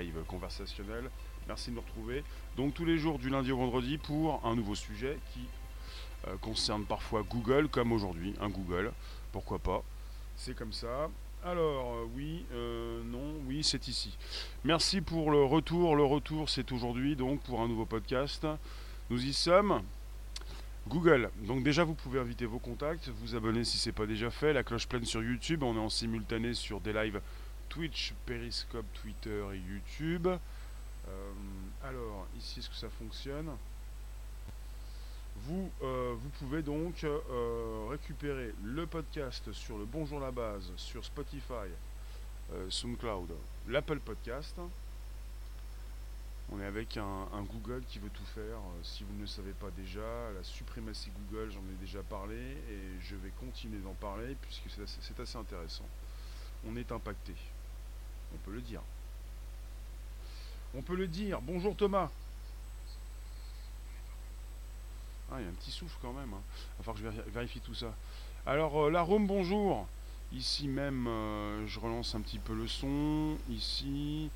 live 0.00 0.22
conversationnels. 0.26 1.10
Merci 1.48 1.70
de 1.70 1.76
nous 1.76 1.82
retrouver. 1.82 2.24
Donc 2.56 2.74
tous 2.74 2.84
les 2.84 2.98
jours 2.98 3.18
du 3.18 3.30
lundi 3.30 3.52
au 3.52 3.56
vendredi 3.56 3.98
pour 3.98 4.44
un 4.44 4.54
nouveau 4.54 4.74
sujet 4.74 5.18
qui 5.32 5.40
euh, 6.28 6.36
concerne 6.40 6.84
parfois 6.84 7.22
Google, 7.22 7.68
comme 7.68 7.92
aujourd'hui, 7.92 8.34
un 8.40 8.48
Google. 8.48 8.92
Pourquoi 9.32 9.58
pas? 9.58 9.82
C'est 10.36 10.54
comme 10.54 10.72
ça. 10.72 11.08
Alors, 11.44 11.94
euh, 11.94 12.04
oui, 12.14 12.44
euh, 12.52 13.02
non, 13.04 13.34
oui, 13.48 13.64
c'est 13.64 13.88
ici. 13.88 14.16
Merci 14.64 15.00
pour 15.00 15.32
le 15.32 15.42
retour. 15.42 15.96
Le 15.96 16.04
retour, 16.04 16.48
c'est 16.48 16.70
aujourd'hui, 16.70 17.16
donc, 17.16 17.40
pour 17.40 17.60
un 17.60 17.68
nouveau 17.68 17.86
podcast. 17.86 18.46
Nous 19.10 19.24
y 19.24 19.32
sommes. 19.32 19.82
Google. 20.88 21.30
Donc 21.46 21.62
déjà, 21.62 21.84
vous 21.84 21.94
pouvez 21.94 22.18
inviter 22.18 22.44
vos 22.44 22.58
contacts, 22.58 23.08
vous 23.08 23.36
abonner 23.36 23.64
si 23.64 23.78
ce 23.78 23.88
n'est 23.88 23.92
pas 23.92 24.06
déjà 24.06 24.30
fait, 24.30 24.52
la 24.52 24.64
cloche 24.64 24.88
pleine 24.88 25.04
sur 25.04 25.22
YouTube. 25.22 25.62
On 25.62 25.76
est 25.76 25.80
en 25.80 25.88
simultané 25.88 26.54
sur 26.54 26.80
des 26.80 26.92
lives 26.92 27.20
Twitch, 27.72 28.12
Periscope, 28.26 28.84
Twitter 29.00 29.42
et 29.54 29.56
YouTube. 29.56 30.28
Euh, 30.28 31.32
alors, 31.82 32.26
ici, 32.36 32.58
est-ce 32.58 32.68
que 32.68 32.76
ça 32.76 32.90
fonctionne? 32.90 33.50
Vous, 35.36 35.70
euh, 35.82 36.14
vous 36.14 36.28
pouvez 36.38 36.60
donc 36.60 37.02
euh, 37.02 37.86
récupérer 37.88 38.52
le 38.62 38.86
podcast 38.86 39.50
sur 39.52 39.78
le 39.78 39.86
Bonjour 39.86 40.20
la 40.20 40.30
base, 40.30 40.70
sur 40.76 41.02
Spotify, 41.02 41.70
SoundCloud, 42.68 43.32
l'Apple 43.68 44.00
Podcast. 44.00 44.54
On 46.52 46.60
est 46.60 46.66
avec 46.66 46.98
un, 46.98 47.26
Google 47.50 47.82
qui 47.88 48.00
veut 48.00 48.10
tout 48.10 48.26
faire. 48.34 48.58
si 48.82 49.02
vous 49.02 49.14
ne 49.14 49.22
le 49.22 49.26
savez 49.26 49.52
pas 49.52 49.70
déjà, 49.70 50.30
la 50.36 50.44
suprématie 50.44 51.10
Google, 51.30 51.50
j'en 51.50 51.60
ai 51.60 51.80
déjà 51.80 52.02
parlé 52.02 52.36
et 52.36 53.00
je 53.00 53.16
vais 53.16 53.30
continuer 53.40 53.78
d'en 53.78 53.94
parler 53.94 54.36
puisque 54.42 54.64
c'est 54.68 55.20
assez 55.20 55.38
intéressant. 55.38 55.88
On 56.68 56.76
est 56.76 56.92
impacté. 56.92 57.32
On 58.34 58.38
peut 58.44 58.52
le 58.52 58.60
dire. 58.60 58.80
On 60.74 60.82
peut 60.82 60.96
le 60.96 61.06
dire. 61.06 61.40
Bonjour 61.42 61.76
Thomas. 61.76 62.10
Ah, 65.30 65.36
il 65.38 65.44
y 65.44 65.46
a 65.46 65.50
un 65.50 65.54
petit 65.54 65.70
souffle 65.70 65.96
quand 66.02 66.12
même. 66.12 66.32
Hein. 66.34 66.42
Il 66.78 66.84
va 66.84 66.92
falloir 66.92 67.14
que 67.14 67.22
je 67.24 67.30
vérifie 67.30 67.60
tout 67.60 67.74
ça. 67.74 67.94
Alors, 68.46 68.84
euh, 68.84 68.90
la 68.90 69.02
Rome, 69.02 69.26
bonjour. 69.26 69.86
Ici 70.32 70.66
même, 70.66 71.06
euh, 71.08 71.66
je 71.66 71.78
relance 71.78 72.14
un 72.14 72.20
petit 72.20 72.38
peu 72.38 72.54
le 72.54 72.66
son. 72.66 73.36
Ici. 73.50 74.30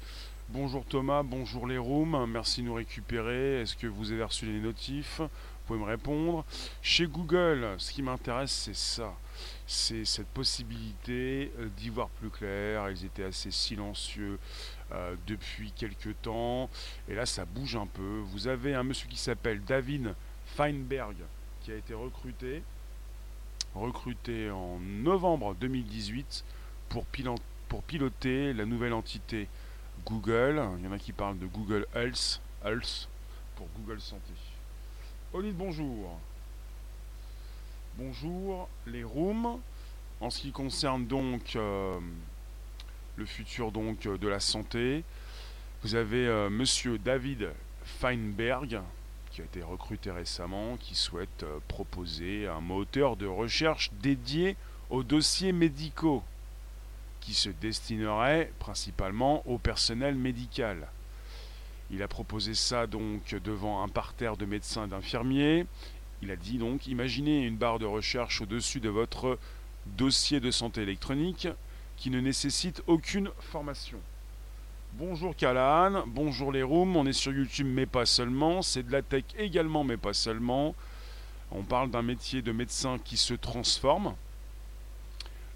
Bonjour 0.48 0.84
Thomas, 0.84 1.24
bonjour 1.24 1.66
les 1.66 1.76
rooms, 1.76 2.24
merci 2.28 2.62
de 2.62 2.66
nous 2.66 2.74
récupérer. 2.74 3.62
Est-ce 3.62 3.74
que 3.74 3.88
vous 3.88 4.12
avez 4.12 4.22
reçu 4.22 4.46
les 4.46 4.60
notifs? 4.60 5.18
Vous 5.18 5.28
pouvez 5.66 5.80
me 5.80 5.84
répondre. 5.84 6.44
Chez 6.82 7.08
Google, 7.08 7.74
ce 7.78 7.90
qui 7.90 8.00
m'intéresse, 8.00 8.52
c'est 8.52 8.76
ça. 8.76 9.12
C'est 9.66 10.04
cette 10.04 10.28
possibilité 10.28 11.52
euh, 11.58 11.68
d'y 11.76 11.88
voir 11.88 12.08
plus 12.08 12.30
clair. 12.30 12.88
Ils 12.90 13.04
étaient 13.04 13.24
assez 13.24 13.50
silencieux 13.50 14.38
euh, 14.92 15.16
depuis 15.26 15.72
quelques 15.72 16.14
temps. 16.22 16.70
Et 17.08 17.14
là, 17.14 17.26
ça 17.26 17.44
bouge 17.44 17.74
un 17.74 17.86
peu. 17.86 18.20
Vous 18.26 18.46
avez 18.46 18.74
un 18.74 18.84
monsieur 18.84 19.08
qui 19.08 19.18
s'appelle 19.18 19.62
David 19.64 20.14
Feinberg 20.44 21.16
qui 21.62 21.72
a 21.72 21.74
été 21.74 21.94
recruté. 21.94 22.62
Recruté 23.74 24.50
en 24.50 24.78
novembre 24.78 25.56
2018 25.56 26.44
pour, 26.88 27.04
piloter 27.82 28.52
la 28.52 28.64
nouvelle 28.64 28.92
entité 28.92 29.48
Google. 30.06 30.62
Il 30.78 30.84
y 30.84 30.88
en 30.88 30.92
a 30.92 30.98
qui 30.98 31.12
parlent 31.12 31.38
de 31.38 31.46
Google 31.46 31.86
Health, 31.92 32.40
Health 32.64 33.08
pour 33.56 33.66
Google 33.76 34.00
Santé. 34.00 34.32
Olive, 35.32 35.54
bonjour. 35.54 36.20
Bonjour, 37.98 38.68
les 38.86 39.04
rooms. 39.04 39.58
En 40.20 40.28
ce 40.28 40.42
qui 40.42 40.52
concerne 40.52 41.06
donc 41.06 41.56
euh, 41.56 41.98
le 43.16 43.24
futur 43.24 43.72
donc 43.72 44.06
de 44.06 44.28
la 44.28 44.38
santé, 44.38 45.02
vous 45.82 45.94
avez 45.94 46.26
euh, 46.26 46.50
Monsieur 46.50 46.98
David 46.98 47.48
Feinberg 47.84 48.82
qui 49.30 49.40
a 49.40 49.44
été 49.44 49.62
recruté 49.62 50.10
récemment, 50.10 50.76
qui 50.76 50.94
souhaite 50.94 51.42
euh, 51.42 51.58
proposer 51.68 52.46
un 52.46 52.60
moteur 52.60 53.16
de 53.16 53.26
recherche 53.26 53.90
dédié 54.02 54.56
aux 54.90 55.02
dossiers 55.02 55.52
médicaux 55.52 56.22
qui 57.22 57.32
se 57.32 57.48
destinerait 57.48 58.52
principalement 58.58 59.42
au 59.48 59.56
personnel 59.56 60.16
médical. 60.16 60.86
Il 61.90 62.02
a 62.02 62.08
proposé 62.08 62.52
ça 62.52 62.86
donc 62.86 63.34
devant 63.42 63.82
un 63.82 63.88
parterre 63.88 64.36
de 64.36 64.44
médecins 64.44 64.84
et 64.84 64.90
d'infirmiers. 64.90 65.64
Il 66.22 66.30
a 66.30 66.36
dit 66.36 66.58
donc 66.58 66.86
imaginez 66.86 67.44
une 67.44 67.56
barre 67.56 67.78
de 67.78 67.86
recherche 67.86 68.40
au-dessus 68.40 68.80
de 68.80 68.88
votre 68.88 69.38
dossier 69.86 70.40
de 70.40 70.50
santé 70.50 70.82
électronique 70.82 71.48
qui 71.96 72.10
ne 72.10 72.20
nécessite 72.20 72.82
aucune 72.86 73.30
formation. 73.38 73.98
Bonjour 74.94 75.36
Callahan, 75.36 76.04
bonjour 76.06 76.52
les 76.52 76.62
rooms, 76.62 76.96
on 76.96 77.06
est 77.06 77.12
sur 77.12 77.32
YouTube 77.32 77.66
mais 77.68 77.86
pas 77.86 78.06
seulement, 78.06 78.62
c'est 78.62 78.82
de 78.82 78.92
la 78.92 79.02
tech 79.02 79.24
également 79.38 79.84
mais 79.84 79.96
pas 79.96 80.14
seulement. 80.14 80.74
On 81.50 81.62
parle 81.62 81.90
d'un 81.90 82.02
métier 82.02 82.42
de 82.42 82.50
médecin 82.50 82.98
qui 82.98 83.16
se 83.16 83.34
transforme, 83.34 84.14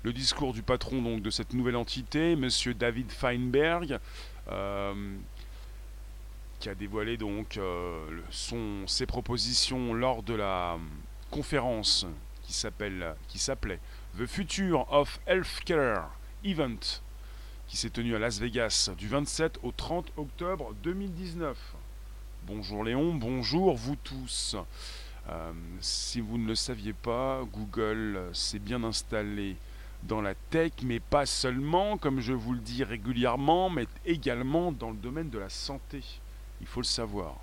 le 0.02 0.12
discours 0.12 0.52
du 0.52 0.62
patron 0.62 1.02
donc, 1.02 1.22
de 1.22 1.30
cette 1.30 1.52
nouvelle 1.52 1.76
entité, 1.76 2.32
M. 2.32 2.48
David 2.78 3.10
Feinberg, 3.10 3.98
euh, 4.50 5.16
qui 6.60 6.68
a 6.68 6.74
dévoilé 6.74 7.16
donc 7.16 7.56
euh, 7.56 8.06
son, 8.30 8.86
ses 8.86 9.06
propositions 9.06 9.94
lors 9.94 10.22
de 10.22 10.34
la 10.34 10.78
conférence 11.30 12.06
qui 12.42 12.52
s'appelait 12.52 13.80
The 14.18 14.26
Future 14.26 14.86
of 14.92 15.20
Healthcare 15.26 16.10
Event, 16.44 17.00
qui 17.66 17.78
s'est 17.78 17.88
tenue 17.88 18.14
à 18.14 18.18
Las 18.18 18.38
Vegas 18.38 18.90
du 18.98 19.08
27 19.08 19.60
au 19.62 19.72
30 19.72 20.12
octobre 20.18 20.74
2019. 20.82 21.56
Bonjour 22.46 22.84
Léon, 22.84 23.14
bonjour 23.14 23.74
vous 23.74 23.96
tous. 23.96 24.54
Euh, 25.30 25.52
si 25.80 26.20
vous 26.20 26.36
ne 26.36 26.46
le 26.46 26.54
saviez 26.54 26.92
pas, 26.92 27.42
Google 27.50 28.28
s'est 28.34 28.58
bien 28.58 28.84
installé 28.84 29.56
dans 30.02 30.20
la 30.20 30.34
tech, 30.34 30.72
mais 30.82 31.00
pas 31.00 31.24
seulement, 31.24 31.96
comme 31.96 32.20
je 32.20 32.34
vous 32.34 32.52
le 32.52 32.60
dis 32.60 32.84
régulièrement, 32.84 33.70
mais 33.70 33.86
également 34.04 34.72
dans 34.72 34.90
le 34.90 34.96
domaine 34.96 35.30
de 35.30 35.38
la 35.38 35.48
santé. 35.48 36.19
Il 36.60 36.66
faut 36.66 36.80
le 36.80 36.86
savoir. 36.86 37.36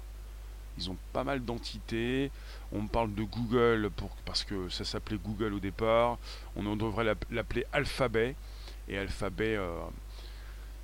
Ils 0.77 0.89
ont 0.91 0.97
pas 1.11 1.23
mal 1.23 1.43
d'entités. 1.43 2.31
On 2.71 2.87
parle 2.87 3.13
de 3.15 3.23
Google 3.23 3.89
parce 4.25 4.43
que 4.43 4.69
ça 4.69 4.85
s'appelait 4.85 5.17
Google 5.17 5.53
au 5.53 5.59
départ. 5.59 6.17
On 6.55 6.75
devrait 6.75 7.15
l'appeler 7.31 7.65
Alphabet. 7.73 8.35
Et 8.87 8.97
Alphabet, 8.97 9.55
euh, 9.57 9.79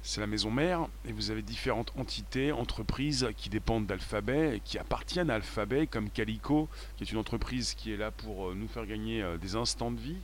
c'est 0.01 0.19
la 0.19 0.27
maison 0.27 0.49
mère. 0.49 0.87
Et 1.07 1.11
vous 1.11 1.29
avez 1.29 1.41
différentes 1.41 1.91
entités, 1.97 2.51
entreprises 2.51 3.29
qui 3.37 3.49
dépendent 3.49 3.85
d'Alphabet, 3.85 4.61
qui 4.65 4.77
appartiennent 4.77 5.29
à 5.29 5.35
Alphabet, 5.35 5.85
comme 5.87 6.09
Calico, 6.09 6.67
qui 6.97 7.03
est 7.03 7.11
une 7.11 7.19
entreprise 7.19 7.75
qui 7.75 7.93
est 7.93 7.97
là 7.97 8.11
pour 8.11 8.49
euh, 8.49 8.55
nous 8.55 8.67
faire 8.67 8.85
gagner 8.85 9.21
euh, 9.21 9.37
des 9.37 9.55
instants 9.55 9.91
de 9.91 9.99
vie 9.99 10.17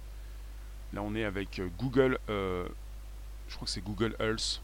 Là, 0.92 1.04
on 1.04 1.14
est 1.14 1.24
avec 1.24 1.62
Google, 1.78 2.18
je 2.28 2.66
crois 3.56 3.66
que 3.66 3.70
c'est 3.70 3.84
Google 3.84 4.16
Health. 4.20 4.60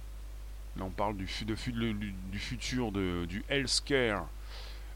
Là, 0.77 0.83
on 0.83 0.89
parle 0.89 1.15
du, 1.15 1.27
futur 1.27 2.91
du 2.91 3.43
healthcare, 3.49 4.27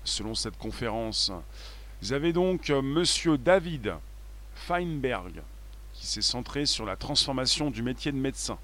selon 0.04 0.36
cette 0.36 0.58
conférence. 0.58 1.32
Vous 2.02 2.14
avez 2.14 2.34
donc 2.34 2.70
euh, 2.70 2.82
Monsieur 2.82 3.38
David 3.38 3.96
Feinberg, 4.56 5.42
qui 5.94 6.08
s'est 6.08 6.22
centré 6.22 6.66
sur 6.66 6.86
la 6.86 6.96
transformation 6.96 7.72
du 7.72 7.82
métier 7.82 8.12
de 8.12 8.18
médecin. 8.18 8.58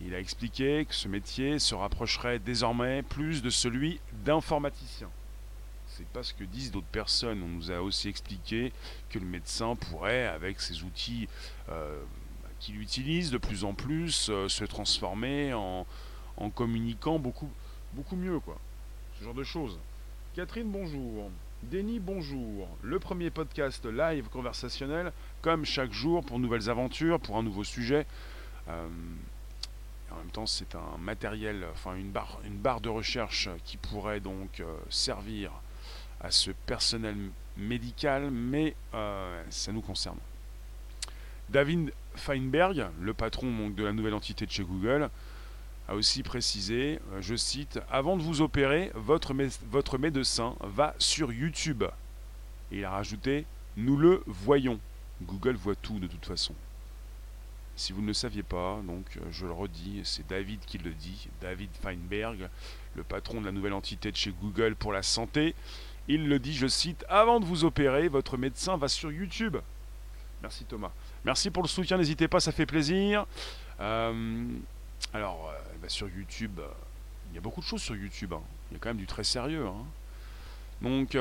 Il 0.00 0.14
a 0.14 0.20
expliqué 0.20 0.84
que 0.88 0.94
ce 0.94 1.08
métier 1.08 1.58
se 1.58 1.74
rapprocherait 1.74 2.38
désormais 2.38 3.02
plus 3.02 3.42
de 3.42 3.50
celui 3.50 4.00
d'informaticien 4.24 5.10
c'est 5.98 6.06
pas 6.06 6.22
ce 6.22 6.32
que 6.32 6.44
disent 6.44 6.70
d'autres 6.70 6.86
personnes. 6.86 7.42
On 7.42 7.48
nous 7.48 7.70
a 7.72 7.80
aussi 7.80 8.08
expliqué 8.08 8.72
que 9.10 9.18
le 9.18 9.26
médecin 9.26 9.74
pourrait, 9.74 10.26
avec 10.26 10.60
ses 10.60 10.84
outils 10.84 11.28
euh, 11.70 12.00
qu'il 12.60 12.80
utilise 12.80 13.30
de 13.30 13.38
plus 13.38 13.64
en 13.64 13.74
plus, 13.74 14.28
euh, 14.30 14.48
se 14.48 14.64
transformer 14.64 15.52
en, 15.54 15.86
communiquant 16.54 17.18
beaucoup, 17.18 17.50
beaucoup 17.92 18.16
mieux, 18.16 18.38
quoi. 18.40 18.58
Ce 19.18 19.24
genre 19.24 19.34
de 19.34 19.42
choses. 19.44 19.78
Catherine, 20.34 20.70
bonjour. 20.70 21.30
Denis, 21.64 21.98
bonjour. 21.98 22.68
Le 22.82 22.98
premier 23.00 23.30
podcast 23.30 23.84
live 23.84 24.28
conversationnel, 24.28 25.12
comme 25.42 25.64
chaque 25.64 25.92
jour, 25.92 26.24
pour 26.24 26.38
nouvelles 26.38 26.70
aventures, 26.70 27.18
pour 27.18 27.36
un 27.36 27.42
nouveau 27.42 27.64
sujet. 27.64 28.06
Euh, 28.68 28.88
en 30.12 30.16
même 30.16 30.30
temps, 30.30 30.46
c'est 30.46 30.74
un 30.76 30.96
matériel, 30.98 31.66
enfin 31.72 31.96
une 31.96 32.10
barre, 32.10 32.38
une 32.44 32.56
barre 32.56 32.80
de 32.80 32.88
recherche 32.88 33.48
qui 33.64 33.76
pourrait 33.76 34.20
donc 34.20 34.62
servir 34.88 35.50
à 36.20 36.30
ce 36.30 36.50
personnel 36.50 37.16
médical, 37.58 38.30
mais 38.30 38.74
euh, 38.94 39.42
ça 39.50 39.72
nous 39.72 39.80
concerne. 39.80 40.18
David 41.48 41.92
Feinberg, 42.18 42.86
le 43.00 43.14
patron 43.14 43.70
de 43.70 43.84
la 43.84 43.92
nouvelle 43.92 44.14
entité 44.14 44.44
de 44.44 44.50
chez 44.50 44.64
Google, 44.64 45.08
a 45.88 45.94
aussi 45.94 46.22
précisé, 46.22 47.00
euh, 47.12 47.22
je 47.22 47.34
cite, 47.34 47.80
Avant 47.90 48.16
de 48.16 48.22
vous 48.22 48.42
opérer, 48.42 48.92
votre, 48.94 49.32
votre 49.70 49.98
médecin 49.98 50.54
va 50.60 50.94
sur 50.98 51.32
YouTube. 51.32 51.84
Il 52.70 52.84
a 52.84 52.90
rajouté, 52.90 53.46
Nous 53.76 53.96
le 53.96 54.22
voyons. 54.26 54.78
Google 55.22 55.56
voit 55.56 55.74
tout 55.74 55.98
de 55.98 56.06
toute 56.06 56.26
façon. 56.26 56.54
Si 57.74 57.92
vous 57.92 58.02
ne 58.02 58.08
le 58.08 58.12
saviez 58.12 58.42
pas, 58.42 58.80
donc 58.86 59.06
euh, 59.16 59.20
je 59.30 59.46
le 59.46 59.52
redis, 59.52 60.00
c'est 60.04 60.26
David 60.26 60.60
qui 60.66 60.78
le 60.78 60.90
dit, 60.90 61.28
David 61.40 61.70
Feinberg, 61.80 62.48
le 62.94 63.02
patron 63.02 63.40
de 63.40 63.46
la 63.46 63.52
nouvelle 63.52 63.72
entité 63.72 64.10
de 64.10 64.16
chez 64.16 64.32
Google 64.42 64.74
pour 64.74 64.92
la 64.92 65.02
santé. 65.02 65.54
Il 66.06 66.28
le 66.28 66.38
dit, 66.38 66.54
je 66.54 66.66
cite, 66.66 67.04
Avant 67.08 67.40
de 67.40 67.44
vous 67.46 67.64
opérer, 67.64 68.08
votre 68.08 68.36
médecin 68.36 68.76
va 68.76 68.88
sur 68.88 69.10
YouTube. 69.10 69.56
Merci 70.42 70.64
Thomas. 70.64 70.92
Merci 71.28 71.50
pour 71.50 71.62
le 71.62 71.68
soutien, 71.68 71.98
n'hésitez 71.98 72.26
pas, 72.26 72.40
ça 72.40 72.52
fait 72.52 72.64
plaisir. 72.64 73.26
Euh, 73.80 74.46
alors, 75.12 75.52
euh, 75.52 75.58
bah, 75.82 75.90
sur 75.90 76.08
YouTube, 76.08 76.58
il 77.28 77.34
y 77.34 77.38
a 77.38 77.42
beaucoup 77.42 77.60
de 77.60 77.66
choses 77.66 77.82
sur 77.82 77.94
YouTube. 77.94 78.32
Hein. 78.32 78.40
Il 78.70 78.74
y 78.74 78.76
a 78.76 78.78
quand 78.80 78.88
même 78.88 78.96
du 78.96 79.04
très 79.04 79.24
sérieux. 79.24 79.66
Hein. 79.66 79.84
Donc, 80.80 81.18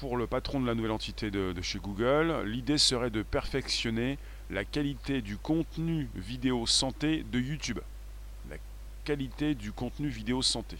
pour, 0.00 0.16
le 0.16 0.26
patron 0.26 0.60
de 0.60 0.66
la 0.66 0.74
nouvelle 0.74 0.90
entité 0.90 1.30
de 1.30 1.62
chez 1.62 1.78
Google, 1.78 2.42
l'idée 2.46 2.78
serait 2.78 3.10
de 3.10 3.22
perfectionner 3.22 4.18
la 4.50 4.64
qualité 4.64 5.22
du 5.22 5.36
contenu 5.36 6.08
vidéo 6.16 6.66
santé 6.66 7.24
de 7.30 7.38
YouTube. 7.38 7.78
La 8.50 8.56
qualité 9.04 9.54
du 9.54 9.70
contenu 9.70 10.08
vidéo 10.08 10.42
santé. 10.42 10.78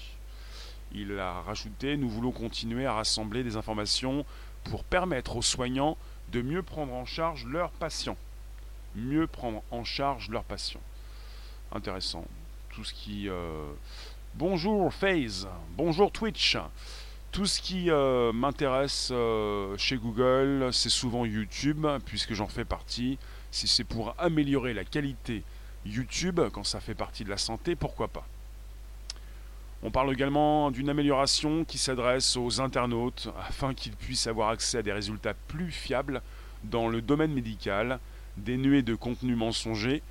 Il 0.91 1.17
a 1.17 1.43
rajouté, 1.43 1.97
nous 1.97 2.09
voulons 2.09 2.33
continuer 2.33 2.87
à 2.87 2.95
rassembler 2.95 3.45
des 3.45 3.55
informations 3.55 4.27
pour 4.65 4.83
permettre 4.83 5.37
aux 5.37 5.43
soignants 5.43 5.97
de 6.33 6.43
mieux 6.43 6.63
prendre 6.63 6.93
en 6.93 7.05
charge 7.05 7.45
leurs 7.47 7.71
patients. 7.71 8.17
Mieux 8.95 9.27
prendre 9.27 9.63
en 9.71 9.85
charge 9.85 10.29
leurs 10.31 10.45
patients. 10.45 10.81
Intéressant. 11.73 12.25
Tout 12.71 12.85
ce 12.85 12.93
qui... 12.93 13.29
Euh, 13.29 13.73
bonjour 14.35 14.93
FaZe, 14.93 15.49
bonjour 15.77 16.11
Twitch. 16.11 16.57
Tout 17.33 17.47
ce 17.47 17.61
qui 17.61 17.91
euh, 17.91 18.33
m'intéresse 18.33 19.11
euh, 19.13 19.77
chez 19.77 19.97
Google, 19.97 20.71
c'est 20.73 20.89
souvent 20.89 21.25
YouTube, 21.25 21.87
puisque 22.07 22.35
j'en 22.35 22.49
fais 22.49 22.65
partie. 22.65 23.19
Si 23.51 23.69
c'est 23.69 23.85
pour 23.85 24.15
améliorer 24.19 24.75
la 24.75 24.85
qualité 24.85 25.43
YouTube, 25.85 26.41
quand 26.53 26.65
ça 26.65 26.81
fait 26.81 26.95
partie 26.95 27.25
de 27.25 27.31
la 27.31 27.37
santé, 27.37 27.77
pourquoi 27.77 28.09
pas 28.09 28.27
On 29.83 29.91
parle 29.91 30.13
également 30.13 30.71
d'une 30.71 30.89
amélioration 30.89 31.65
qui 31.65 31.79
s'adresse 31.79 32.37
aux 32.37 32.61
internautes 32.61 33.29
afin 33.47 33.75
qu'ils 33.75 33.93
puissent 33.93 34.27
avoir 34.27 34.49
accès 34.49 34.79
à 34.79 34.83
des 34.83 34.93
résultats 34.93 35.35
plus 35.35 35.71
fiables 35.71 36.23
dans 36.65 36.89
le 36.89 37.03
domaine 37.03 37.33
médical, 37.33 38.01
dénués 38.37 38.83
de 38.83 38.95
contenu 38.95 39.37
mensonger, 39.37 40.03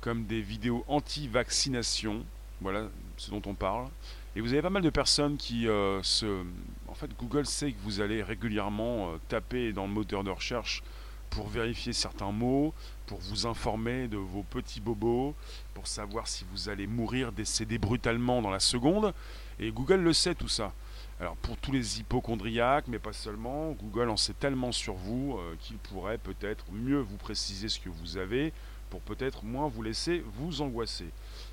comme 0.00 0.24
des 0.24 0.40
vidéos 0.40 0.84
anti-vaccination. 0.88 2.24
Voilà 2.60 2.88
ce 3.16 3.30
dont 3.30 3.42
on 3.46 3.54
parle. 3.54 3.86
Et 4.34 4.40
vous 4.40 4.52
avez 4.52 4.62
pas 4.62 4.70
mal 4.70 4.82
de 4.82 4.90
personnes 4.90 5.36
qui 5.36 5.66
euh, 5.66 6.02
se... 6.02 6.44
En 6.88 6.94
fait, 6.94 7.10
Google 7.18 7.46
sait 7.46 7.72
que 7.72 7.78
vous 7.82 8.00
allez 8.00 8.22
régulièrement 8.22 9.08
euh, 9.08 9.16
taper 9.28 9.72
dans 9.72 9.86
le 9.86 9.92
moteur 9.92 10.24
de 10.24 10.30
recherche 10.30 10.82
pour 11.30 11.48
vérifier 11.48 11.92
certains 11.92 12.32
mots, 12.32 12.74
pour 13.06 13.18
vous 13.20 13.46
informer 13.46 14.08
de 14.08 14.16
vos 14.16 14.42
petits 14.42 14.80
bobos, 14.80 15.34
pour 15.74 15.86
savoir 15.86 16.26
si 16.28 16.44
vous 16.50 16.68
allez 16.68 16.86
mourir, 16.86 17.32
décéder 17.32 17.78
brutalement 17.78 18.42
dans 18.42 18.50
la 18.50 18.60
seconde. 18.60 19.12
Et 19.58 19.70
Google 19.70 20.00
le 20.00 20.12
sait 20.12 20.34
tout 20.34 20.48
ça. 20.48 20.72
Alors 21.18 21.36
pour 21.36 21.56
tous 21.56 21.72
les 21.72 22.00
hypochondriaques, 22.00 22.88
mais 22.88 22.98
pas 22.98 23.12
seulement, 23.12 23.72
Google 23.72 24.10
en 24.10 24.16
sait 24.16 24.34
tellement 24.34 24.72
sur 24.72 24.94
vous 24.94 25.38
euh, 25.38 25.56
qu'il 25.60 25.78
pourrait 25.78 26.18
peut-être 26.18 26.64
mieux 26.72 27.00
vous 27.00 27.16
préciser 27.16 27.68
ce 27.68 27.80
que 27.80 27.88
vous 27.88 28.18
avez 28.18 28.52
pour 28.90 29.00
peut-être 29.00 29.44
moins 29.44 29.68
vous 29.68 29.82
laisser 29.82 30.22
vous 30.38 30.60
angoisser. 30.60 31.06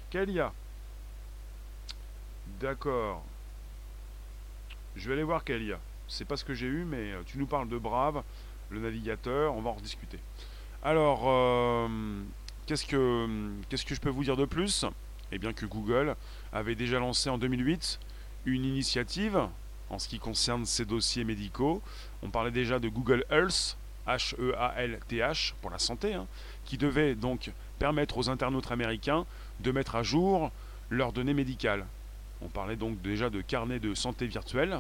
Kalia. 0.09 0.51
D'accord. 2.59 3.23
Je 4.95 5.07
vais 5.07 5.13
aller 5.13 5.23
voir 5.23 5.43
Kalia. 5.43 5.79
C'est 6.07 6.25
pas 6.25 6.35
ce 6.35 6.43
que 6.43 6.53
j'ai 6.53 6.67
eu, 6.67 6.83
mais 6.83 7.13
euh, 7.13 7.23
tu 7.25 7.37
nous 7.37 7.47
parles 7.47 7.69
de 7.69 7.77
Brave 7.77 8.21
le 8.73 8.79
navigateur, 8.79 9.55
on 9.55 9.61
va 9.61 9.69
en 9.69 9.73
rediscuter. 9.73 10.19
Alors, 10.85 11.21
euh, 11.27 11.87
qu'est-ce 12.65 12.85
que 12.85 13.95
je 13.95 14.01
peux 14.01 14.09
vous 14.09 14.25
dire 14.25 14.35
de 14.35 14.43
plus? 14.43 14.83
Eh 15.31 15.37
bien 15.37 15.53
que 15.53 15.65
Google 15.65 16.17
avait 16.51 16.75
déjà 16.75 16.99
lancé 16.99 17.29
en 17.29 17.37
2008 17.37 17.99
une 18.45 18.65
initiative 18.65 19.47
en 19.89 19.97
ce 19.97 20.09
qui 20.09 20.19
concerne 20.19 20.65
ses 20.65 20.83
dossiers 20.83 21.23
médicaux. 21.23 21.81
On 22.21 22.29
parlait 22.29 22.51
déjà 22.51 22.79
de 22.79 22.89
Google 22.89 23.23
Health, 23.29 23.77
H-E-A-L-T-H, 24.07 25.53
pour 25.61 25.71
la 25.71 25.79
santé, 25.79 26.15
hein, 26.15 26.27
qui 26.65 26.77
devait 26.77 27.15
donc 27.15 27.53
permettre 27.79 28.17
aux 28.17 28.29
internautes 28.29 28.69
américains 28.69 29.25
de 29.61 29.71
mettre 29.71 29.95
à 29.95 30.03
jour 30.03 30.51
leurs 30.89 31.13
données 31.13 31.33
médicales. 31.33 31.85
On 32.41 32.49
parlait 32.49 32.75
donc 32.75 33.01
déjà 33.01 33.29
de 33.29 33.39
carnet 33.39 33.79
de 33.79 33.93
santé 33.95 34.27
virtuel, 34.27 34.73
euh, 34.73 34.79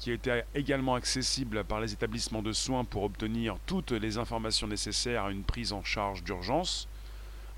qui 0.00 0.10
était 0.10 0.44
également 0.54 0.96
accessible 0.96 1.62
par 1.64 1.80
les 1.80 1.92
établissements 1.92 2.42
de 2.42 2.52
soins 2.52 2.84
pour 2.84 3.04
obtenir 3.04 3.56
toutes 3.66 3.92
les 3.92 4.18
informations 4.18 4.66
nécessaires 4.66 5.24
à 5.24 5.30
une 5.30 5.44
prise 5.44 5.72
en 5.72 5.84
charge 5.84 6.24
d'urgence. 6.24 6.88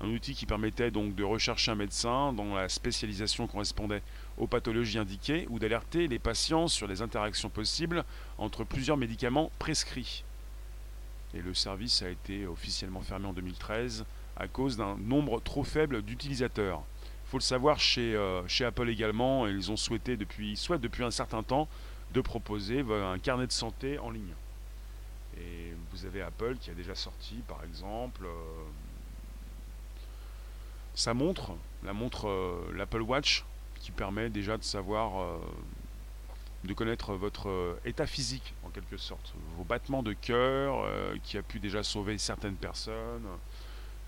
Un 0.01 0.09
outil 0.09 0.33
qui 0.33 0.45
permettait 0.45 0.91
donc 0.91 1.15
de 1.15 1.23
rechercher 1.23 1.71
un 1.71 1.75
médecin 1.75 2.33
dont 2.33 2.55
la 2.55 2.69
spécialisation 2.69 3.47
correspondait 3.47 4.01
aux 4.37 4.47
pathologies 4.47 4.97
indiquées 4.97 5.47
ou 5.49 5.59
d'alerter 5.59 6.07
les 6.07 6.19
patients 6.19 6.67
sur 6.67 6.87
les 6.87 7.01
interactions 7.01 7.49
possibles 7.49 8.03
entre 8.37 8.63
plusieurs 8.63 8.97
médicaments 8.97 9.51
prescrits. 9.59 10.23
Et 11.33 11.41
le 11.41 11.53
service 11.53 12.01
a 12.01 12.09
été 12.09 12.45
officiellement 12.45 13.01
fermé 13.01 13.27
en 13.27 13.33
2013 13.33 14.05
à 14.37 14.47
cause 14.47 14.77
d'un 14.77 14.97
nombre 14.97 15.39
trop 15.39 15.63
faible 15.63 16.01
d'utilisateurs 16.01 16.83
faut 17.31 17.37
le 17.37 17.43
savoir 17.43 17.79
chez, 17.79 18.13
euh, 18.13 18.45
chez 18.49 18.65
Apple 18.65 18.89
également, 18.89 19.47
ils 19.47 19.71
ont 19.71 19.77
souhaité 19.77 20.17
depuis, 20.17 20.57
soit 20.57 20.77
depuis 20.77 21.05
un 21.05 21.11
certain 21.11 21.43
temps, 21.43 21.69
de 22.13 22.19
proposer 22.19 22.81
un 22.81 23.19
carnet 23.19 23.47
de 23.47 23.53
santé 23.53 23.97
en 23.99 24.09
ligne. 24.09 24.33
Et 25.37 25.71
vous 25.91 26.05
avez 26.05 26.21
Apple 26.21 26.57
qui 26.59 26.71
a 26.71 26.73
déjà 26.73 26.93
sorti, 26.93 27.35
par 27.47 27.63
exemple, 27.63 28.25
euh, 28.25 28.63
sa 30.93 31.13
montre, 31.13 31.53
la 31.85 31.93
montre, 31.93 32.27
euh, 32.27 32.69
l'Apple 32.75 33.01
Watch, 33.01 33.45
qui 33.79 33.91
permet 33.91 34.29
déjà 34.29 34.57
de 34.57 34.63
savoir, 34.63 35.39
de 36.65 36.73
connaître 36.73 37.13
votre 37.13 37.79
état 37.83 38.05
physique 38.05 38.53
en 38.63 38.69
quelque 38.69 38.97
sorte, 38.97 39.33
vos 39.57 39.63
battements 39.63 40.03
de 40.03 40.13
cœur, 40.13 40.85
qui 41.23 41.39
a 41.39 41.41
pu 41.41 41.59
déjà 41.59 41.81
sauver 41.81 42.19
certaines 42.19 42.57
personnes 42.57 43.25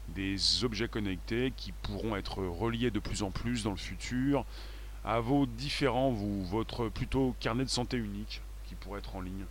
des 0.10 0.63
objets 0.63 0.88
connectés 0.88 1.53
qui 1.55 1.72
pourront 1.72 2.15
être 2.15 2.43
reliés 2.43 2.91
de 2.91 3.00
plus 3.00 3.24
en 3.24 3.31
plus 3.31 3.63
dans 3.63 3.72
le 3.72 3.77
futur 3.77 4.45
à 5.05 5.19
vos 5.19 5.45
différents, 5.45 6.12
vous, 6.12 6.45
votre 6.45 6.89
plutôt 6.89 7.36
carnet 7.39 7.65
de 7.65 7.69
santé 7.69 7.98
unique 7.98 8.41
qui 8.65 8.75
pourrait 8.75 9.00
être 9.00 9.15
en 9.15 9.22
ligne. 9.22 9.45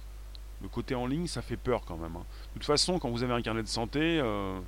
Le 0.63 0.69
côté 0.69 0.95
en 0.95 1.07
ligne, 1.07 1.27
ça 1.27 1.43
fait 1.43 1.57
peur 1.57 1.85
quand 1.85 1.97
même. 1.97 2.17
Hein. 2.17 2.25
De 2.55 2.61
toute 2.61 2.65
façon, 2.65 2.99
quand 2.99 3.11
vous 3.11 3.23
avez 3.23 3.35
un 3.35 3.43
carnet 3.43 3.63
de 3.63 3.69
santé, 3.69 4.21
euh, 4.21 4.61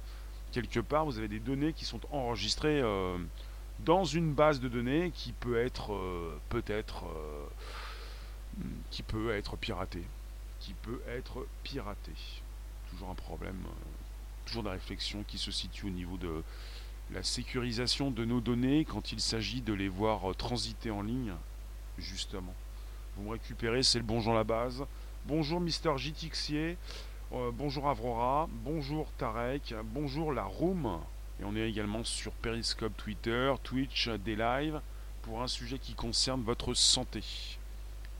quelque 0.52 0.80
part, 0.80 1.04
vous 1.04 1.18
avez 1.18 1.28
des 1.28 1.38
données 1.38 1.72
qui 1.72 1.84
sont 1.84 2.00
enregistrées 2.10 2.80
euh, 2.82 3.16
dans 3.80 4.04
une 4.04 4.32
base 4.32 4.60
de 4.60 4.68
données 4.68 5.12
qui 5.14 5.32
peut 5.32 5.56
être 5.56 5.94
euh, 5.94 6.36
peut-être 6.48 7.04
qui 8.90 9.02
peut 9.02 9.34
être 9.34 9.56
piratée, 9.56 10.04
qui 10.60 10.74
peut 10.74 11.00
être 11.08 11.44
piratée. 11.64 12.12
Toujours 12.90 13.10
un 13.10 13.14
problème 13.14 13.56
toujours 14.44 14.62
des 14.62 14.70
réflexions 14.70 15.24
qui 15.26 15.38
se 15.38 15.50
situent 15.50 15.86
au 15.86 15.90
niveau 15.90 16.16
de 16.16 16.42
la 17.10 17.22
sécurisation 17.22 18.10
de 18.10 18.24
nos 18.24 18.40
données 18.40 18.84
quand 18.84 19.12
il 19.12 19.20
s'agit 19.20 19.60
de 19.60 19.72
les 19.72 19.88
voir 19.88 20.30
euh, 20.30 20.34
transiter 20.34 20.90
en 20.90 21.02
ligne, 21.02 21.34
justement. 21.98 22.54
Vous 23.16 23.24
me 23.24 23.30
récupérez, 23.30 23.82
c'est 23.82 23.98
le 23.98 24.04
bonjour 24.04 24.34
la 24.34 24.44
base. 24.44 24.84
Bonjour 25.26 25.60
Mister 25.60 25.92
Jitixier, 25.96 26.76
euh, 27.32 27.50
bonjour 27.52 27.88
Avrora, 27.88 28.48
bonjour 28.50 29.06
Tarek, 29.18 29.74
bonjour 29.84 30.32
la 30.32 30.44
Room. 30.44 31.00
Et 31.40 31.44
on 31.44 31.56
est 31.56 31.68
également 31.68 32.04
sur 32.04 32.32
Periscope 32.32 32.96
Twitter, 32.96 33.52
Twitch, 33.62 34.08
des 34.08 34.36
lives 34.36 34.80
pour 35.22 35.42
un 35.42 35.48
sujet 35.48 35.78
qui 35.78 35.94
concerne 35.94 36.42
votre 36.42 36.74
santé. 36.74 37.22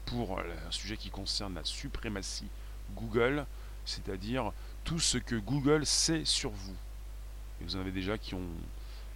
Pour 0.06 0.38
un 0.38 0.70
sujet 0.70 0.96
qui 0.96 1.10
concerne 1.10 1.54
la 1.54 1.64
suprématie 1.64 2.48
Google, 2.94 3.46
c'est-à-dire 3.84 4.52
tout 4.84 4.98
ce 4.98 5.18
que 5.18 5.36
Google 5.36 5.86
sait 5.86 6.24
sur 6.24 6.50
vous. 6.50 6.76
Et 7.60 7.64
vous 7.64 7.76
en 7.76 7.80
avez 7.80 7.90
déjà 7.90 8.18
qui 8.18 8.34
ont 8.34 8.48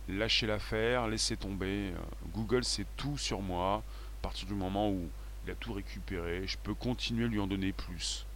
lâché 0.09 0.47
l'affaire, 0.47 1.07
laissé 1.09 1.37
tomber. 1.37 1.93
Euh, 1.93 1.99
Google 2.35 2.65
sait 2.65 2.87
tout 2.97 3.19
sur 3.19 3.41
moi. 3.41 3.83
À 4.21 4.23
partir 4.23 4.49
du 4.49 4.55
moment 4.55 4.91
où 4.91 5.09
il 5.47 5.51
a 5.51 5.55
tout 5.55 5.73
récupéré, 5.73 6.47
je 6.47 6.57
peux 6.59 6.75
continuer 6.75 7.27
à 7.27 7.29
lui 7.29 7.39
en 7.39 7.47
donner 7.47 7.73
plus. 7.73 8.27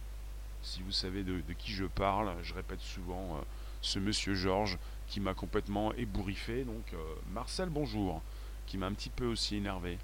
Si 0.61 0.81
vous 0.81 0.91
savez 0.91 1.23
de, 1.23 1.41
qui 1.57 1.73
je 1.73 1.85
parle, 1.85 2.33
je 2.43 2.53
répète 2.53 2.79
souvent 2.79 3.37
euh, 3.37 3.41
ce 3.81 3.99
monsieur 3.99 4.33
Georges 4.33 4.77
qui 5.07 5.19
m'a 5.19 5.33
complètement 5.33 5.93
ébouriffé. 5.93 6.63
Donc 6.63 6.93
euh, 6.93 6.97
Marcel, 7.33 7.69
bonjour, 7.69 8.21
qui 8.67 8.77
m'a 8.77 8.85
un 8.85 8.93
petit 8.93 9.09
peu 9.09 9.25
aussi 9.25 9.57
énervé. 9.57 9.97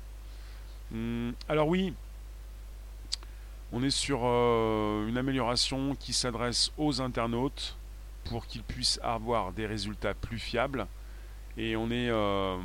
Hum, 0.92 1.34
alors 1.48 1.68
oui, 1.68 1.94
on 3.72 3.84
est 3.84 3.90
sur 3.90 4.22
euh, 4.24 5.08
une 5.08 5.18
amélioration 5.18 5.96
qui 5.96 6.14
s'adresse 6.14 6.72
aux 6.78 7.02
internautes 7.02 7.78
pour 8.26 8.48
qu'ils 8.48 8.64
puissent 8.64 9.00
avoir 9.04 9.52
des 9.52 9.66
résultats 9.66 10.14
plus 10.14 10.40
fiables. 10.40 10.88
Et 11.58 11.76
on 11.76 11.92
est 11.92 12.10
euh, 12.10 12.58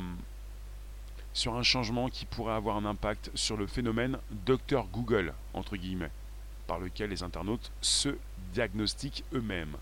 sur 1.33 1.55
un 1.55 1.63
changement 1.63 2.09
qui 2.09 2.25
pourrait 2.25 2.53
avoir 2.53 2.77
un 2.77 2.85
impact 2.85 3.29
sur 3.35 3.57
le 3.57 3.67
phénomène 3.67 4.17
Docteur 4.45 4.87
Google, 4.87 5.33
entre 5.53 5.75
guillemets, 5.75 6.11
par 6.67 6.79
lequel 6.79 7.09
les 7.09 7.23
internautes 7.23 7.71
se 7.81 8.09
diagnostiquent 8.53 9.23
eux-mêmes. 9.33 9.75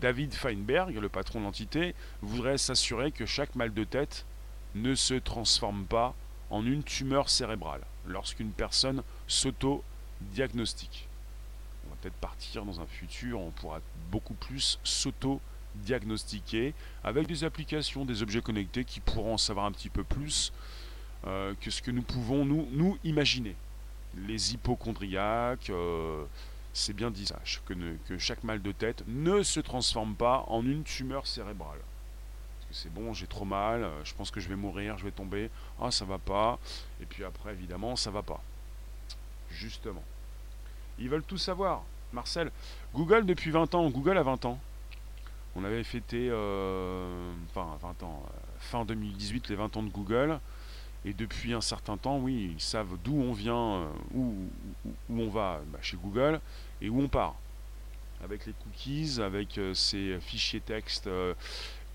David 0.00 0.34
Feinberg, 0.34 0.94
le 0.94 1.08
patron 1.08 1.40
de 1.40 1.44
l'entité, 1.44 1.94
voudrait 2.20 2.58
s'assurer 2.58 3.10
que 3.10 3.26
chaque 3.26 3.54
mal 3.54 3.72
de 3.72 3.84
tête 3.84 4.26
ne 4.74 4.94
se 4.94 5.14
transforme 5.14 5.84
pas 5.84 6.14
en 6.50 6.64
une 6.64 6.82
tumeur 6.82 7.30
cérébrale 7.30 7.82
lorsqu'une 8.06 8.52
personne 8.52 9.02
s'auto-diagnostique. 9.26 9.97
On 11.86 11.90
va 11.90 11.96
peut-être 12.00 12.14
partir 12.14 12.64
dans 12.64 12.80
un 12.80 12.86
futur, 12.86 13.40
on 13.40 13.50
pourra 13.50 13.80
beaucoup 14.10 14.34
plus 14.34 14.78
s'auto-diagnostiquer 14.84 16.74
avec 17.04 17.26
des 17.26 17.44
applications, 17.44 18.04
des 18.04 18.22
objets 18.22 18.42
connectés 18.42 18.84
qui 18.84 19.00
pourront 19.00 19.34
en 19.34 19.38
savoir 19.38 19.66
un 19.66 19.72
petit 19.72 19.88
peu 19.88 20.04
plus 20.04 20.52
euh, 21.26 21.54
que 21.60 21.70
ce 21.70 21.82
que 21.82 21.90
nous 21.90 22.02
pouvons 22.02 22.44
nous, 22.44 22.98
imaginer. 23.04 23.56
Les 24.16 24.54
hypochondriaques, 24.54 25.70
euh, 25.70 26.24
c'est 26.72 26.94
bien 26.94 27.10
dit. 27.10 27.28
Que, 27.66 27.74
que 28.06 28.18
chaque 28.18 28.44
mal 28.44 28.62
de 28.62 28.72
tête 28.72 29.04
ne 29.06 29.42
se 29.42 29.60
transforme 29.60 30.14
pas 30.14 30.44
en 30.48 30.64
une 30.64 30.84
tumeur 30.84 31.26
cérébrale. 31.26 31.80
C'est 32.70 32.92
bon, 32.92 33.14
j'ai 33.14 33.26
trop 33.26 33.46
mal, 33.46 33.82
euh, 33.82 34.04
je 34.04 34.14
pense 34.14 34.30
que 34.30 34.40
je 34.40 34.48
vais 34.48 34.56
mourir, 34.56 34.98
je 34.98 35.04
vais 35.04 35.10
tomber, 35.10 35.50
ah 35.80 35.90
ça 35.90 36.04
va 36.04 36.18
pas, 36.18 36.58
et 37.00 37.06
puis 37.06 37.24
après 37.24 37.52
évidemment 37.52 37.96
ça 37.96 38.10
va 38.10 38.22
pas. 38.22 38.42
Justement. 39.58 40.04
Ils 40.98 41.08
veulent 41.08 41.24
tout 41.24 41.38
savoir. 41.38 41.82
Marcel, 42.12 42.50
Google 42.94 43.26
depuis 43.26 43.50
20 43.50 43.74
ans, 43.74 43.90
Google 43.90 44.16
a 44.16 44.22
20 44.22 44.44
ans. 44.44 44.58
On 45.56 45.64
avait 45.64 45.82
fêté, 45.82 46.28
euh, 46.30 47.32
enfin 47.50 47.76
20 47.82 48.02
ans, 48.04 48.22
euh, 48.24 48.38
fin 48.60 48.84
2018 48.84 49.48
les 49.48 49.56
20 49.56 49.76
ans 49.76 49.82
de 49.82 49.90
Google, 49.90 50.38
et 51.04 51.12
depuis 51.12 51.52
un 51.54 51.60
certain 51.60 51.96
temps, 51.96 52.18
oui, 52.18 52.52
ils 52.54 52.60
savent 52.60 52.96
d'où 53.02 53.16
on 53.16 53.32
vient, 53.32 53.88
où, 54.14 54.34
où, 54.86 55.20
on 55.20 55.28
va 55.28 55.60
bah, 55.66 55.78
chez 55.82 55.96
Google, 55.96 56.40
et 56.80 56.88
où 56.88 57.00
on 57.00 57.08
part. 57.08 57.34
Avec 58.22 58.46
les 58.46 58.52
cookies, 58.52 59.20
avec 59.20 59.60
ces 59.74 60.18
fichiers 60.20 60.60
texte 60.60 61.08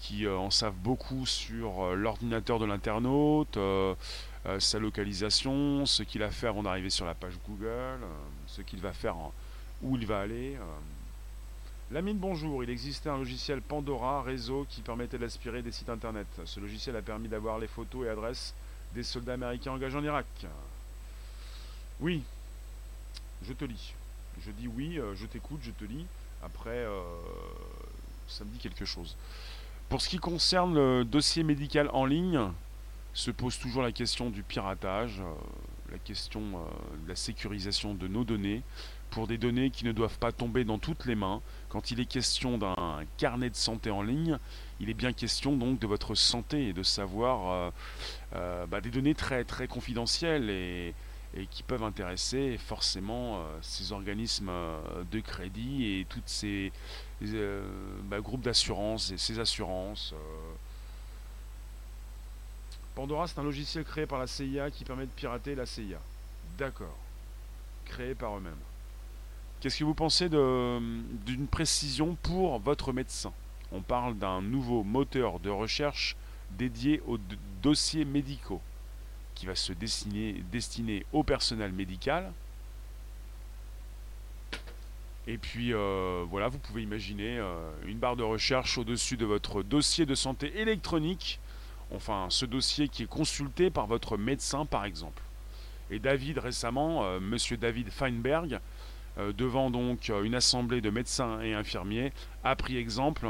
qui 0.03 0.25
euh, 0.25 0.37
en 0.37 0.51
savent 0.51 0.75
beaucoup 0.75 1.25
sur 1.25 1.81
euh, 1.81 1.95
l'ordinateur 1.95 2.59
de 2.59 2.65
l'internaute, 2.65 3.57
euh, 4.45 4.59
sa 4.59 4.79
localisation, 4.79 5.85
ce 5.85 6.03
qu'il 6.03 6.23
a 6.23 6.31
fait 6.31 6.47
avant 6.47 6.63
d'arriver 6.63 6.89
sur 6.89 7.05
la 7.05 7.13
page 7.13 7.33
Google, 7.47 7.99
ce 8.47 8.61
qu'il 8.61 8.79
va 8.81 8.93
faire, 8.93 9.15
où 9.81 9.95
il 9.97 10.05
va 10.05 10.19
aller. 10.19 10.57
Lamine, 11.91 12.17
bonjour. 12.17 12.63
Il 12.63 12.69
existait 12.69 13.09
un 13.09 13.17
logiciel 13.17 13.61
Pandora 13.61 14.21
réseau 14.21 14.65
qui 14.69 14.81
permettait 14.81 15.17
d'aspirer 15.17 15.61
des 15.61 15.71
sites 15.71 15.89
internet. 15.89 16.27
Ce 16.45 16.59
logiciel 16.59 16.95
a 16.95 17.01
permis 17.01 17.27
d'avoir 17.27 17.59
les 17.59 17.67
photos 17.67 18.05
et 18.05 18.09
adresses 18.09 18.53
des 18.93 19.03
soldats 19.03 19.33
américains 19.33 19.71
engagés 19.71 19.97
en 19.97 20.03
Irak. 20.03 20.25
Oui, 21.99 22.23
je 23.47 23.53
te 23.53 23.65
lis. 23.65 23.93
Je 24.43 24.51
dis 24.51 24.67
oui, 24.67 24.99
je 25.15 25.25
t'écoute, 25.25 25.59
je 25.61 25.71
te 25.71 25.85
lis. 25.85 26.05
Après, 26.43 26.85
ça 28.27 28.43
me 28.43 28.49
dit 28.49 28.59
quelque 28.59 28.85
chose. 28.85 29.15
Pour 29.89 30.01
ce 30.01 30.09
qui 30.09 30.17
concerne 30.17 30.73
le 30.73 31.05
dossier 31.05 31.43
médical 31.43 31.89
en 31.93 32.05
ligne, 32.05 32.39
se 33.13 33.31
pose 33.31 33.57
toujours 33.57 33.83
la 33.83 33.91
question 33.91 34.29
du 34.29 34.43
piratage, 34.43 35.19
euh, 35.19 35.33
la 35.91 35.99
question 35.99 36.41
euh, 36.41 37.03
de 37.03 37.09
la 37.09 37.15
sécurisation 37.15 37.93
de 37.93 38.07
nos 38.07 38.23
données, 38.23 38.63
pour 39.11 39.27
des 39.27 39.37
données 39.37 39.69
qui 39.69 39.85
ne 39.85 39.91
doivent 39.91 40.17
pas 40.17 40.31
tomber 40.31 40.63
dans 40.63 40.79
toutes 40.79 41.05
les 41.05 41.13
mains. 41.13 41.41
Quand 41.69 41.91
il 41.91 41.99
est 41.99 42.05
question 42.05 42.57
d'un 42.57 43.03
carnet 43.17 43.51
de 43.51 43.55
santé 43.55 43.91
en 43.91 44.01
ligne, 44.01 44.39
il 44.79 44.89
est 44.89 44.95
bien 44.95 45.13
question 45.13 45.55
donc 45.55 45.79
de 45.79 45.85
votre 45.85 46.15
santé 46.15 46.69
et 46.69 46.73
de 46.73 46.81
savoir 46.81 47.71
euh, 48.33 48.65
bah, 48.65 48.81
des 48.81 48.89
données 48.89 49.13
très 49.13 49.43
très 49.43 49.67
confidentielles 49.67 50.49
et, 50.49 50.95
qui 51.49 51.63
peuvent 51.63 51.83
intéresser 51.83 52.59
forcément 52.59 53.43
ces 53.61 53.91
organismes 53.91 54.51
de 55.11 55.19
crédit 55.19 55.85
et 55.85 56.05
toutes 56.07 56.29
ces 56.29 56.71
bah, 58.03 58.19
groupes 58.19 58.41
d'assurance 58.41 59.11
et 59.11 59.17
ces 59.17 59.39
assurances. 59.39 60.13
Pandora, 62.95 63.27
c'est 63.27 63.39
un 63.39 63.43
logiciel 63.43 63.83
créé 63.83 64.05
par 64.05 64.19
la 64.19 64.27
CIA 64.27 64.69
qui 64.69 64.83
permet 64.83 65.05
de 65.05 65.11
pirater 65.11 65.55
la 65.55 65.65
CIA. 65.65 65.99
D'accord. 66.57 66.97
Créé 67.85 68.13
par 68.13 68.37
eux-mêmes. 68.37 68.53
Qu'est-ce 69.59 69.79
que 69.79 69.83
vous 69.83 69.93
pensez 69.93 70.29
d'une 70.29 71.47
précision 71.49 72.15
pour 72.21 72.59
votre 72.59 72.91
médecin? 72.93 73.31
On 73.71 73.81
parle 73.81 74.17
d'un 74.17 74.41
nouveau 74.41 74.83
moteur 74.83 75.39
de 75.39 75.49
recherche 75.49 76.15
dédié 76.51 77.01
aux 77.07 77.17
dossiers 77.61 78.05
médicaux 78.05 78.61
qui 79.35 79.45
va 79.45 79.55
se 79.55 79.73
destiner, 79.73 81.05
au 81.11 81.23
personnel 81.23 81.71
médical. 81.71 82.31
Et 85.25 85.37
puis 85.37 85.73
euh, 85.73 86.25
voilà, 86.29 86.49
vous 86.49 86.59
pouvez 86.59 86.83
imaginer 86.83 87.37
euh, 87.39 87.71
une 87.85 87.97
barre 87.97 88.17
de 88.17 88.23
recherche 88.23 88.77
au-dessus 88.77 89.15
de 89.15 89.25
votre 89.25 89.63
dossier 89.63 90.05
de 90.05 90.15
santé 90.15 90.59
électronique, 90.59 91.39
enfin 91.95 92.27
ce 92.29 92.45
dossier 92.45 92.87
qui 92.87 93.03
est 93.03 93.07
consulté 93.07 93.69
par 93.69 93.87
votre 93.87 94.17
médecin 94.17 94.65
par 94.65 94.85
exemple. 94.85 95.21
Et 95.91 95.99
David 95.99 96.39
récemment, 96.39 97.03
euh, 97.03 97.19
monsieur 97.19 97.57
David 97.57 97.89
Feinberg, 97.89 98.59
devant 99.37 99.69
donc 99.69 100.09
une 100.09 100.33
assemblée 100.33 100.81
de 100.81 100.89
médecins 100.89 101.39
et 101.41 101.53
infirmiers, 101.53 102.11
a 102.43 102.55
pris, 102.55 102.77
exemple, 102.77 103.27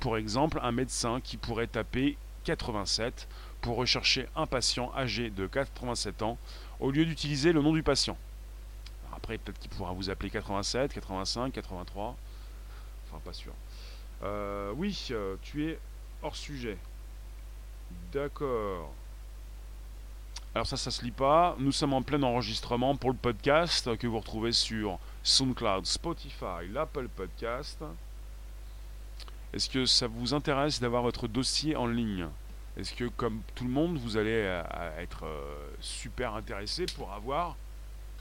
pour 0.00 0.16
exemple 0.16 0.58
un 0.62 0.72
médecin 0.72 1.20
qui 1.20 1.36
pourrait 1.36 1.66
taper 1.66 2.16
87 2.44 3.28
pour 3.60 3.76
rechercher 3.76 4.26
un 4.36 4.46
patient 4.46 4.92
âgé 4.96 5.30
de 5.30 5.46
87 5.46 6.22
ans 6.22 6.38
au 6.78 6.90
lieu 6.90 7.04
d'utiliser 7.04 7.52
le 7.52 7.62
nom 7.62 7.72
du 7.72 7.82
patient. 7.82 8.16
après, 9.14 9.38
peut-être 9.38 9.58
qu'il 9.58 9.70
pourra 9.70 9.92
vous 9.92 10.08
appeler 10.08 10.30
87, 10.30 10.94
85, 10.94 11.52
83. 11.52 12.16
Enfin, 13.06 13.20
pas 13.24 13.32
sûr. 13.32 13.52
Euh, 14.22 14.72
oui, 14.76 15.08
euh, 15.10 15.36
tu 15.42 15.66
es 15.66 15.78
hors 16.22 16.36
sujet. 16.36 16.78
D'accord. 18.12 18.92
Alors 20.54 20.66
ça, 20.66 20.76
ça 20.76 20.90
se 20.90 21.04
lit 21.04 21.12
pas. 21.12 21.54
Nous 21.58 21.70
sommes 21.70 21.92
en 21.92 22.02
plein 22.02 22.22
enregistrement 22.22 22.96
pour 22.96 23.10
le 23.10 23.16
podcast 23.16 23.96
que 23.96 24.06
vous 24.06 24.18
retrouvez 24.18 24.52
sur 24.52 24.98
SoundCloud, 25.22 25.86
Spotify, 25.86 26.66
l'Apple 26.72 27.08
Podcast. 27.08 27.78
Est-ce 29.52 29.68
que 29.68 29.86
ça 29.86 30.08
vous 30.08 30.34
intéresse 30.34 30.80
d'avoir 30.80 31.02
votre 31.02 31.28
dossier 31.28 31.76
en 31.76 31.86
ligne? 31.86 32.26
Est-ce 32.76 32.94
que, 32.94 33.04
comme 33.04 33.42
tout 33.54 33.64
le 33.64 33.70
monde, 33.70 33.98
vous 33.98 34.16
allez 34.16 34.42
euh, 34.44 34.62
être 35.00 35.24
euh, 35.24 35.70
super 35.80 36.34
intéressé 36.34 36.86
pour 36.96 37.12
avoir, 37.12 37.56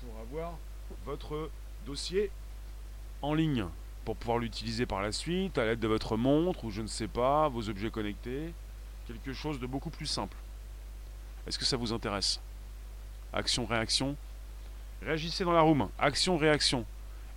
pour 0.01 0.19
avoir 0.21 0.57
votre 1.05 1.49
dossier 1.85 2.29
en 3.21 3.33
ligne? 3.33 3.65
Pour 4.05 4.15
pouvoir 4.15 4.39
l'utiliser 4.39 4.85
par 4.85 5.01
la 5.01 5.11
suite 5.11 5.57
à 5.57 5.65
l'aide 5.65 5.79
de 5.79 5.87
votre 5.87 6.17
montre 6.17 6.65
ou 6.65 6.71
je 6.71 6.81
ne 6.81 6.87
sais 6.87 7.07
pas, 7.07 7.47
vos 7.47 7.69
objets 7.69 7.91
connectés, 7.91 8.53
quelque 9.13 9.33
chose 9.33 9.59
de 9.59 9.65
beaucoup 9.65 9.89
plus 9.89 10.05
simple. 10.05 10.37
Est-ce 11.47 11.57
que 11.57 11.65
ça 11.65 11.77
vous 11.77 11.93
intéresse? 11.93 12.39
Action-réaction 13.33 14.15
Réagissez 15.01 15.43
dans 15.43 15.53
la 15.53 15.61
room. 15.61 15.89
Action-réaction. 15.97 16.85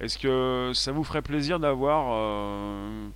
Est-ce 0.00 0.19
que 0.19 0.73
ça 0.75 0.93
vous 0.93 1.05
ferait 1.05 1.23
plaisir 1.23 1.61
d'avoir 1.61 2.09
euh, 2.11 3.09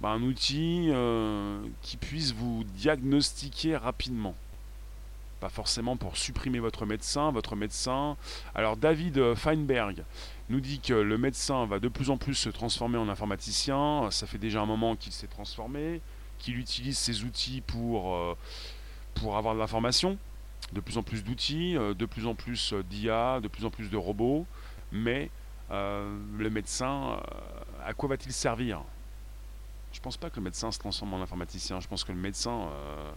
bah, 0.00 0.10
un 0.10 0.22
outil 0.22 0.88
euh, 0.90 1.60
qui 1.82 1.96
puisse 1.96 2.32
vous 2.32 2.64
diagnostiquer 2.76 3.76
rapidement? 3.76 4.34
Pas 5.40 5.48
forcément 5.48 5.96
pour 5.96 6.16
supprimer 6.16 6.60
votre 6.60 6.86
médecin, 6.86 7.32
votre 7.32 7.56
médecin. 7.56 8.16
Alors 8.54 8.76
David 8.76 9.34
Feinberg 9.34 10.04
nous 10.48 10.60
dit 10.60 10.78
que 10.78 10.94
le 10.94 11.18
médecin 11.18 11.66
va 11.66 11.80
de 11.80 11.88
plus 11.88 12.10
en 12.10 12.16
plus 12.16 12.36
se 12.36 12.48
transformer 12.48 12.98
en 12.98 13.08
informaticien. 13.08 14.08
Ça 14.12 14.28
fait 14.28 14.38
déjà 14.38 14.60
un 14.60 14.66
moment 14.66 14.94
qu'il 14.94 15.12
s'est 15.12 15.26
transformé, 15.26 16.00
qu'il 16.42 16.58
utilise 16.58 16.98
ces 16.98 17.24
outils 17.24 17.62
pour, 17.62 18.14
euh, 18.14 18.36
pour 19.14 19.36
avoir 19.36 19.54
de 19.54 19.60
l'information. 19.60 20.18
De 20.72 20.80
plus 20.80 20.98
en 20.98 21.02
plus 21.02 21.24
d'outils, 21.24 21.76
euh, 21.76 21.94
de 21.94 22.06
plus 22.06 22.26
en 22.26 22.34
plus 22.34 22.74
d'IA, 22.90 23.40
de 23.40 23.48
plus 23.48 23.64
en 23.64 23.70
plus 23.70 23.90
de 23.90 23.96
robots. 23.96 24.46
Mais 24.90 25.30
le 25.70 26.50
médecin, 26.50 27.18
à 27.82 27.94
quoi 27.94 28.10
va-t-il 28.10 28.32
servir? 28.32 28.82
Je 29.92 30.00
pense 30.00 30.16
pas 30.16 30.30
que 30.30 30.36
le 30.36 30.42
médecin 30.42 30.72
se 30.72 30.78
transforme 30.78 31.14
en 31.14 31.22
informaticien. 31.22 31.80
Je 31.80 31.88
pense 31.88 32.02
que 32.04 32.12
le 32.12 32.18
médecin. 32.18 32.68
Euh, 32.72 33.12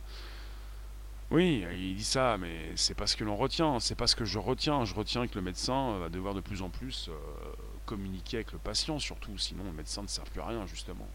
oui, 1.32 1.65
il 1.74 1.96
dit 1.96 2.03
ça, 2.03 2.38
mais 2.38 2.74
c'est 2.75 2.94
pas 2.94 3.08
ce 3.08 3.15
que 3.15 3.24
l'on 3.24 3.36
retient. 3.36 3.79
C'est 3.79 3.96
pas 3.96 4.08
ce 4.08 4.15
que 4.15 4.25
je 4.25 4.38
retiens. 4.38 4.86
Je 4.86 4.94
retiens 4.94 5.25
que 5.27 5.36
le 5.36 5.41
médecin 5.41 5.98
va 6.00 6.10
devoir 6.10 6.34
de 6.34 6.41
plus 6.41 6.62
en 6.62 6.70
plus 6.70 7.10
euh, 7.10 7.13
communiquer 7.86 8.38
avec 8.38 8.51
le 8.51 8.60
patient, 8.60 9.00
surtout. 9.00 9.38
Sinon, 9.38 9.63
le 9.63 9.72
médecin 9.72 10.03
ne 10.03 10.08
sert 10.08 10.25
plus 10.25 10.41
à 10.41 10.48
rien, 10.48 10.65
justement. 10.67 11.08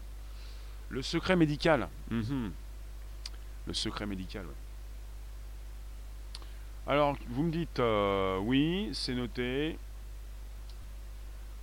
Le 0.91 1.01
secret 1.01 1.35
médical. 1.35 1.87
Mhm. 2.09 2.51
Le 3.67 3.73
secret 3.73 4.05
médical, 4.05 4.45
Alors, 6.87 7.15
vous 7.29 7.43
me 7.43 7.51
dites 7.51 7.79
euh, 7.79 8.37
oui, 8.39 8.89
c'est 8.91 9.13
noté. 9.13 9.77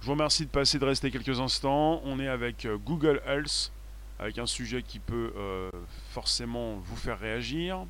Je 0.00 0.06
vous 0.06 0.12
remercie 0.12 0.46
de 0.46 0.50
passer, 0.50 0.78
de 0.78 0.84
rester 0.84 1.10
quelques 1.10 1.40
instants. 1.40 2.00
On 2.04 2.20
est 2.20 2.28
avec 2.28 2.66
Google 2.86 3.20
Health 3.26 3.72
avec 4.18 4.38
un 4.38 4.46
sujet 4.46 4.82
qui 4.82 4.98
peut 4.98 5.32
euh, 5.36 5.70
forcément 6.10 6.76
vous 6.76 6.96
faire 6.96 7.18
réagir. 7.18 7.84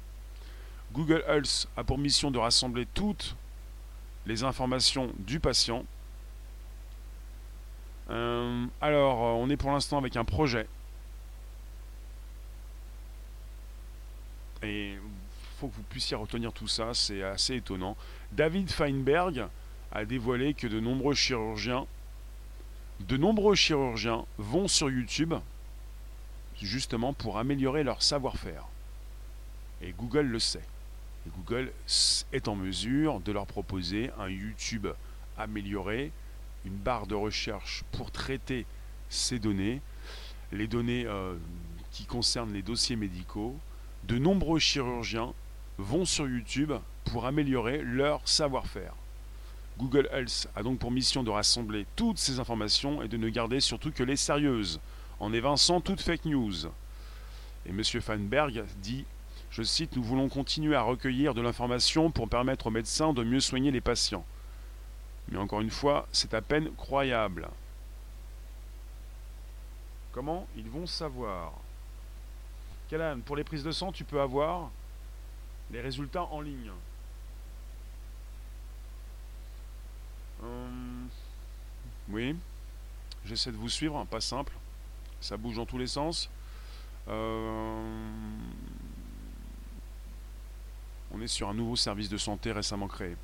Google 0.93 1.23
Health 1.27 1.69
a 1.77 1.85
pour 1.85 1.99
mission 1.99 2.31
de 2.31 2.39
rassembler 2.39 2.87
toutes 2.87 3.37
les 4.27 4.43
informations 4.43 5.13
du 5.19 5.41
patient. 5.41 5.85
Euh, 8.11 8.67
alors, 8.81 9.19
on 9.39 9.49
est 9.51 9.57
pour 9.57 9.71
l'instant 9.71 9.99
avec 9.99 10.17
un 10.17 10.25
projet. 10.25 10.67
Et 14.63 14.97
faut 15.59 15.69
que 15.69 15.77
vous 15.77 15.83
puissiez 15.83 16.17
retenir 16.17 16.53
tout 16.53 16.69
ça, 16.69 16.95
c'est 16.95 17.23
assez 17.23 17.57
étonnant. 17.57 17.97
David 18.33 18.71
Feinberg 18.71 19.47
a 19.93 20.05
dévoilé 20.05 20.55
que 20.55 20.67
de 20.67 20.81
nombreux 20.81 21.15
chirurgiens, 21.15 21.87
de 23.01 23.17
nombreux 23.17 23.55
chirurgiens 23.55 24.25
vont 24.39 24.69
sur 24.69 24.91
YouTube 24.91 25.35
justement 26.61 27.13
pour 27.13 27.39
améliorer 27.39 27.85
leur 27.85 28.03
savoir-faire. 28.03 28.65
Et 29.81 29.93
Google 29.93 30.27
le 30.27 30.39
sait. 30.39 30.65
Et 31.27 31.31
Google 31.37 31.73
est 32.33 32.49
en 32.49 32.57
mesure 32.57 33.21
de 33.21 33.33
leur 33.33 33.47
proposer 33.47 34.11
un 34.19 34.29
YouTube 34.29 34.89
amélioré, 35.37 36.11
une 36.65 36.77
barre 36.77 37.07
de 37.07 37.15
recherche 37.15 37.85
pour 37.93 38.11
traiter 38.11 38.67
ces 39.09 39.39
données, 39.39 39.81
les 40.53 40.67
données 40.67 41.07
euh, 41.07 41.37
qui 41.93 42.05
concernent 42.05 42.53
les 42.53 42.63
dossiers 42.63 42.97
médicaux. 42.97 43.57
De 44.09 44.17
nombreux 44.17 44.59
chirurgiens 44.59 45.35
vont 45.77 46.07
sur 46.07 46.27
YouTube 46.27 46.73
pour 47.05 47.27
améliorer 47.27 47.83
leur 47.83 48.27
savoir-faire. 48.27 48.95
Google 49.77 50.09
Health 50.11 50.49
a 50.57 50.63
donc 50.63 50.79
pour 50.79 50.91
mission 50.91 51.23
de 51.23 51.29
rassembler 51.29 51.85
toutes 51.95 52.17
ces 52.17 52.41
informations 52.41 53.03
et 53.03 53.09
de 53.09 53.19
ne 53.19 53.29
garder 53.29 53.61
surtout 53.61 53.93
que 53.93 54.03
les 54.03 54.17
sérieuses, 54.17 54.81
en 55.21 55.35
évinçant 55.35 55.83
toute 55.83 56.01
fake 56.01 56.25
news. 56.25 56.69
Et 57.67 57.69
M. 57.69 57.85
Feinberg 57.85 58.65
dit, 58.81 59.05
je 59.51 59.63
cite, 59.63 59.95
Nous 59.95 60.03
voulons 60.03 60.31
continuer 60.31 60.75
à 60.75 60.81
recueillir 60.81 61.35
de 61.35 61.43
l'information 61.43 62.11
pour 62.11 62.31
permettre 62.31 62.69
aux 62.69 62.71
médecins 62.71 63.13
de 63.13 63.23
mieux 63.23 63.41
soigner 63.41 63.71
les 63.71 63.83
patients. 63.83 64.25
Mais 65.31 65.37
encore 65.37 65.61
une 65.61 65.71
fois, 65.71 66.09
c'est 66.13 66.33
à 66.33 66.41
peine 66.41 66.71
croyable. 66.77 67.47
Comment 70.13 70.47
ils 70.57 70.71
vont 70.71 70.87
savoir? 70.87 71.53
Calan, 72.89 73.21
pour 73.21 73.37
les 73.37 73.45
prises 73.45 73.63
de 73.63 73.71
sang, 73.71 73.93
tu 73.93 74.05
peux 74.05 74.21
avoir 74.21 74.71
les 75.71 75.81
résultats 75.81 76.25
en 76.25 76.41
ligne. 76.41 76.71
Hum, 80.43 81.09
oui, 82.09 82.37
j'essaie 83.25 83.53
de 83.53 83.57
vous 83.57 83.69
suivre, 83.69 84.05
pas 84.07 84.21
simple. 84.21 84.53
Ça 85.21 85.37
bouge 85.37 85.57
dans 85.57 85.67
tous 85.67 85.79
les 85.79 85.87
sens. 85.87 86.31
Euh, 87.09 87.83
on 91.11 91.21
est 91.21 91.27
sur 91.27 91.49
un 91.49 91.55
nouveau 91.55 91.77
service 91.77 92.09
de 92.09 92.17
santé 92.17 92.53
récemment 92.53 92.89
créé. 92.89 93.17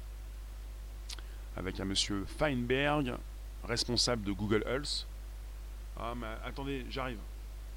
Avec 1.56 1.78
un 1.80 1.84
monsieur 1.84 2.24
Feinberg, 2.26 3.14
responsable 3.62 4.24
de 4.24 4.32
Google 4.32 4.64
Health. 4.66 5.06
Ah, 5.98 6.14
mais 6.16 6.26
attendez, 6.44 6.84
j'arrive. 6.90 7.18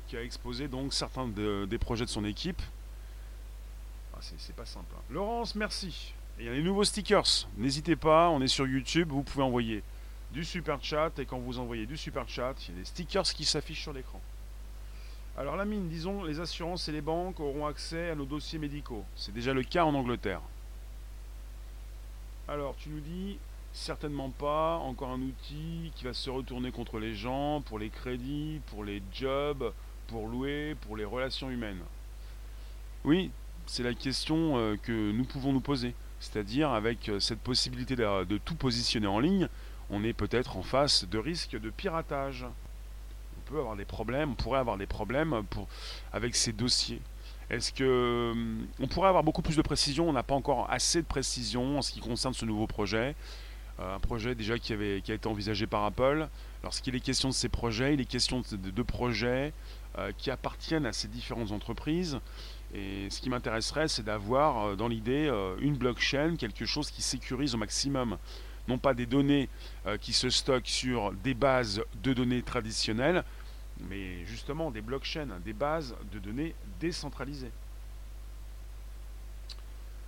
Qui 0.08 0.18
a 0.18 0.24
exposé 0.24 0.68
donc 0.68 0.94
certains 0.94 1.28
des 1.28 1.78
projets 1.78 2.06
de 2.06 2.10
son 2.10 2.24
équipe. 2.26 2.62
Ah, 4.14 4.20
c'est 4.22 4.56
pas 4.56 4.66
simple. 4.66 4.94
Hein. 4.96 5.02
Laurence, 5.10 5.54
merci 5.56 6.14
il 6.40 6.46
y 6.46 6.50
a 6.50 6.54
les 6.54 6.62
nouveaux 6.62 6.84
stickers. 6.84 7.48
N'hésitez 7.58 7.96
pas, 7.96 8.30
on 8.30 8.42
est 8.42 8.48
sur 8.48 8.68
YouTube, 8.68 9.10
vous 9.10 9.24
pouvez 9.24 9.44
envoyer 9.44 9.84
du 10.32 10.44
super 10.46 10.84
chat 10.84 11.18
et 11.18 11.26
quand 11.26 11.40
vous 11.40 11.58
envoyez 11.58 11.86
du 11.86 11.98
super 11.98 12.30
chat, 12.30 12.54
il 12.68 12.76
y 12.76 12.78
a 12.78 12.80
des 12.80 12.86
stickers 12.86 13.24
qui 13.24 13.46
s'affichent 13.46 13.82
sur 13.82 13.94
l'écran. 13.94 14.22
Alors 15.38 15.56
la 15.56 15.66
mine, 15.66 15.88
disons, 15.88 16.24
les 16.24 16.40
assurances 16.40 16.88
et 16.90 16.92
les 16.92 17.02
banques 17.02 17.40
auront 17.40 17.66
accès 17.66 18.10
à 18.10 18.16
nos 18.16 18.26
dossiers 18.26 18.60
médicaux. 18.60 19.04
C'est 19.16 19.34
déjà 19.34 19.54
le 19.54 19.64
cas 19.64 19.84
en 19.84 19.94
Angleterre. 19.96 20.42
Alors 22.48 22.76
tu 22.78 22.90
nous 22.90 23.00
dis, 23.00 23.38
certainement 23.74 24.30
pas, 24.30 24.76
encore 24.78 25.10
un 25.10 25.22
outil 25.22 25.92
qui 25.96 26.06
va 26.06 26.14
se 26.14 26.30
retourner 26.30 26.72
contre 26.72 27.00
les 27.00 27.16
gens, 27.16 27.62
pour 27.62 27.80
les 27.80 27.90
crédits, 27.90 28.62
pour 28.68 28.84
les 28.84 29.02
jobs, 29.12 29.74
pour 30.08 30.28
louer, 30.28 30.76
pour 30.82 30.98
les 30.98 31.06
relations 31.06 31.50
humaines. 31.50 31.82
Oui, 33.04 33.32
c'est 33.66 33.84
la 33.84 33.94
question 33.94 34.58
euh, 34.58 34.76
que 34.82 35.12
nous 35.12 35.24
pouvons 35.26 35.54
nous 35.54 35.62
poser. 35.62 35.94
C'est-à-dire 36.20 36.72
avec 36.72 37.10
euh, 37.10 37.20
cette 37.20 37.40
possibilité 37.40 37.96
de, 37.96 38.38
tout 38.40 38.56
positionner 38.56 39.08
en 39.08 39.20
ligne, 39.20 39.48
on 39.90 40.04
est 40.04 40.14
peut-être 40.14 40.58
en 40.58 40.64
face 40.64 41.06
de 41.06 41.18
risques 41.18 41.60
de 41.60 41.70
piratage. 41.70 42.46
On 43.38 43.50
peut 43.50 43.60
avoir 43.60 43.76
des 43.76 43.86
problèmes, 43.86 44.32
on 44.32 44.36
pourrait 44.36 44.60
avoir 44.60 44.78
des 44.78 44.88
problèmes 44.88 45.44
avec 46.12 46.36
ces 46.36 46.52
dossiers. 46.52 47.02
Est-ce 47.50 47.72
que 47.72 48.32
hum, 48.32 48.68
on 48.80 48.88
pourrait 48.88 49.08
avoir 49.08 49.24
beaucoup 49.24 49.42
plus 49.42 49.56
de 49.56 49.62
précision? 49.62 50.10
On 50.10 50.14
n'a 50.14 50.24
pas 50.24 50.36
encore 50.36 50.70
assez 50.70 51.02
de 51.02 51.08
précision 51.08 51.78
en 51.78 51.82
ce 51.82 51.92
qui 51.92 52.00
concerne 52.00 52.34
ce 52.34 52.46
nouveau 52.46 52.68
projet. 52.68 53.16
Euh, 53.80 53.96
un 53.96 54.00
projet 54.00 54.36
déjà 54.36 54.58
qui, 54.58 54.74
avait, 54.74 55.02
a 55.08 55.14
été 55.14 55.28
envisagé 55.28 55.68
par 55.68 55.86
Apple. 55.86 56.28
Lorsqu'il 56.64 56.96
est 56.96 57.00
question 57.00 57.30
de 57.30 57.34
ces 57.34 57.50
projets, 57.50 57.94
il 57.94 58.02
est 58.02 58.06
question 58.06 58.42
de, 58.52 58.82
projets 58.82 59.54
euh, 59.54 59.87
qui 60.18 60.30
appartiennent 60.30 60.86
à 60.86 60.94
ces 60.94 61.08
différentes 61.08 61.52
entreprises 61.52 62.20
et 62.74 63.10
ce 63.10 63.22
qui 63.22 63.30
m'intéresserait, 63.30 63.88
c'est 63.88 64.04
d'avoir 64.04 64.66
euh, 64.68 64.76
dans 64.76 64.88
l'idée 64.88 65.28
euh, 65.28 65.56
une 65.60 65.78
blockchain, 65.78 66.36
quelque 66.36 66.66
chose 66.66 66.92
qui 66.92 67.02
sécurise 67.02 67.56
au 67.56 67.58
maximum, 67.58 68.18
non 68.68 68.78
pas 68.78 68.94
des 68.94 69.06
données 69.06 69.48
euh, 69.86 69.98
qui 69.98 70.12
se 70.12 70.30
stockent 70.30 70.68
sur 70.68 71.14
des 71.14 71.34
bases 71.34 71.82
de 72.04 72.14
données 72.14 72.42
traditionnelles, 72.42 73.24
mais 73.90 74.26
justement 74.26 74.70
des 74.70 74.82
blockchains, 74.82 75.40
des 75.46 75.54
bases 75.54 75.96
de 76.12 76.20
données 76.20 76.56
décentralisées. 76.80 77.52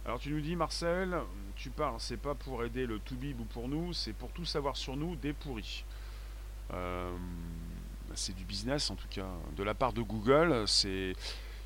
Alors 0.06 0.20
tu 0.20 0.32
nous 0.32 0.42
dis 0.42 0.56
Marcel, 0.56 1.16
tu 1.56 1.70
parles, 1.70 1.96
c'est 2.00 2.18
pas 2.18 2.36
pour 2.36 2.64
aider 2.64 2.86
le 2.86 3.00
Toubib 3.00 3.40
ou 3.40 3.46
pour 3.46 3.70
nous, 3.70 3.94
c'est 3.94 4.14
pour 4.14 4.32
tout 4.32 4.46
savoir 4.46 4.76
sur 4.76 4.98
nous 4.98 5.16
des 5.16 5.34
pourris. 5.34 5.86
C'est 8.16 8.36
du 8.36 8.44
business 8.44 8.90
en 8.90 8.96
tout 8.96 9.08
cas. 9.10 9.28
De 9.58 9.64
la 9.64 9.74
part 9.74 9.94
de 9.94 10.02
Google, 10.02 10.64
c'est 10.68 11.16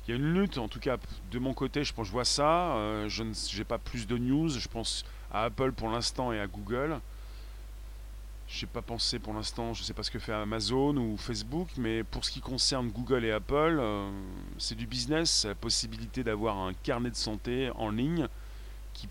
il 0.06 0.10
y 0.10 0.14
a 0.14 0.16
une 0.16 0.34
lutte, 0.34 0.58
en 0.58 0.68
tout 0.68 0.80
cas 0.80 0.98
de 1.30 1.38
mon 1.38 1.54
côté, 1.54 1.82
je 1.82 1.94
pense, 1.94 2.08
je 2.08 2.12
vois 2.12 2.26
ça. 2.26 2.76
Euh, 2.76 3.08
je 3.08 3.22
n'ai 3.22 3.64
pas 3.64 3.78
plus 3.78 4.06
de 4.06 4.18
news. 4.18 4.50
Je 4.50 4.68
pense 4.68 5.04
à 5.32 5.44
Apple 5.44 5.72
pour 5.72 5.88
l'instant 5.88 6.32
et 6.32 6.40
à 6.40 6.46
Google. 6.46 7.00
Je 8.46 8.66
n'ai 8.66 8.70
pas 8.70 8.82
pensé 8.82 9.18
pour 9.18 9.32
l'instant, 9.32 9.72
je 9.72 9.80
ne 9.80 9.84
sais 9.86 9.94
pas 9.94 10.02
ce 10.02 10.10
que 10.10 10.18
fait 10.18 10.34
Amazon 10.34 10.94
ou 10.98 11.16
Facebook, 11.16 11.68
mais 11.78 12.04
pour 12.04 12.26
ce 12.26 12.30
qui 12.30 12.40
concerne 12.40 12.90
Google 12.90 13.24
et 13.24 13.32
Apple, 13.32 13.78
euh, 13.80 14.10
c'est 14.58 14.74
du 14.74 14.86
business, 14.86 15.46
la 15.46 15.54
possibilité 15.54 16.22
d'avoir 16.22 16.58
un 16.58 16.74
carnet 16.74 17.08
de 17.08 17.16
santé 17.16 17.70
en 17.76 17.88
ligne 17.88 18.28
qui, 18.92 19.08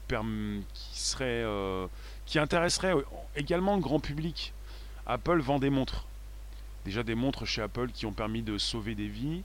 qui, 0.73 0.99
serait, 0.99 1.41
euh, 1.43 1.87
qui 2.27 2.37
intéresserait 2.37 2.93
également 3.35 3.75
le 3.75 3.81
grand 3.81 3.99
public. 3.99 4.53
Apple 5.07 5.41
vend 5.41 5.57
des 5.57 5.71
montres. 5.71 6.05
Déjà 6.85 7.03
des 7.03 7.15
montres 7.15 7.45
chez 7.45 7.61
Apple 7.61 7.89
qui 7.91 8.05
ont 8.05 8.13
permis 8.13 8.41
de 8.41 8.57
sauver 8.57 8.95
des 8.95 9.07
vies. 9.07 9.43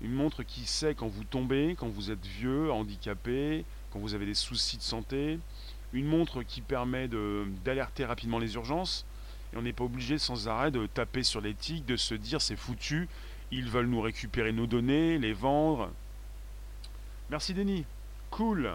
Une 0.00 0.12
montre 0.12 0.42
qui 0.42 0.66
sait 0.66 0.94
quand 0.94 1.06
vous 1.06 1.24
tombez, 1.24 1.76
quand 1.78 1.88
vous 1.88 2.10
êtes 2.10 2.26
vieux, 2.26 2.72
handicapé, 2.72 3.64
quand 3.92 4.00
vous 4.00 4.14
avez 4.14 4.26
des 4.26 4.34
soucis 4.34 4.76
de 4.76 4.82
santé. 4.82 5.38
Une 5.92 6.06
montre 6.06 6.42
qui 6.42 6.60
permet 6.60 7.08
d'alerter 7.64 8.04
rapidement 8.04 8.38
les 8.38 8.54
urgences. 8.54 9.04
Et 9.52 9.56
on 9.56 9.62
n'est 9.62 9.72
pas 9.72 9.84
obligé 9.84 10.18
sans 10.18 10.48
arrêt 10.48 10.70
de 10.70 10.86
taper 10.86 11.22
sur 11.22 11.40
les 11.40 11.54
tics, 11.54 11.84
de 11.84 11.96
se 11.96 12.14
dire 12.14 12.40
c'est 12.40 12.56
foutu, 12.56 13.08
ils 13.50 13.68
veulent 13.68 13.86
nous 13.86 14.00
récupérer 14.00 14.50
nos 14.52 14.66
données, 14.66 15.18
les 15.18 15.34
vendre. 15.34 15.90
Merci 17.30 17.52
Denis. 17.52 17.84
Cool. 18.30 18.70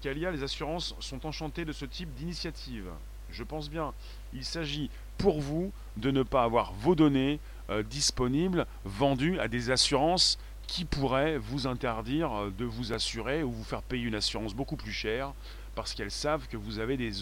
Kalia, 0.00 0.30
les 0.30 0.42
assurances 0.42 0.94
sont 1.00 1.26
enchantées 1.26 1.64
de 1.64 1.72
ce 1.72 1.84
type 1.84 2.14
d'initiative. 2.14 2.88
Je 3.30 3.42
pense 3.42 3.68
bien. 3.68 3.92
Il 4.32 4.44
s'agit 4.44 4.90
pour 5.18 5.40
vous 5.40 5.72
de 5.96 6.10
ne 6.10 6.22
pas 6.22 6.44
avoir 6.44 6.72
vos 6.72 6.94
données 6.94 7.38
euh, 7.70 7.82
disponibles, 7.82 8.66
vendus 8.84 9.38
à 9.38 9.48
des 9.48 9.70
assurances 9.70 10.38
qui 10.66 10.84
pourraient 10.84 11.38
vous 11.38 11.66
interdire 11.66 12.32
euh, 12.32 12.50
de 12.56 12.64
vous 12.64 12.92
assurer 12.92 13.42
ou 13.42 13.50
vous 13.50 13.64
faire 13.64 13.82
payer 13.82 14.04
une 14.04 14.14
assurance 14.14 14.54
beaucoup 14.54 14.76
plus 14.76 14.92
chère 14.92 15.32
parce 15.74 15.94
qu'elles 15.94 16.10
savent 16.10 16.48
que 16.48 16.56
vous 16.56 16.78
avez 16.78 16.96
des, 16.96 17.12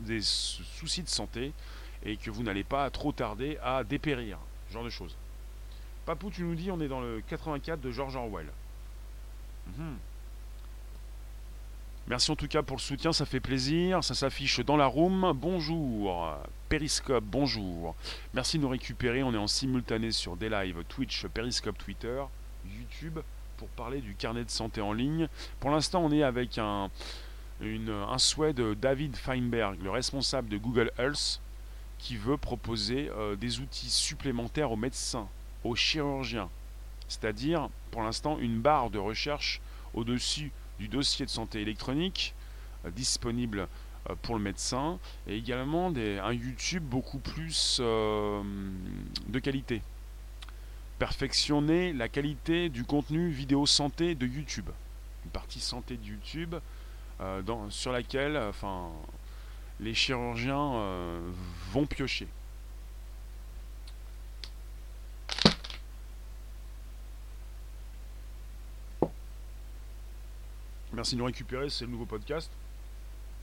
des 0.00 0.20
soucis 0.22 1.02
de 1.02 1.08
santé 1.08 1.52
et 2.04 2.16
que 2.16 2.30
vous 2.30 2.42
n'allez 2.42 2.64
pas 2.64 2.88
trop 2.90 3.12
tarder 3.12 3.58
à 3.62 3.84
dépérir. 3.84 4.38
Ce 4.68 4.74
genre 4.74 4.84
de 4.84 4.90
choses. 4.90 5.16
Papou, 6.04 6.30
tu 6.30 6.42
nous 6.42 6.54
dis, 6.54 6.70
on 6.70 6.80
est 6.80 6.88
dans 6.88 7.00
le 7.00 7.22
84 7.28 7.80
de 7.80 7.90
George 7.90 8.16
Orwell. 8.16 8.46
Mhm. 9.66 9.96
Merci 12.08 12.30
en 12.30 12.36
tout 12.36 12.46
cas 12.46 12.62
pour 12.62 12.76
le 12.76 12.82
soutien, 12.82 13.12
ça 13.12 13.26
fait 13.26 13.40
plaisir. 13.40 14.04
Ça 14.04 14.14
s'affiche 14.14 14.60
dans 14.60 14.76
la 14.76 14.86
room. 14.86 15.32
Bonjour. 15.34 16.24
Periscope, 16.68 17.24
bonjour. 17.24 17.96
Merci 18.32 18.58
de 18.58 18.62
nous 18.62 18.68
récupérer. 18.68 19.24
On 19.24 19.34
est 19.34 19.38
en 19.38 19.48
simultané 19.48 20.12
sur 20.12 20.36
des 20.36 20.48
lives 20.48 20.84
Twitch, 20.88 21.26
Periscope, 21.26 21.76
Twitter, 21.76 22.22
YouTube 22.64 23.18
pour 23.56 23.66
parler 23.68 24.00
du 24.00 24.14
carnet 24.14 24.44
de 24.44 24.50
santé 24.50 24.80
en 24.80 24.92
ligne. 24.92 25.26
Pour 25.58 25.70
l'instant, 25.70 26.04
on 26.04 26.12
est 26.12 26.22
avec 26.22 26.58
un, 26.58 26.90
souhait 28.18 28.52
de 28.52 28.74
David 28.74 29.16
Feinberg, 29.16 29.82
le 29.82 29.90
responsable 29.90 30.48
de 30.48 30.58
Google 30.58 30.92
Health, 30.98 31.40
qui 31.98 32.16
veut 32.16 32.36
proposer 32.36 33.10
euh, 33.16 33.34
des 33.34 33.58
outils 33.58 33.90
supplémentaires 33.90 34.70
aux 34.70 34.76
médecins, 34.76 35.26
aux 35.64 35.74
chirurgiens. 35.74 36.50
C'est-à-dire, 37.08 37.68
pour 37.90 38.02
l'instant, 38.02 38.38
une 38.38 38.60
barre 38.60 38.90
de 38.90 38.98
recherche 38.98 39.60
au-dessus 39.92 40.52
du 40.78 40.88
dossier 40.88 41.26
de 41.26 41.30
santé 41.30 41.60
électronique 41.60 42.34
euh, 42.84 42.90
disponible 42.90 43.68
pour 44.22 44.36
le 44.36 44.40
médecin 44.40 45.00
et 45.26 45.36
également 45.36 45.88
un 45.88 46.32
YouTube 46.32 46.84
beaucoup 46.84 47.18
plus 47.18 47.80
de 47.80 49.38
qualité. 49.40 49.82
Perfectionner 51.00 51.92
la 51.92 52.08
qualité 52.08 52.68
du 52.68 52.84
contenu 52.84 53.30
vidéo 53.30 53.66
santé 53.66 54.14
de 54.14 54.24
YouTube. 54.24 54.70
Une 55.24 55.32
partie 55.32 55.58
santé 55.58 55.96
de 55.96 56.04
YouTube 56.04 56.54
sur 57.70 57.90
laquelle 57.90 58.40
les 59.80 59.92
chirurgiens 59.92 60.70
vont 61.72 61.86
piocher. 61.86 62.28
Merci 70.96 71.14
de 71.14 71.18
nous 71.18 71.26
récupérer, 71.26 71.68
c'est 71.68 71.84
le 71.84 71.90
nouveau 71.90 72.06
podcast. 72.06 72.50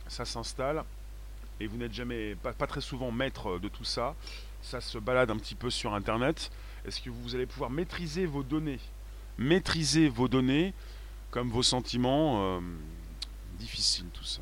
Ça 0.08 0.26
s'installe 0.26 0.84
et 1.60 1.68
vous 1.68 1.78
n'êtes 1.78 1.94
jamais, 1.94 2.34
pas, 2.34 2.66
très 2.66 2.82
souvent 2.82 3.12
maître 3.12 3.60
de 3.60 3.68
tout 3.68 3.84
ça. 3.84 4.16
Ça 4.63 4.82
se 4.82 4.98
balade 4.98 5.30
un 5.30 5.38
petit 5.38 5.54
peu 5.54 5.70
sur 5.70 5.94
Internet. 5.94 6.50
Est-ce 6.84 7.00
que 7.00 7.12
vous 7.12 7.36
allez 7.36 7.46
pouvoir 7.46 7.70
maîtriser 7.70 8.26
vos 8.26 8.42
données? 8.42 8.80
Maîtriser 9.38 10.10
vos 10.10 10.28
données 10.28 10.74
comme 11.30 11.52
vos 11.52 11.62
sentiments. 11.62 12.58
Euh, 12.58 12.60
difficile 13.60 14.08
tout 14.12 14.26
ça. 14.26 14.42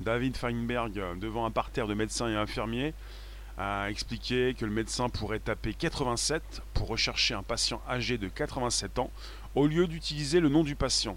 David 0.00 0.36
Feinberg, 0.36 1.00
devant 1.20 1.46
un 1.46 1.52
parterre 1.52 1.86
de 1.86 1.94
médecins 1.94 2.28
et 2.28 2.34
infirmiers, 2.34 2.94
a 3.58 3.88
expliqué 3.88 4.54
que 4.54 4.64
le 4.64 4.72
médecin 4.72 5.08
pourrait 5.08 5.38
taper 5.38 5.72
87 5.74 6.62
pour 6.74 6.88
rechercher 6.88 7.34
un 7.34 7.44
patient 7.44 7.80
âgé 7.88 8.18
de 8.18 8.26
87 8.26 8.98
ans 8.98 9.12
au 9.54 9.68
lieu 9.68 9.86
d'utiliser 9.86 10.40
le 10.40 10.48
nom 10.48 10.64
du 10.64 10.74
patient. 10.74 11.16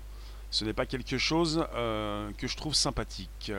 Ce 0.53 0.63
n'est 0.63 0.73
pas 0.73 0.85
quelque 0.85 1.17
chose 1.17 1.65
euh, 1.73 2.29
que 2.37 2.45
je 2.47 2.55
trouve 2.55 2.75
sympathique, 2.75 3.51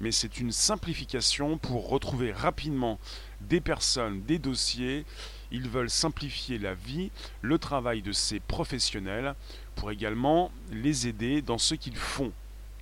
mais 0.00 0.10
c'est 0.10 0.40
une 0.40 0.50
simplification 0.50 1.56
pour 1.56 1.88
retrouver 1.88 2.32
rapidement 2.32 2.98
des 3.42 3.60
personnes, 3.60 4.22
des 4.22 4.40
dossiers. 4.40 5.06
Ils 5.52 5.68
veulent 5.68 5.88
simplifier 5.88 6.58
la 6.58 6.74
vie, 6.74 7.12
le 7.42 7.58
travail 7.58 8.02
de 8.02 8.10
ces 8.10 8.40
professionnels 8.40 9.36
pour 9.76 9.92
également 9.92 10.50
les 10.72 11.06
aider 11.06 11.42
dans 11.42 11.58
ce 11.58 11.76
qu'ils 11.76 11.96
font. 11.96 12.32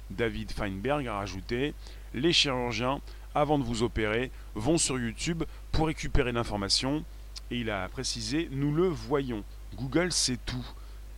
David 0.09 0.53
Feinberg 0.53 1.07
a 1.07 1.17
rajouté 1.17 1.75
Les 2.15 2.33
chirurgiens, 2.33 3.03
avant 3.35 3.59
de 3.59 3.65
vous 3.65 3.83
opérer, 3.83 4.31
vont 4.55 4.79
sur 4.79 4.99
YouTube 4.99 5.45
pour 5.71 5.89
récupérer 5.89 6.33
l'information. 6.33 7.05
Et 7.51 7.59
il 7.59 7.69
a 7.69 7.87
précisé 7.91 8.49
Nous 8.53 8.75
le 8.75 8.89
voyons. 8.89 9.45
Google 9.77 10.13
sait 10.13 10.39
tout. 10.47 10.67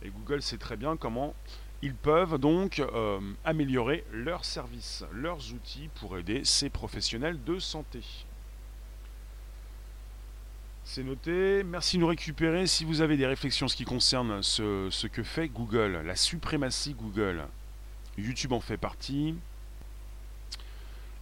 Et 0.03 0.09
Google 0.09 0.41
sait 0.41 0.57
très 0.57 0.75
bien 0.75 0.97
comment 0.97 1.33
ils 1.83 1.93
peuvent 1.93 2.37
donc 2.37 2.79
euh, 2.79 3.19
améliorer 3.43 4.05
leurs 4.13 4.45
services, 4.45 5.03
leurs 5.11 5.51
outils 5.51 5.89
pour 5.95 6.17
aider 6.17 6.45
ces 6.45 6.69
professionnels 6.69 7.43
de 7.43 7.59
santé. 7.59 7.99
C'est 10.85 11.03
noté. 11.03 11.61
Merci 11.63 11.97
de 11.97 12.01
nous 12.01 12.07
récupérer. 12.07 12.67
Si 12.67 12.85
vous 12.85 13.01
avez 13.01 13.17
des 13.17 13.27
réflexions 13.27 13.65
en 13.65 13.67
ce 13.67 13.75
qui 13.75 13.83
concerne 13.83 14.41
ce, 14.41 14.87
ce, 14.91 15.07
que 15.07 15.23
fait 15.23 15.49
Google, 15.49 16.01
la 16.05 16.15
suprématie 16.15 16.93
Google, 16.93 17.43
YouTube 18.17 18.53
en 18.53 18.61
fait 18.61 18.77
partie. 18.77 19.35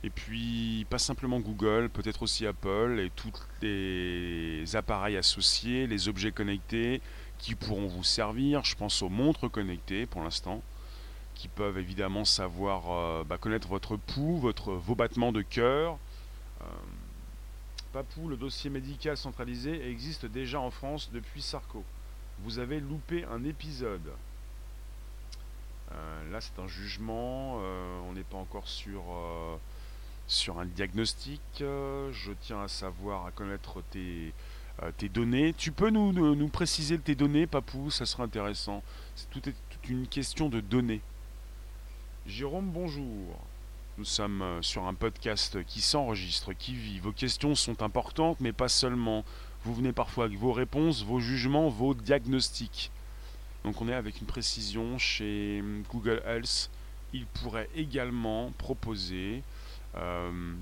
Et 0.04 0.12
puis, 0.12 0.86
pas 0.92 1.00
simplement 1.00 1.40
Google, 1.40 1.90
peut-être 1.90 2.22
aussi 2.22 2.46
Apple 2.46 3.00
et 3.00 3.10
tous 3.16 3.32
les 3.64 4.76
appareils 4.76 5.18
associés, 5.18 5.88
les 5.88 6.08
objets 6.08 6.32
connectés, 6.32 7.02
qui 7.42 7.56
pourront 7.56 7.88
vous 7.88 8.04
servir. 8.04 8.64
Je 8.64 8.76
pense 8.76 9.02
aux 9.02 9.10
montres 9.10 9.52
connectées 9.52 10.06
pour 10.06 10.22
l'instant, 10.24 10.62
qui 11.36 11.48
peuvent 11.48 11.78
évidemment 11.78 12.24
savoir 12.24 12.92
euh, 12.92 13.24
bah, 13.24 13.38
connaître 13.38 13.68
votre 13.68 13.98
pouls, 13.98 14.38
votre, 14.38 14.72
vos 14.74 14.96
battements 14.96 15.32
de 15.32 15.42
cœur. 15.42 15.98
Euh, 16.62 16.66
Papou, 17.92 18.30
le 18.30 18.38
dossier 18.38 18.70
médical 18.70 19.18
centralisé 19.18 19.90
existe 19.90 20.26
déjà 20.26 20.62
en 20.62 20.72
France 20.72 21.10
depuis 21.12 21.42
Sarko. 21.42 21.84
Vous 22.44 22.60
avez 22.60 22.80
loupé 22.80 23.26
un 23.26 23.44
épisode. 23.44 24.12
Euh, 25.92 26.32
là, 26.32 26.40
c'est 26.40 26.58
un 26.60 26.68
jugement. 26.68 27.56
on 28.08 28.14
n'est 28.14 28.24
pas 28.24 28.38
encore 28.38 28.68
sur, 28.68 29.04
sur 30.28 30.60
un 30.60 30.66
diagnostic. 30.66 31.42
je 31.60 32.32
tiens 32.40 32.62
à 32.62 32.70
savoir, 32.70 33.26
à 33.26 33.32
connaître 33.32 33.82
tes, 33.92 34.34
tes 34.98 35.10
données. 35.10 35.54
Tu 35.54 35.72
peux 35.72 35.90
nous, 35.90 36.12
nous, 36.14 36.48
préciser 36.48 36.98
tes 36.98 37.16
données, 37.16 37.48
Papou 37.48 37.92
Ça 37.92 38.06
serait 38.06 38.24
intéressant. 38.24 38.84
C'est 39.16 39.30
tout 39.30 39.48
est 39.48 39.56
toute 39.70 39.90
une 39.90 40.08
question 40.08 40.50
de 40.50 40.60
données. 40.60 41.02
Jérôme, 42.26 42.70
bonjour. 42.72 43.38
Nous 43.98 44.06
sommes 44.06 44.42
euh, 44.42 44.62
sur 44.62 44.86
un 44.86 44.94
podcast 44.94 45.64
qui 45.66 45.82
s'enregistre, 45.82 46.54
qui 46.54 46.74
vit. 46.74 47.00
Vos 47.00 47.12
questions 47.12 47.56
sont 47.56 47.84
importantes, 47.84 48.38
mais 48.40 48.54
pas 48.54 48.70
seulement. 48.70 49.26
Vous 49.64 49.76
venez 49.76 49.92
parfois 49.92 50.26
avec 50.26 50.38
vos 50.38 50.54
réponses, 50.54 51.04
vos 51.04 51.20
jugements, 51.20 51.70
vos 51.70 51.94
diagnostics. 51.94 52.92
Donc 53.64 53.82
on 53.82 53.88
est 53.88 53.94
avec 53.94 54.20
une 54.20 54.28
précision 54.28 54.98
chez 54.98 55.60
hum, 55.62 55.84
Google 55.92 56.22
Health. 56.26 56.70
Il 57.14 57.26
pourrait 57.26 57.70
également 57.76 58.52
proposer 58.58 59.44
euh, 59.96 60.54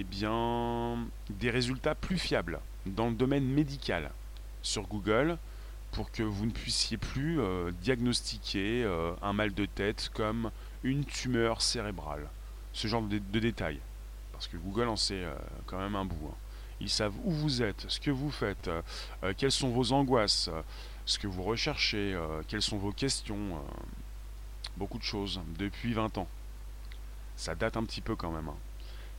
eh 0.00 0.04
bien, 0.04 0.96
des 1.28 1.50
résultats 1.50 1.96
plus 1.96 2.18
fiables 2.18 2.60
dans 2.86 3.08
le 3.08 3.14
domaine 3.14 3.44
médical 3.44 4.12
sur 4.62 4.86
Google 4.86 5.38
pour 5.90 6.12
que 6.12 6.22
vous 6.22 6.46
ne 6.46 6.52
puissiez 6.52 6.96
plus 6.96 7.40
euh, 7.40 7.72
diagnostiquer 7.82 8.84
euh, 8.84 9.12
un 9.22 9.32
mal 9.32 9.52
de 9.54 9.66
tête 9.66 10.08
comme 10.14 10.52
une 10.84 11.04
tumeur 11.04 11.62
cérébrale. 11.62 12.28
Ce 12.72 12.86
genre 12.86 13.02
de, 13.02 13.18
détails. 13.18 13.80
Parce 14.30 14.46
que 14.46 14.56
Google 14.56 14.86
en 14.86 14.94
sait 14.94 15.24
euh, 15.24 15.34
quand 15.66 15.78
même 15.78 15.96
un 15.96 16.04
bout. 16.04 16.28
Hein. 16.30 16.36
Ils 16.80 16.90
savent 16.90 17.16
où 17.24 17.32
vous 17.32 17.60
êtes, 17.60 17.86
ce 17.88 17.98
que 17.98 18.12
vous 18.12 18.30
faites, 18.30 18.70
quelles 19.36 19.50
sont 19.50 19.70
vos 19.70 19.90
angoisses, 19.90 20.48
ce 21.06 21.18
que 21.18 21.26
vous 21.26 21.42
recherchez, 21.42 22.16
quelles 22.46 22.62
sont 22.62 22.78
vos 22.78 22.92
questions. 22.92 23.60
beaucoup 24.76 24.98
de 24.98 25.02
choses 25.02 25.40
depuis 25.58 25.92
20 25.92 26.18
ans. 26.18 26.28
Ça 27.34 27.56
date 27.56 27.76
un 27.76 27.82
petit 27.82 28.00
peu 28.00 28.14
quand 28.14 28.30
même. 28.30 28.46
Hein. 28.46 28.67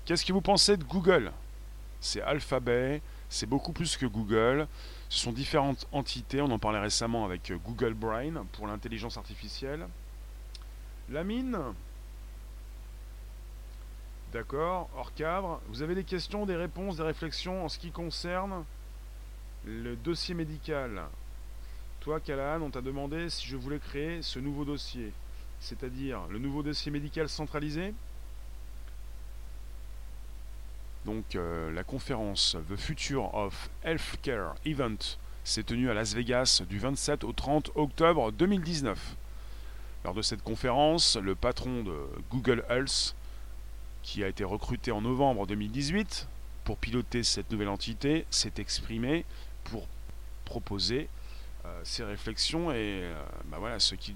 Qu'est-ce 0.10 0.26
que 0.26 0.34
vous 0.34 0.42
pensez 0.42 0.76
de 0.76 0.84
Google? 0.84 1.32
C'est 2.02 2.22
Alphabet, 2.22 3.00
c'est 3.30 3.46
beaucoup 3.46 3.74
plus 3.74 3.96
que 3.96 4.08
Google. 4.08 4.68
Ce 5.08 5.20
sont 5.20 5.32
différentes 5.32 5.86
entités. 5.92 6.42
On 6.42 6.50
en 6.50 6.58
parlait 6.58 6.80
récemment 6.80 7.26
avec 7.26 7.54
Google 7.64 7.94
Brain 7.94 8.44
pour 8.54 8.66
l'intelligence 8.66 9.18
artificielle. 9.18 9.88
La 11.12 11.24
mine 11.24 11.60
D'accord, 14.34 14.90
hors 14.98 15.14
cadre. 15.14 15.62
Vous 15.68 15.84
avez 15.84 15.94
des 15.94 16.04
questions, 16.04 16.48
des 16.48 16.56
réponses, 16.56 16.98
des 16.98 17.04
réflexions 17.04 17.66
en 17.66 17.70
ce 17.70 17.78
qui 17.78 17.92
concerne 17.92 18.66
le 19.64 19.96
dossier 19.96 20.34
médical? 20.34 21.04
Toi, 22.00 22.20
Callahan, 22.20 22.64
on 22.64 22.72
t'a 22.72 22.82
demandé 22.82 23.30
si 23.30 23.46
je 23.46 23.58
voulais 23.58 23.78
créer 23.78 24.24
ce 24.24 24.40
nouveau 24.40 24.66
dossier, 24.66 25.14
c'est-à-dire 25.60 26.22
le 26.32 26.40
nouveau 26.40 26.64
dossier 26.64 26.92
médical 26.92 27.30
centralisé? 27.30 27.94
Donc 31.06 31.36
euh, 31.36 31.72
la 31.72 31.84
conférence 31.84 32.58
The 32.70 32.76
Future 32.76 33.34
of 33.34 33.70
Healthcare 33.84 34.56
Event 34.66 34.98
s'est 35.44 35.64
tenue 35.64 35.90
à 35.90 35.94
Las 35.94 36.14
Vegas 36.14 36.62
du 36.68 36.80
27 36.80 37.24
au 37.24 37.32
30 37.32 37.72
octobre 37.76 38.32
2019. 38.32 39.16
Lors 40.04 40.14
de 40.14 40.22
cette 40.22 40.44
conférence, 40.44 41.18
le 41.18 41.36
patron 41.36 41.84
de 41.84 41.96
Google 42.30 42.64
Health, 42.70 43.16
qui 44.04 44.24
a 44.24 44.28
été 44.28 44.44
recruté 44.44 44.92
en 44.92 45.02
novembre 45.02 45.48
2018 45.48 46.28
pour 46.64 46.78
piloter 46.78 47.24
cette 47.24 47.52
nouvelle 47.52 47.70
entité, 47.70 48.26
s'est 48.30 48.54
exprimé 48.58 49.26
pour 49.66 49.88
proposer 50.46 51.10
euh, 51.66 51.82
ses 51.84 52.04
réflexions 52.04 52.72
et 52.72 53.02
euh, 53.04 53.14
bah 53.46 53.58
voilà, 53.60 53.80
ce 53.80 53.96
qu'il 53.96 54.16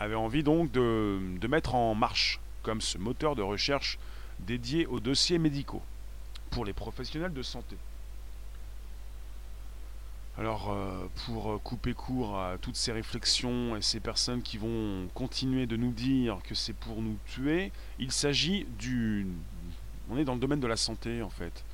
avait 0.00 0.14
envie 0.14 0.42
donc 0.42 0.70
de, 0.72 1.18
de 1.38 1.48
mettre 1.48 1.74
en 1.74 1.94
marche 1.94 2.40
comme 2.62 2.80
ce 2.80 2.98
moteur 2.98 3.34
de 3.36 3.42
recherche 3.42 3.98
dédié 4.42 4.86
aux 4.86 5.00
dossiers 5.00 5.38
médicaux 5.38 5.82
pour 6.50 6.64
les 6.64 6.72
professionnels 6.72 7.32
de 7.32 7.42
santé. 7.42 7.76
Alors, 10.38 10.70
euh, 10.70 11.08
pour 11.26 11.62
couper 11.62 11.92
court 11.92 12.38
à 12.38 12.56
toutes 12.58 12.76
ces 12.76 12.92
réflexions 12.92 13.76
et 13.76 13.82
ces 13.82 14.00
personnes 14.00 14.40
qui 14.40 14.56
vont 14.56 15.08
continuer 15.14 15.66
de 15.66 15.76
nous 15.76 15.92
dire 15.92 16.38
que 16.44 16.54
c'est 16.54 16.72
pour 16.72 17.02
nous 17.02 17.18
tuer, 17.26 17.70
il 17.98 18.12
s'agit 18.12 18.66
du... 18.78 19.26
On 20.10 20.16
est 20.16 20.24
dans 20.24 20.34
le 20.34 20.40
domaine 20.40 20.60
de 20.60 20.66
la 20.66 20.76
santé, 20.76 21.22
en 21.22 21.28
fait. 21.28 21.64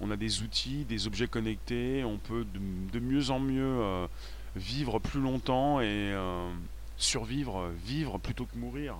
On 0.00 0.10
a 0.12 0.16
des 0.16 0.42
outils, 0.42 0.84
des 0.84 1.06
objets 1.08 1.26
connectés, 1.26 2.04
on 2.04 2.18
peut 2.18 2.46
de, 2.92 3.00
mieux 3.00 3.30
en 3.30 3.40
mieux 3.40 3.62
euh, 3.62 4.06
vivre 4.54 5.00
plus 5.00 5.20
longtemps 5.20 5.80
et 5.80 6.12
euh, 6.12 6.52
survivre, 6.96 7.70
vivre 7.84 8.18
plutôt 8.18 8.46
que 8.46 8.56
mourir. 8.56 8.96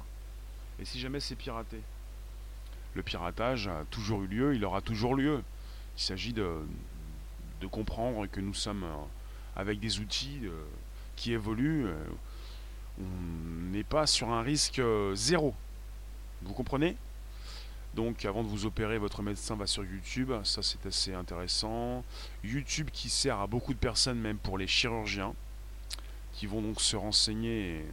Et 0.81 0.85
si 0.85 0.99
jamais 0.99 1.21
c'est 1.21 1.37
piraté 1.37 1.81
le 2.95 3.03
piratage 3.03 3.69
a 3.69 3.85
toujours 3.91 4.23
eu 4.23 4.27
lieu, 4.27 4.55
il 4.55 4.65
aura 4.65 4.81
toujours 4.81 5.15
lieu. 5.15 5.43
Il 5.97 6.03
s'agit 6.03 6.33
de, 6.33 6.57
comprendre 7.71 8.27
que 8.27 8.41
nous 8.41 8.53
sommes 8.53 8.85
euh, 8.85 8.95
avec 9.57 9.81
des 9.81 9.99
outils 9.99 10.41
euh, 10.45 10.65
qui 11.17 11.33
évoluent. 11.33 11.87
Euh, 11.87 11.97
on 13.01 13.73
n'est 13.73 13.85
pas 13.85 14.07
sur 14.07 14.29
un 14.31 14.43
risque 14.43 14.83
zéro. 15.15 15.55
Vous 16.43 16.53
comprenez? 16.53 16.95
Donc 17.95 18.25
avant 18.27 18.43
de 18.43 18.49
vous 18.49 18.67
opérer, 18.67 18.99
votre 18.99 19.23
médecin 19.23 19.57
va 19.57 19.67
sur 19.67 19.83
YouTube, 19.85 20.33
ça 20.43 20.63
c'est 20.63 20.85
assez 20.85 21.15
intéressant. 21.15 22.05
YouTube 22.43 22.91
qui 22.93 23.09
sert 23.09 23.39
à 23.39 23.47
beaucoup 23.47 23.73
de 23.73 23.79
personnes, 23.79 24.19
même 24.19 24.37
pour 24.37 24.59
les 24.59 24.67
chirurgiens, 24.67 25.33
qui 26.35 26.47
vont 26.47 26.61
donc 26.61 26.81
se 26.81 26.97
renseigner. 26.97 27.85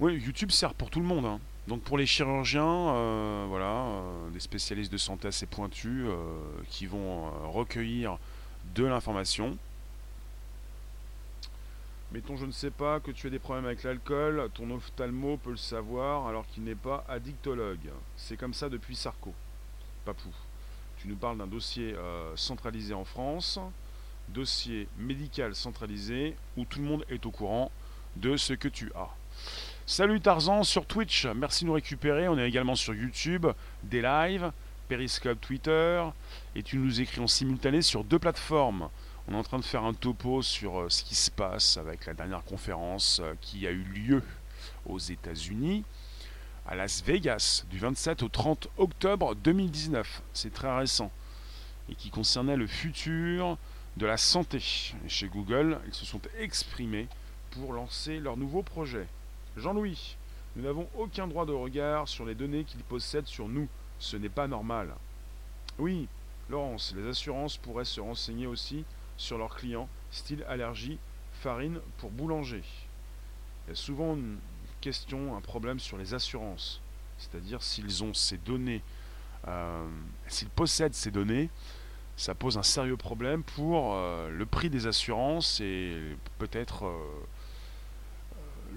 Oui, 0.00 0.14
YouTube 0.14 0.50
sert 0.50 0.74
pour 0.74 0.90
tout 0.90 1.00
le 1.00 1.06
monde. 1.06 1.26
Hein. 1.26 1.40
Donc 1.68 1.82
pour 1.82 1.98
les 1.98 2.06
chirurgiens, 2.06 2.64
euh, 2.64 3.44
voilà, 3.46 3.66
euh, 3.66 4.30
des 4.30 4.40
spécialistes 4.40 4.90
de 4.90 4.96
santé 4.96 5.28
assez 5.28 5.44
pointus 5.44 6.06
euh, 6.06 6.14
qui 6.70 6.86
vont 6.86 7.30
recueillir 7.50 8.16
de 8.74 8.86
l'information. 8.86 9.58
Mettons, 12.10 12.38
je 12.38 12.46
ne 12.46 12.52
sais 12.52 12.70
pas, 12.70 13.00
que 13.00 13.10
tu 13.10 13.26
as 13.26 13.30
des 13.30 13.38
problèmes 13.38 13.66
avec 13.66 13.82
l'alcool, 13.82 14.48
ton 14.54 14.70
ophtalmo 14.70 15.36
peut 15.36 15.50
le 15.50 15.58
savoir 15.58 16.26
alors 16.26 16.46
qu'il 16.46 16.64
n'est 16.64 16.74
pas 16.74 17.04
addictologue. 17.06 17.90
C'est 18.16 18.38
comme 18.38 18.54
ça 18.54 18.70
depuis 18.70 18.96
Sarko. 18.96 19.34
Papou. 20.06 20.30
Tu 20.96 21.06
nous 21.06 21.16
parles 21.16 21.36
d'un 21.36 21.46
dossier 21.46 21.94
centralisé 22.34 22.94
en 22.94 23.04
France, 23.04 23.60
dossier 24.28 24.88
médical 24.96 25.54
centralisé 25.54 26.34
où 26.56 26.64
tout 26.64 26.78
le 26.78 26.86
monde 26.86 27.04
est 27.10 27.26
au 27.26 27.30
courant 27.30 27.70
de 28.16 28.38
ce 28.38 28.54
que 28.54 28.68
tu 28.68 28.90
as. 28.96 29.10
Salut 29.90 30.20
Tarzan 30.20 30.64
sur 30.64 30.84
Twitch, 30.84 31.24
merci 31.24 31.64
de 31.64 31.68
nous 31.68 31.72
récupérer. 31.72 32.28
On 32.28 32.36
est 32.36 32.46
également 32.46 32.74
sur 32.74 32.92
YouTube, 32.92 33.46
des 33.82 34.02
lives, 34.02 34.52
Periscope, 34.86 35.40
Twitter, 35.40 36.04
et 36.54 36.62
tu 36.62 36.76
nous 36.76 37.00
écris 37.00 37.22
en 37.22 37.26
simultané 37.26 37.80
sur 37.80 38.04
deux 38.04 38.18
plateformes. 38.18 38.90
On 39.26 39.32
est 39.32 39.38
en 39.38 39.42
train 39.42 39.58
de 39.58 39.64
faire 39.64 39.84
un 39.84 39.94
topo 39.94 40.42
sur 40.42 40.80
euh, 40.80 40.90
ce 40.90 41.02
qui 41.02 41.14
se 41.14 41.30
passe 41.30 41.78
avec 41.78 42.04
la 42.04 42.12
dernière 42.12 42.44
conférence 42.44 43.22
euh, 43.24 43.32
qui 43.40 43.66
a 43.66 43.70
eu 43.70 43.82
lieu 43.82 44.22
aux 44.84 44.98
États-Unis, 44.98 45.84
à 46.66 46.74
Las 46.74 47.02
Vegas, 47.02 47.64
du 47.70 47.78
27 47.78 48.22
au 48.24 48.28
30 48.28 48.68
octobre 48.76 49.34
2019. 49.36 50.20
C'est 50.34 50.52
très 50.52 50.76
récent. 50.76 51.10
Et 51.88 51.94
qui 51.94 52.10
concernait 52.10 52.56
le 52.56 52.66
futur 52.66 53.56
de 53.96 54.04
la 54.04 54.18
santé. 54.18 54.58
Et 55.06 55.08
chez 55.08 55.28
Google, 55.28 55.80
ils 55.86 55.94
se 55.94 56.04
sont 56.04 56.20
exprimés 56.38 57.08
pour 57.52 57.72
lancer 57.72 58.20
leur 58.20 58.36
nouveau 58.36 58.62
projet. 58.62 59.06
Jean-Louis, 59.58 60.16
nous 60.56 60.62
n'avons 60.62 60.88
aucun 60.96 61.26
droit 61.26 61.46
de 61.46 61.52
regard 61.52 62.08
sur 62.08 62.24
les 62.24 62.34
données 62.34 62.64
qu'ils 62.64 62.82
possèdent 62.84 63.26
sur 63.26 63.48
nous. 63.48 63.68
Ce 63.98 64.16
n'est 64.16 64.28
pas 64.28 64.46
normal. 64.46 64.94
Oui, 65.78 66.08
Laurence, 66.48 66.94
les 66.96 67.06
assurances 67.06 67.56
pourraient 67.56 67.84
se 67.84 68.00
renseigner 68.00 68.46
aussi 68.46 68.84
sur 69.16 69.38
leurs 69.38 69.54
clients, 69.54 69.88
style 70.10 70.44
allergie, 70.48 70.98
farine 71.32 71.80
pour 71.98 72.10
boulanger. 72.10 72.62
Il 73.66 73.70
y 73.70 73.72
a 73.72 73.76
souvent 73.76 74.14
une 74.14 74.38
question, 74.80 75.36
un 75.36 75.40
problème 75.40 75.78
sur 75.78 75.98
les 75.98 76.14
assurances, 76.14 76.80
c'est-à-dire 77.18 77.62
s'ils 77.62 78.04
ont 78.04 78.14
ces 78.14 78.38
données, 78.38 78.82
euh, 79.46 79.88
s'ils 80.28 80.48
possèdent 80.48 80.94
ces 80.94 81.10
données, 81.10 81.50
ça 82.16 82.34
pose 82.34 82.58
un 82.58 82.62
sérieux 82.62 82.96
problème 82.96 83.42
pour 83.42 83.94
euh, 83.94 84.30
le 84.30 84.46
prix 84.46 84.70
des 84.70 84.86
assurances 84.86 85.60
et 85.60 86.16
peut-être 86.38 86.86
euh, 86.86 86.98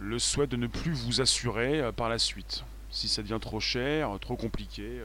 le 0.02 0.20
souhait 0.20 0.48
de 0.48 0.58
ne 0.58 0.68
plus 0.68 0.92
vous 0.92 1.22
assurer 1.22 1.92
par 1.96 2.10
la 2.10 2.18
suite. 2.18 2.64
Si 2.90 3.08
ça 3.08 3.22
devient 3.22 3.40
trop 3.40 3.60
cher, 3.60 4.18
trop 4.20 4.36
compliqué, 4.36 5.00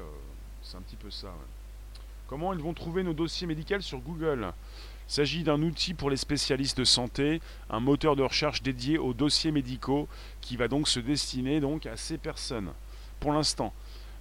c'est 0.63 0.77
un 0.77 0.81
petit 0.81 0.97
peu 0.97 1.11
ça. 1.11 1.33
Comment 2.27 2.53
ils 2.53 2.59
vont 2.59 2.75
trouver 2.75 3.05
nos 3.05 3.13
dossiers 3.13 3.47
médicaux 3.47 3.81
sur 3.81 4.01
Google? 4.01 4.53
Il 5.09 5.13
s'agit 5.13 5.45
d'un 5.45 5.63
outil 5.63 5.95
pour 5.95 6.11
les 6.11 6.17
spécialistes 6.17 6.79
de 6.79 6.85
santé, 6.85 7.41
un 7.71 7.79
moteur 7.79 8.17
de 8.17 8.25
recherche 8.25 8.63
dédié 8.63 8.99
aux 8.99 9.15
dossiers 9.15 9.53
médicaux 9.53 10.09
qui 10.41 10.57
va 10.57 10.67
donc 10.67 10.89
se 10.89 10.99
destiner 10.99 11.61
donc 11.61 11.87
à 11.87 11.97
ces 11.97 12.19
personnes. 12.19 12.73
Pour 13.21 13.33
l'instant, 13.33 13.73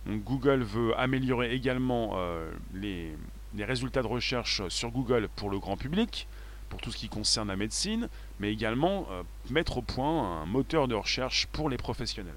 Google 0.07 0.61
veut 0.61 0.97
améliorer 0.99 1.55
également 1.55 2.11
euh, 2.15 2.51
les, 2.75 3.15
résultats 3.57 4.03
de 4.03 4.07
recherche 4.07 4.67
sur 4.67 4.91
Google 4.91 5.29
pour 5.35 5.49
le 5.49 5.57
grand 5.57 5.77
public, 5.77 6.27
pour 6.69 6.79
tout 6.79 6.91
ce 6.91 6.97
qui 6.97 7.09
concerne 7.09 7.47
la 7.47 7.55
médecine, 7.55 8.07
mais 8.39 8.51
également 8.51 9.07
euh, 9.11 9.23
mettre 9.49 9.77
au 9.77 9.81
point 9.81 10.41
un 10.41 10.45
moteur 10.45 10.87
de 10.87 10.95
recherche 10.95 11.47
pour 11.47 11.69
les 11.69 11.77
professionnels, 11.77 12.35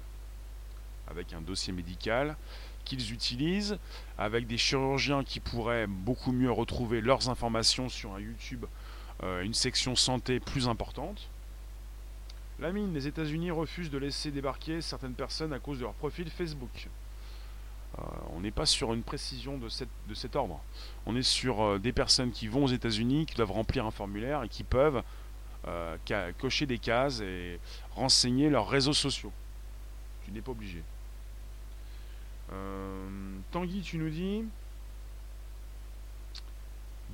avec 1.07 1.33
un 1.33 1.41
dossier 1.41 1.73
médical 1.73 2.35
qu'ils 2.85 3.13
utilisent, 3.13 3.77
avec 4.17 4.47
des 4.47 4.57
chirurgiens 4.57 5.23
qui 5.23 5.39
pourraient 5.39 5.87
beaucoup 5.87 6.31
mieux 6.31 6.51
retrouver 6.51 7.01
leurs 7.01 7.29
informations 7.29 7.89
sur 7.89 8.13
un 8.13 8.19
YouTube, 8.19 8.65
euh, 9.23 9.43
une 9.43 9.53
section 9.53 9.95
santé 9.95 10.39
plus 10.39 10.67
importante. 10.67 11.29
La 12.59 12.71
mine, 12.71 12.93
les 12.93 13.07
États-Unis 13.07 13.51
refusent 13.51 13.91
de 13.91 13.97
laisser 13.97 14.31
débarquer 14.31 14.81
certaines 14.81 15.13
personnes 15.13 15.53
à 15.53 15.59
cause 15.59 15.79
de 15.79 15.83
leur 15.83 15.93
profil 15.93 16.29
Facebook. 16.29 16.89
Euh, 17.97 18.01
on 18.33 18.41
n'est 18.41 18.51
pas 18.51 18.65
sur 18.65 18.93
une 18.93 19.03
précision 19.03 19.57
de, 19.57 19.69
cet 19.69 20.35
ordre. 20.35 20.59
On 21.05 21.15
est 21.15 21.23
sur 21.23 21.79
des 21.79 21.93
personnes 21.93 22.31
qui 22.31 22.47
vont 22.47 22.65
aux 22.65 22.69
États-Unis, 22.69 23.25
qui 23.25 23.35
doivent 23.35 23.51
remplir 23.51 23.85
un 23.85 23.91
formulaire 23.91 24.43
et 24.43 24.49
qui 24.49 24.63
peuvent 24.63 25.03
cocher 26.39 26.65
des 26.65 26.77
cases 26.77 27.21
et 27.21 27.59
renseigner 27.91 28.49
leurs 28.49 28.67
réseaux 28.69 28.93
sociaux. 28.93 29.31
Tu 30.25 30.31
n'es 30.31 30.41
pas 30.41 30.51
obligé. 30.51 30.83
Euh, 32.51 33.37
Tanguy, 33.51 33.81
tu 33.81 33.97
nous 33.97 34.09
dis. 34.09 34.43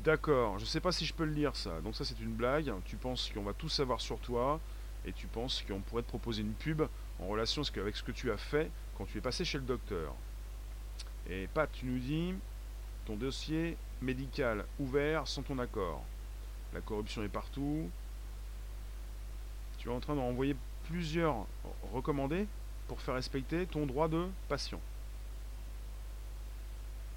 D'accord, 0.03 0.59
je 0.59 0.65
sais 0.65 0.79
pas 0.79 0.91
si 0.91 1.05
je 1.05 1.13
peux 1.13 1.25
le 1.25 1.33
lire 1.33 1.55
ça. 1.55 1.81
Donc 1.81 1.95
ça 1.95 2.05
c'est 2.05 2.19
une 2.19 2.33
blague. 2.33 2.71
Tu 2.85 2.95
penses 2.95 3.31
qu'on 3.33 3.43
va 3.43 3.53
tout 3.53 3.69
savoir 3.69 4.01
sur 4.01 4.19
toi 4.19 4.59
et 5.05 5.13
tu 5.13 5.27
penses 5.27 5.63
qu'on 5.67 5.79
pourrait 5.79 6.03
te 6.03 6.09
proposer 6.09 6.41
une 6.41 6.53
pub 6.53 6.83
en 7.19 7.27
relation 7.27 7.63
avec 7.77 7.95
ce 7.95 8.03
que 8.03 8.11
tu 8.11 8.31
as 8.31 8.37
fait 8.37 8.69
quand 8.97 9.05
tu 9.05 9.17
es 9.17 9.21
passé 9.21 9.45
chez 9.45 9.57
le 9.57 9.63
docteur. 9.63 10.13
Et 11.29 11.47
Pat, 11.47 11.69
tu 11.71 11.85
nous 11.85 11.97
dis 11.97 12.33
ton 13.05 13.15
dossier 13.15 13.77
médical 14.01 14.65
ouvert 14.79 15.27
sans 15.27 15.41
ton 15.41 15.57
accord. 15.59 16.03
La 16.73 16.81
corruption 16.81 17.23
est 17.23 17.29
partout. 17.29 17.89
Tu 19.85 19.91
es 19.91 19.93
en 19.93 19.99
train 19.99 20.15
d'envoyer 20.15 20.55
plusieurs 20.87 21.45
recommandés 21.93 22.47
pour 22.87 22.99
faire 23.01 23.13
respecter 23.13 23.67
ton 23.67 23.85
droit 23.85 24.07
de 24.07 24.25
patient. 24.49 24.79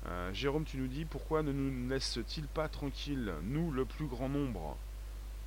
Euh, 0.07 0.31
Jérôme, 0.35 0.65
tu 0.65 0.77
nous 0.77 0.87
dis 0.87 1.07
pourquoi 1.07 1.43
ne 1.43 1.51
nous 1.51 1.89
laisse-t-il 1.89 2.47
pas 2.47 2.69
tranquille, 2.69 3.33
nous 3.45 3.71
le 3.71 3.87
plus 3.87 4.05
grand 4.05 4.29
nombre? 4.29 4.77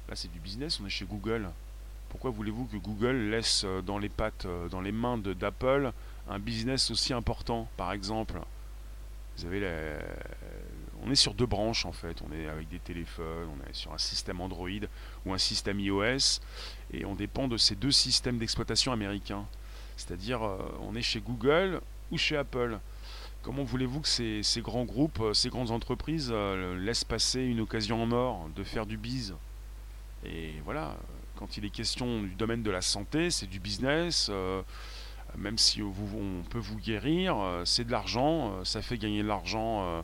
Là, 0.09 0.15
c'est 0.15 0.31
du 0.31 0.39
business, 0.39 0.79
on 0.81 0.87
est 0.87 0.89
chez 0.89 1.05
Google. 1.05 1.47
Pourquoi 2.09 2.31
voulez-vous 2.31 2.65
que 2.65 2.77
Google 2.77 3.29
laisse 3.29 3.65
euh, 3.65 3.83
dans 3.83 3.99
les 3.99 4.09
pattes, 4.09 4.47
euh, 4.47 4.67
dans 4.67 4.81
les 4.81 4.91
mains 4.91 5.19
d'Apple, 5.19 5.91
un 6.27 6.39
business 6.39 6.89
aussi 6.89 7.13
important, 7.13 7.69
par 7.77 7.91
exemple 7.91 8.39
Vous 9.37 9.45
avez 9.45 9.63
On 11.03 11.11
est 11.11 11.15
sur 11.15 11.35
deux 11.35 11.45
branches 11.45 11.85
en 11.85 11.91
fait. 11.91 12.17
On 12.27 12.33
est 12.33 12.47
avec 12.47 12.67
des 12.67 12.79
téléphones, 12.79 13.47
on 13.47 13.69
est 13.69 13.73
sur 13.73 13.93
un 13.93 13.99
système 13.99 14.41
Android 14.41 14.69
ou 15.25 15.33
un 15.33 15.37
système 15.37 15.79
iOS, 15.79 16.41
et 16.93 17.05
on 17.05 17.15
dépend 17.15 17.47
de 17.47 17.57
ces 17.57 17.75
deux 17.75 17.91
systèmes 17.91 18.37
d'exploitation 18.37 18.91
américains. 18.91 19.45
C'est-à-dire, 19.97 20.41
on 20.81 20.95
est 20.95 21.01
chez 21.01 21.19
Google 21.19 21.81
ou 22.11 22.17
chez 22.17 22.37
Apple. 22.37 22.79
Comment 23.43 23.63
voulez-vous 23.63 24.01
que 24.01 24.07
ces, 24.07 24.61
grands 24.61 24.85
groupes, 24.85 25.19
euh, 25.19 25.33
ces 25.33 25.49
grandes 25.49 25.71
entreprises 25.71 26.29
euh, 26.31 26.77
laissent 26.77 27.03
passer 27.03 27.41
une 27.41 27.59
occasion 27.59 28.03
en 28.03 28.11
or 28.11 28.47
de 28.55 28.63
faire 28.63 28.85
du 28.85 28.97
bise 28.97 29.33
Et 30.23 30.53
voilà, 30.63 30.95
quand 31.37 31.57
il 31.57 31.65
est 31.65 31.71
question 31.71 32.21
du 32.21 32.35
domaine 32.35 32.61
de 32.61 32.69
la 32.69 32.81
santé, 32.81 33.31
c'est 33.31 33.47
du 33.47 33.59
business. 33.59 34.27
Euh, 34.29 34.61
même 35.37 35.57
si 35.57 35.81
on 35.81 36.43
peut 36.49 36.59
vous 36.59 36.77
guérir, 36.77 37.37
c'est 37.63 37.85
de 37.85 37.91
l'argent. 37.91 38.65
ça 38.65 38.81
fait 38.81 38.97
gagner 38.97 39.23
de 39.23 39.27
l'argent 39.29 40.03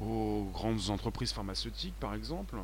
aux 0.00 0.48
grandes 0.50 0.88
entreprises 0.88 1.32
pharmaceutiques, 1.32 1.92
par 2.00 2.14
exemple. 2.14 2.56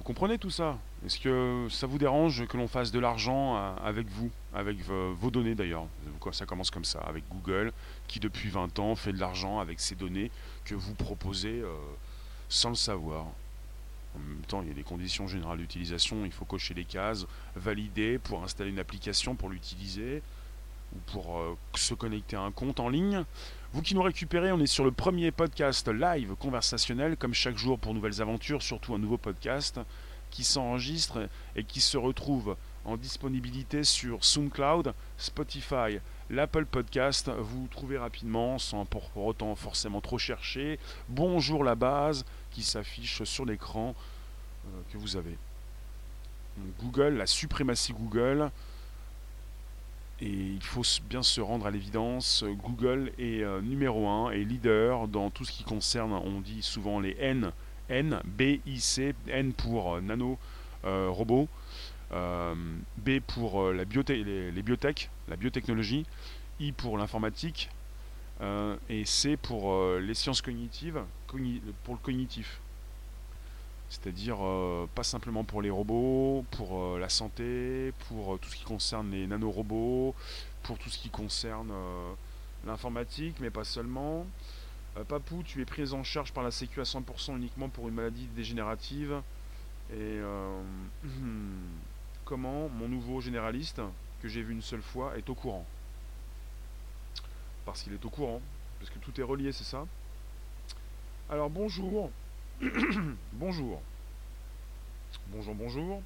Vous 0.00 0.04
comprenez 0.04 0.38
tout 0.38 0.48
ça? 0.48 0.78
Est-ce 1.04 1.20
que 1.20 1.66
ça 1.68 1.86
vous 1.86 1.98
dérange 1.98 2.46
que 2.46 2.56
l'on 2.56 2.68
fasse 2.68 2.90
de 2.90 2.98
l'argent 2.98 3.58
euh, 3.58 3.74
avec 3.84 4.08
vous, 4.08 4.30
avec 4.54 4.78
vos 4.80 5.30
données 5.30 5.54
d'ailleurs? 5.54 5.84
Ça 6.32 6.46
commence 6.46 6.70
comme 6.70 6.86
ça, 6.86 7.00
avec 7.00 7.24
Google, 7.28 7.70
qui 8.08 8.18
depuis 8.18 8.48
20 8.48 8.78
ans 8.78 8.96
fait 8.96 9.12
de 9.12 9.20
l'argent 9.20 9.58
avec 9.58 9.78
ces 9.78 9.94
données 9.94 10.30
que 10.64 10.74
vous 10.74 10.94
proposez 10.94 11.60
euh, 11.60 11.74
sans 12.48 12.70
le 12.70 12.76
savoir. 12.76 13.26
En 14.16 14.20
même 14.20 14.40
temps, 14.48 14.62
il 14.62 14.68
y 14.68 14.70
a 14.70 14.74
des 14.74 14.84
conditions 14.84 15.28
générales 15.28 15.58
d'utilisation, 15.58 16.24
il 16.24 16.32
faut 16.32 16.46
cocher 16.46 16.72
les 16.72 16.86
cases, 16.86 17.26
valider 17.54 18.18
pour 18.18 18.42
installer 18.42 18.70
une 18.70 18.78
application 18.78 19.34
pour 19.34 19.50
l'utiliser, 19.50 20.22
ou 20.94 20.98
pour 21.12 21.38
euh, 21.38 21.56
se 21.74 21.94
connecter 21.94 22.36
à 22.36 22.40
un 22.40 22.50
compte 22.50 22.80
en 22.80 22.88
ligne. 22.88 23.24
Vous 23.72 23.82
qui 23.82 23.94
nous 23.94 24.02
récupérez, 24.02 24.52
on 24.52 24.60
est 24.60 24.66
sur 24.66 24.84
le 24.84 24.90
premier 24.90 25.30
podcast 25.30 25.88
live 25.88 26.34
conversationnel, 26.36 27.16
comme 27.16 27.34
chaque 27.34 27.56
jour 27.56 27.78
pour 27.78 27.94
nouvelles 27.94 28.20
aventures, 28.20 28.62
surtout 28.62 28.94
un 28.94 28.98
nouveau 28.98 29.16
podcast 29.16 29.80
qui 30.30 30.44
s'enregistre 30.44 31.28
et 31.56 31.64
qui 31.64 31.80
se 31.80 31.96
retrouve 31.96 32.56
en 32.84 32.96
disponibilité 32.96 33.84
sur 33.84 34.24
SoundCloud, 34.24 34.94
Spotify, 35.18 35.98
l'Apple 36.30 36.64
Podcast. 36.64 37.30
Vous 37.38 37.68
trouvez 37.68 37.98
rapidement, 37.98 38.58
sans 38.58 38.84
pour 38.84 39.16
autant 39.16 39.54
forcément 39.54 40.00
trop 40.00 40.18
chercher. 40.18 40.78
Bonjour 41.08 41.62
la 41.62 41.74
base 41.74 42.24
qui 42.50 42.62
s'affiche 42.62 43.22
sur 43.24 43.44
l'écran 43.44 43.94
euh, 44.66 44.80
que 44.92 44.98
vous 44.98 45.16
avez. 45.16 45.36
Google, 46.80 47.16
la 47.16 47.26
suprématie 47.26 47.92
Google 47.92 48.50
et 50.20 50.28
il 50.28 50.62
faut 50.62 50.82
bien 51.08 51.22
se 51.22 51.40
rendre 51.40 51.66
à 51.66 51.70
l'évidence, 51.70 52.44
Google 52.62 53.12
est 53.18 53.44
numéro 53.62 54.06
1 54.06 54.32
et 54.32 54.44
leader 54.44 55.08
dans 55.08 55.30
tout 55.30 55.44
ce 55.44 55.52
qui 55.52 55.64
concerne, 55.64 56.12
on 56.12 56.40
dit 56.40 56.62
souvent 56.62 57.00
les 57.00 57.16
N, 57.18 57.52
N, 57.88 58.20
B, 58.24 58.58
I, 58.66 58.80
C, 58.80 59.14
N 59.28 59.52
pour 59.52 60.00
nano, 60.02 60.38
robot, 60.84 61.48
B 62.12 63.20
pour 63.26 63.72
la 63.72 63.84
les, 63.84 64.50
les 64.52 64.62
biotech, 64.62 65.10
la 65.28 65.36
biotechnologie, 65.36 66.04
I 66.60 66.72
pour 66.72 66.98
l'informatique, 66.98 67.70
et 68.88 69.04
C 69.04 69.36
pour 69.36 69.96
les 69.98 70.14
sciences 70.14 70.42
cognitives, 70.42 71.02
pour 71.26 71.94
le 71.94 72.00
cognitif. 72.02 72.60
C'est-à-dire 73.90 74.36
euh, 74.40 74.88
pas 74.94 75.02
simplement 75.02 75.42
pour 75.42 75.62
les 75.62 75.68
robots, 75.68 76.44
pour 76.52 76.80
euh, 76.80 76.98
la 77.00 77.08
santé, 77.08 77.92
pour 78.08 78.34
euh, 78.34 78.38
tout 78.38 78.48
ce 78.48 78.54
qui 78.54 78.62
concerne 78.62 79.10
les 79.10 79.26
nanorobots, 79.26 80.14
pour 80.62 80.78
tout 80.78 80.88
ce 80.88 80.96
qui 80.96 81.10
concerne 81.10 81.72
l'informatique, 82.64 83.36
mais 83.40 83.50
pas 83.50 83.64
seulement. 83.64 84.26
Papou, 85.08 85.42
tu 85.42 85.60
es 85.60 85.64
pris 85.64 85.92
en 85.92 86.04
charge 86.04 86.32
par 86.32 86.44
la 86.44 86.50
Sécu 86.50 86.80
à 86.80 86.84
100% 86.84 87.36
uniquement 87.36 87.68
pour 87.68 87.88
une 87.88 87.94
maladie 87.94 88.28
dégénérative. 88.36 89.22
Et 89.92 90.20
comment 92.24 92.68
mon 92.68 92.86
nouveau 92.86 93.20
généraliste, 93.20 93.80
que 94.22 94.28
j'ai 94.28 94.42
vu 94.42 94.52
une 94.52 94.62
seule 94.62 94.82
fois, 94.82 95.16
est 95.16 95.28
au 95.30 95.34
courant? 95.34 95.64
Parce 97.64 97.82
qu'il 97.82 97.94
est 97.94 98.04
au 98.04 98.10
courant, 98.10 98.42
parce 98.78 98.90
que 98.90 98.98
tout 98.98 99.18
est 99.18 99.24
relié, 99.24 99.50
c'est 99.52 99.64
ça? 99.64 99.86
Alors 101.30 101.48
bonjour. 101.48 102.10
bonjour. 103.32 103.80
Bonjour, 105.28 105.54
bonjour. 105.54 106.02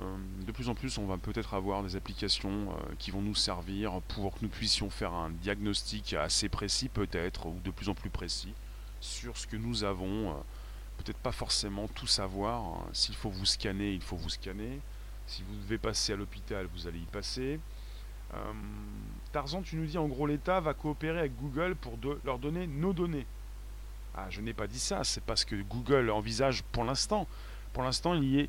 Euh, 0.00 0.16
de 0.46 0.52
plus 0.52 0.68
en 0.68 0.74
plus, 0.74 0.98
on 0.98 1.06
va 1.06 1.18
peut-être 1.18 1.54
avoir 1.54 1.82
des 1.82 1.96
applications 1.96 2.70
euh, 2.70 2.94
qui 3.00 3.10
vont 3.10 3.22
nous 3.22 3.34
servir 3.34 4.00
pour 4.08 4.34
que 4.34 4.38
nous 4.42 4.48
puissions 4.48 4.88
faire 4.88 5.12
un 5.12 5.30
diagnostic 5.30 6.12
assez 6.12 6.48
précis, 6.48 6.88
peut-être, 6.88 7.46
ou 7.46 7.58
de 7.64 7.72
plus 7.72 7.88
en 7.88 7.94
plus 7.94 8.10
précis, 8.10 8.54
sur 9.00 9.36
ce 9.36 9.48
que 9.48 9.56
nous 9.56 9.82
avons. 9.82 10.30
Euh, 10.30 10.34
peut-être 10.98 11.18
pas 11.18 11.32
forcément 11.32 11.88
tout 11.88 12.06
savoir. 12.06 12.86
S'il 12.92 13.16
faut 13.16 13.30
vous 13.30 13.46
scanner, 13.46 13.92
il 13.92 14.00
faut 14.00 14.16
vous 14.16 14.30
scanner. 14.30 14.78
Si 15.26 15.42
vous 15.42 15.56
devez 15.56 15.78
passer 15.78 16.12
à 16.12 16.16
l'hôpital, 16.16 16.68
vous 16.72 16.86
allez 16.86 17.00
y 17.00 17.06
passer. 17.06 17.58
Tarzan, 19.32 19.62
tu 19.62 19.76
nous 19.76 19.86
dis 19.86 19.98
en 19.98 20.06
gros 20.06 20.26
l'État 20.26 20.60
va 20.60 20.74
coopérer 20.74 21.20
avec 21.20 21.36
Google 21.36 21.76
pour 21.76 21.98
leur 22.24 22.38
donner 22.38 22.66
nos 22.66 22.92
données. 22.92 23.26
Ah, 24.16 24.26
je 24.30 24.40
n'ai 24.40 24.52
pas 24.52 24.66
dit 24.66 24.78
ça, 24.78 25.02
c'est 25.02 25.22
parce 25.24 25.44
que 25.44 25.56
Google 25.56 26.10
envisage 26.10 26.62
pour 26.70 26.84
l'instant. 26.84 27.26
Pour 27.72 27.82
l'instant, 27.82 28.14
il 28.14 28.24
y 28.24 28.40
est. 28.40 28.48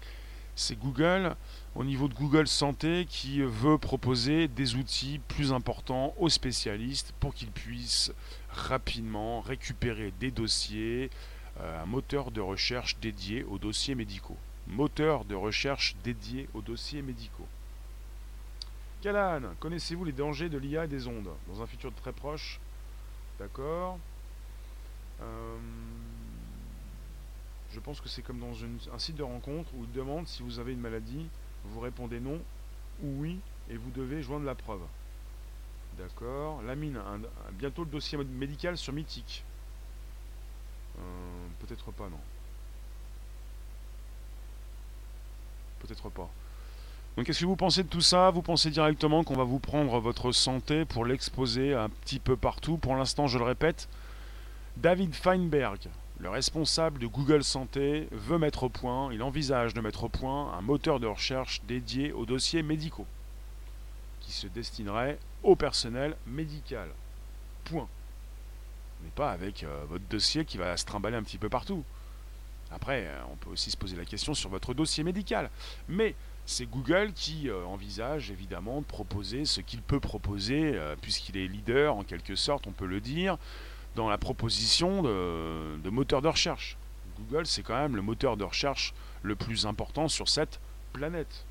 C'est 0.58 0.80
Google, 0.80 1.36
au 1.73 1.84
niveau 1.84 2.08
de 2.08 2.13
Google 2.13 2.47
Santé, 2.47 3.06
qui 3.10 3.41
veut 3.41 3.78
proposer 3.78 4.47
des 4.47 4.75
outils 4.75 5.19
plus 5.28 5.51
importants 5.51 6.13
aux 6.17 6.30
spécialistes 6.30 7.13
pour 7.19 7.34
qu'ils 7.34 7.51
puissent 7.51 8.13
rapidement 8.51 9.41
récupérer 9.41 10.13
des 10.19 10.32
dossiers, 10.32 11.10
euh, 11.60 11.84
un 11.84 11.86
moteur 11.86 12.32
de 12.32 12.39
recherche 12.39 12.95
dédié 13.01 13.43
aux 13.43 13.58
dossiers 13.58 13.95
médicaux. 13.95 14.38
Moteur 14.67 15.25
de 15.25 15.36
recherche 15.36 15.95
dédié 16.04 16.47
aux 16.54 16.62
dossiers 16.62 17.01
médicaux. 17.01 17.47
Calan, 19.01 19.41
connaissez-vous 19.60 20.06
les 20.06 20.13
dangers 20.13 20.49
de 20.49 20.58
l'IA 20.58 20.86
et 20.86 20.88
des 20.88 21.08
ondes? 21.08 21.30
Dans 21.47 21.62
un 21.62 21.67
futur 21.67 21.93
très 21.93 22.13
proche 22.13 22.60
D'accord 23.39 23.99
euh, 25.21 25.58
je 27.71 27.80
pense 27.80 28.01
que 28.01 28.10
c'est 28.10 28.21
comme 28.21 28.39
dans 28.39 28.54
un 28.93 28.99
site 28.99 29.15
de 29.15 29.23
rencontre 29.23 29.69
où 29.75 29.84
il 29.84 29.91
demande 29.91 30.28
si 30.28 30.43
vous 30.43 30.60
avez 30.60 30.73
une 30.73 30.80
maladie, 30.80 31.28
vous 31.65 31.80
répondez 31.80 32.19
non 32.19 32.39
ou 33.04 33.21
oui 33.21 33.39
et 33.69 33.78
vous 33.78 33.91
devez 33.91 34.21
joindre 34.21 34.45
la 34.45 34.56
preuve. 34.56 34.82
D'accord. 35.97 36.62
La 36.63 36.75
mine, 36.75 36.99
bientôt 37.54 37.84
le 37.84 37.89
dossier 37.89 38.17
médical 38.17 38.78
sur 38.78 38.93
Mythique. 38.93 39.43
Euh, 40.97 41.47
peut-être 41.60 41.91
pas, 41.91 42.10
non. 42.10 42.19
Peut-être 45.80 46.10
pas. 46.10 46.30
Donc 47.15 47.25
qu'est-ce 47.25 47.39
que 47.39 47.45
vous 47.45 47.56
pensez 47.56 47.84
de 47.84 47.88
tout 47.88 48.01
ça? 48.01 48.30
Vous 48.30 48.41
pensez 48.41 48.71
directement 48.71 49.23
qu'on 49.23 49.36
va 49.36 49.45
vous 49.45 49.60
prendre 49.60 49.99
votre 49.99 50.34
santé 50.34 50.84
pour 50.84 51.06
l'exposer 51.06 51.73
un 51.73 51.89
petit 51.89 52.19
peu 52.19 52.36
partout? 52.36 52.78
Pour 52.78 52.95
l'instant, 52.95 53.28
je 53.28 53.38
le 53.38 53.45
répète, 53.45 53.88
David 54.77 55.15
Feinberg, 55.15 55.79
le 56.19 56.29
responsable 56.29 56.99
de 56.99 57.07
Google 57.07 57.45
Santé, 57.45 58.09
veut 58.11 58.38
mettre 58.38 58.63
au 58.63 58.69
point, 58.69 59.11
il 59.13 59.23
envisage 59.23 59.73
de 59.73 59.79
mettre 59.79 60.03
au 60.03 60.09
point 60.09 60.51
un 60.53 60.61
moteur 60.61 60.99
de 60.99 61.07
recherche 61.07 61.61
dédié 61.65 62.11
aux 62.11 62.25
dossiers 62.25 62.61
médicaux, 62.61 63.07
qui 64.19 64.33
se 64.33 64.47
destinerait 64.47 65.17
au 65.43 65.55
personnel 65.55 66.17
médical. 66.27 66.89
Point. 67.63 67.88
Mais 69.03 69.11
pas 69.15 69.31
avec 69.31 69.63
euh, 69.63 69.83
votre 69.88 70.03
dossier 70.09 70.43
qui 70.43 70.57
va 70.57 70.75
se 70.75 70.85
trimballer 70.85 71.15
un 71.15 71.23
petit 71.23 71.38
peu 71.38 71.49
partout. 71.49 71.83
Après, 72.69 73.05
euh, 73.05 73.21
on 73.31 73.38
peut 73.38 73.51
aussi 73.51 73.71
se 73.71 73.77
poser 73.77 73.95
la 73.95 74.05
question 74.05 74.33
sur 74.33 74.49
votre 74.49 74.73
dossier 74.73 75.05
médical. 75.05 75.49
Mais 75.88 76.15
c'est 76.45 76.65
Google 76.65 77.13
qui 77.13 77.49
euh, 77.49 77.63
envisage 77.65 78.29
évidemment 78.29 78.81
de 78.81 78.85
proposer 78.85 79.45
ce 79.45 79.61
qu'il 79.61 79.81
peut 79.81 80.01
proposer, 80.01 80.77
puisqu'il 81.01 81.38
est 81.38 81.47
leader 81.47 81.95
en 81.95 82.03
quelque 82.03 82.35
sorte, 82.35 82.67
on 82.67 82.71
peut 82.71 82.85
le 82.85 82.99
dire, 82.99 83.38
dans 83.95 84.10
la 84.10 84.17
proposition 84.17 85.01
de, 85.01 85.77
de 85.77 85.89
moteur 85.89 86.21
de 86.21 86.27
recherche. 86.27 86.77
Google, 87.17 87.45
c'est 87.45 87.63
quand 87.63 87.77
même 87.77 87.95
le 87.95 88.01
moteur 88.01 88.38
de 88.38 88.43
recherche 88.43 88.93
le 89.23 89.36
plus 89.36 89.65
important 89.65 90.08
sur 90.08 90.27
cette 90.27 90.60
planète. 90.93 91.45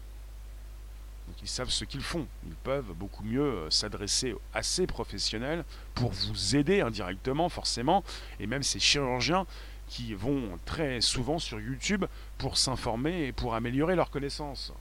Donc 1.26 1.36
ils 1.40 1.48
savent 1.48 1.70
ce 1.70 1.84
qu'ils 1.84 2.02
font. 2.02 2.26
Ils 2.46 2.54
peuvent 2.54 2.92
beaucoup 2.94 3.24
mieux 3.24 3.40
euh, 3.40 3.70
s'adresser 3.70 4.34
à 4.52 4.62
ces 4.62 4.86
professionnels 4.86 5.64
pour 5.94 6.10
vous 6.12 6.56
aider 6.56 6.80
indirectement, 6.80 7.48
forcément, 7.48 8.04
et 8.40 8.46
même 8.46 8.62
ces 8.62 8.78
chirurgiens 8.78 9.46
qui 9.88 10.14
vont 10.14 10.58
très 10.64 11.00
souvent 11.00 11.38
sur 11.38 11.60
YouTube 11.60 12.04
pour 12.38 12.56
s'informer 12.56 13.26
et 13.26 13.32
pour 13.32 13.54
améliorer 13.54 13.96
leurs 13.96 14.10
connaissances. 14.10 14.72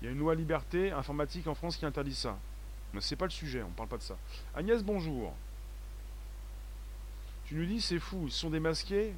Il 0.00 0.06
y 0.06 0.08
a 0.08 0.12
une 0.12 0.18
loi 0.18 0.34
liberté 0.34 0.92
informatique 0.92 1.46
en 1.46 1.54
France 1.54 1.76
qui 1.76 1.86
interdit 1.86 2.14
ça. 2.14 2.38
Mais 2.92 3.00
c'est 3.00 3.16
pas 3.16 3.24
le 3.24 3.30
sujet, 3.30 3.62
on 3.62 3.70
parle 3.70 3.88
pas 3.88 3.96
de 3.96 4.02
ça. 4.02 4.16
Agnès, 4.54 4.82
bonjour. 4.82 5.34
Tu 7.46 7.54
nous 7.54 7.66
dis, 7.66 7.80
c'est 7.80 7.98
fou, 7.98 8.24
ils 8.26 8.32
sont 8.32 8.50
démasqués, 8.50 9.12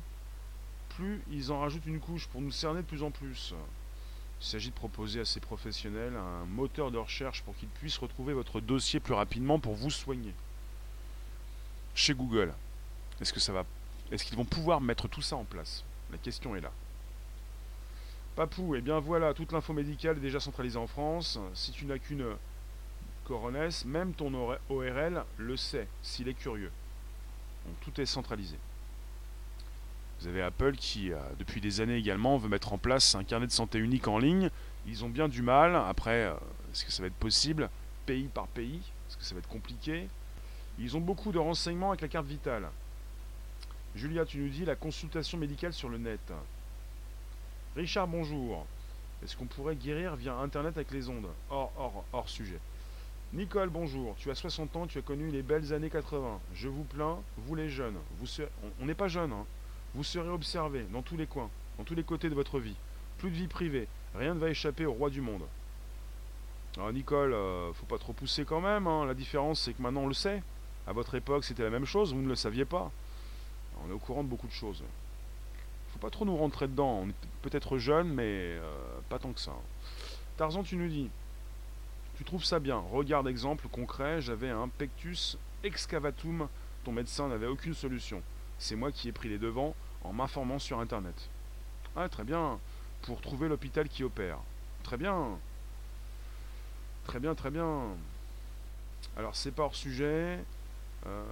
plus 0.96 1.22
ils 1.30 1.52
en 1.52 1.60
rajoutent 1.60 1.86
une 1.86 2.00
couche 2.00 2.27
pour 2.27 2.40
nous 2.40 2.50
cerner 2.50 2.81
de 2.81 2.87
plus 2.87 3.02
en 3.02 3.10
plus. 3.10 3.54
Il 4.40 4.46
s'agit 4.46 4.70
de 4.70 4.74
proposer 4.74 5.20
à 5.20 5.24
ces 5.24 5.40
professionnels 5.40 6.16
un 6.16 6.44
moteur 6.46 6.90
de 6.90 6.98
recherche 6.98 7.42
pour 7.42 7.56
qu'ils 7.56 7.68
puissent 7.68 7.98
retrouver 7.98 8.35
votre 8.35 8.60
dossier 8.60 9.00
plus 9.00 9.14
rapidement 9.14 9.58
pour 9.58 9.74
vous 9.74 9.90
soigner. 9.90 10.35
Chez 11.94 12.14
Google, 12.14 12.52
est-ce 13.20 13.33
que 13.33 13.40
ça 13.40 13.52
va 13.52 13.64
est-ce 14.12 14.24
qu'ils 14.24 14.37
vont 14.37 14.44
pouvoir 14.44 14.81
mettre 14.81 15.08
tout 15.08 15.22
ça 15.22 15.37
en 15.37 15.44
place? 15.44 15.83
La 16.12 16.18
question 16.18 16.54
est 16.54 16.60
là. 16.60 16.70
Papou, 18.37 18.77
eh 18.77 18.81
bien 18.81 19.00
voilà, 19.00 19.35
toute 19.35 19.50
l'info 19.52 19.72
médicale 19.72 20.18
est 20.18 20.20
déjà 20.20 20.38
centralisée 20.38 20.79
en 20.79 20.87
France. 20.87 21.38
Si 21.54 21.72
tu 21.72 21.87
n'as 21.87 21.98
qu'une 21.98 22.24
coronesse, 23.24 23.85
même 23.85 24.12
ton 24.12 24.33
ORL 24.68 25.24
le 25.38 25.56
sait, 25.56 25.88
s'il 26.02 26.29
est 26.29 26.35
curieux 26.35 26.70
tout 27.81 28.00
est 28.00 28.06
centralisé. 28.06 28.56
Vous 30.21 30.29
avez 30.29 30.42
Apple 30.42 30.77
qui, 30.77 31.12
euh, 31.12 31.19
depuis 31.38 31.60
des 31.60 31.81
années 31.81 31.96
également, 31.96 32.38
veut 32.38 32.48
mettre 32.48 32.73
en 32.73 32.79
place 32.79 33.14
un 33.14 33.25
carnet 33.25 33.46
de 33.46 33.52
santé 33.52 33.79
unique 33.79 34.08
en 34.08 34.19
ligne. 34.19 34.50
Ils 34.87 35.04
ont 35.04 35.08
bien 35.08 35.29
du 35.29 35.42
mal. 35.42 35.77
Après, 35.77 36.25
euh, 36.25 36.35
est-ce 36.73 36.85
que 36.85 36.92
ça 36.92 37.02
va 37.02 37.08
être 37.08 37.14
possible 37.14 37.69
Pays 38.06 38.29
par 38.29 38.46
pays? 38.48 38.81
Est-ce 39.08 39.17
que 39.17 39.25
ça 39.25 39.35
va 39.35 39.40
être 39.40 39.48
compliqué? 39.48 40.08
Ils 40.79 40.96
ont 40.96 41.00
beaucoup 41.00 41.33
de 41.33 41.38
renseignements 41.38 41.90
avec 41.90 42.00
la 42.00 42.08
carte 42.08 42.27
vitale. 42.27 42.69
Julia, 43.94 44.25
tu 44.25 44.38
nous 44.38 44.48
dis 44.48 44.64
la 44.64 44.77
consultation 44.77 45.38
médicale 45.38 45.73
sur 45.73 45.88
le 45.88 45.98
net. 45.98 46.33
Richard, 47.75 48.06
bonjour. 48.08 48.67
Est-ce 49.23 49.37
qu'on 49.37 49.46
pourrait 49.46 49.77
guérir 49.77 50.17
via 50.17 50.35
Internet 50.35 50.77
avec 50.77 50.90
les 50.90 51.08
ondes? 51.08 51.29
Hors, 51.50 51.73
hors, 51.77 52.04
hors 52.12 52.29
sujet. 52.29 52.60
Nicole, 53.33 53.70
bonjour. 53.70 54.14
Tu 54.16 54.31
as 54.31 54.37
60 54.37 54.77
ans, 54.77 54.87
tu 54.87 54.98
as 54.98 55.02
connu 55.02 55.31
les 55.31 55.42
belles 55.42 55.72
années 55.72 55.90
80. 55.90 56.40
Je 56.54 56.68
vous 56.68 56.85
plains, 56.85 57.18
vous 57.38 57.54
les 57.56 57.68
jeunes. 57.68 57.96
Vous 58.18 58.27
On 58.81 58.87
n'est 58.87 58.94
pas 58.94 59.08
jeunes. 59.08 59.33
Hein. 59.33 59.44
Vous 59.94 60.04
serez 60.04 60.29
observés 60.29 60.85
dans 60.92 61.02
tous 61.02 61.16
les 61.16 61.27
coins, 61.27 61.50
dans 61.77 61.85
tous 61.85 61.96
les 61.96 62.04
côtés 62.04 62.31
de 62.31 62.35
votre 62.35 62.60
vie. 62.60 62.77
Plus 63.18 63.31
de 63.31 63.35
vie 63.35 63.48
privée. 63.48 63.88
Rien 64.14 64.35
ne 64.35 64.38
va 64.38 64.48
échapper 64.48 64.87
au 64.87 64.92
roi 64.92 65.10
du 65.10 65.20
monde. 65.20 65.42
Alors 66.77 66.92
Nicole, 66.92 67.33
euh, 67.33 67.72
faut 67.72 67.87
pas 67.87 67.98
trop 67.98 68.12
pousser 68.12 68.44
quand 68.44 68.60
même. 68.60 68.87
Hein. 68.87 69.04
La 69.06 69.14
différence, 69.14 69.60
c'est 69.60 69.72
que 69.72 69.83
maintenant 69.83 70.02
on 70.02 70.08
le 70.08 70.14
sait. 70.14 70.42
À 70.87 70.92
votre 70.92 71.14
époque, 71.16 71.44
c'était 71.44 71.64
la 71.64 71.70
même 71.70 71.85
chose. 71.85 72.14
Vous 72.14 72.22
ne 72.22 72.29
le 72.29 72.37
saviez 72.37 72.64
pas. 72.64 72.92
On 73.85 73.90
est 73.90 73.94
au 73.94 73.98
courant 73.98 74.22
de 74.22 74.29
beaucoup 74.29 74.46
de 74.46 74.52
choses. 74.52 74.85
Faut 75.88 75.98
pas 75.98 76.10
trop 76.10 76.24
nous 76.24 76.37
rentrer 76.37 76.68
dedans. 76.68 77.00
On 77.02 77.08
est 77.08 77.14
peut-être 77.42 77.77
jeunes, 77.77 78.08
mais 78.08 78.24
euh, 78.24 79.00
pas 79.08 79.18
tant 79.18 79.33
que 79.33 79.40
ça. 79.40 79.52
Tarzan, 80.37 80.62
tu 80.62 80.77
nous 80.77 80.88
dis. 80.88 81.10
Tu 82.17 82.25
trouves 82.25 82.44
ça 82.44 82.58
bien 82.58 82.83
Regarde 82.92 83.29
exemple 83.29 83.69
concret, 83.69 84.21
j'avais 84.21 84.50
un 84.50 84.69
pectus 84.69 85.37
excavatum, 85.62 86.48
ton 86.85 86.92
médecin 86.92 87.29
n'avait 87.29 87.46
aucune 87.46 87.75
solution. 87.75 88.23
C'est 88.58 88.77
moi 88.77 88.90
qui 88.90 89.08
ai 89.08 89.12
pris 89.12 89.29
les 89.29 89.38
devants 89.38 89.75
en 90.02 90.12
m'informant 90.12 90.58
sur 90.58 90.81
internet. 90.81 91.29
Ah 91.94 92.08
très 92.08 92.25
bien, 92.25 92.58
pour 93.02 93.21
trouver 93.21 93.48
l'hôpital 93.48 93.88
qui 93.88 94.02
opère. 94.02 94.38
Très 94.83 94.96
bien. 94.96 95.38
Très 97.04 97.21
bien, 97.21 97.35
très 97.35 97.50
bien. 97.50 97.83
Alors, 99.17 99.37
c'est 99.37 99.52
pas 99.52 99.64
hors 99.64 99.77
sujet. 99.77 100.40
Euh, 101.06 101.25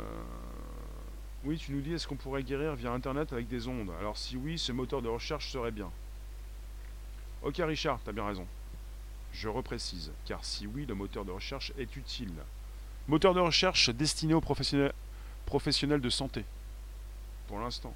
oui, 1.45 1.59
tu 1.59 1.73
nous 1.73 1.81
dis, 1.81 1.95
est-ce 1.95 2.07
qu'on 2.07 2.17
pourrait 2.17 2.43
guérir 2.43 2.75
via 2.75 2.93
Internet 2.93 3.33
avec 3.33 3.49
des 3.49 3.69
ondes? 3.69 3.91
Alors, 4.01 4.17
si 4.17 4.37
oui, 4.37 4.59
ce 4.59 4.73
moteur 4.73 5.03
de 5.03 5.09
recherche 5.09 5.51
serait 5.51 5.71
bien. 5.71 5.91
Ok, 7.43 7.57
Richard, 7.59 7.99
t'as 8.05 8.13
bien 8.13 8.27
raison. 8.27 8.47
Je 9.35 9.49
reprécise, 9.49 10.13
car 10.27 10.45
si 10.45 10.67
oui, 10.69 10.87
le 10.87 10.95
moteur 10.95 11.25
de 11.25 11.33
recherche 11.33 11.73
est 11.77 11.97
utile. 11.97 12.33
Moteur 13.09 13.35
de 13.35 13.41
recherche 13.41 13.91
destiné 13.91 14.33
aux 14.33 14.41
professionnels, 14.41 16.01
de 16.01 16.09
santé, 16.09 16.45
pour 17.49 17.59
l'instant, 17.59 17.95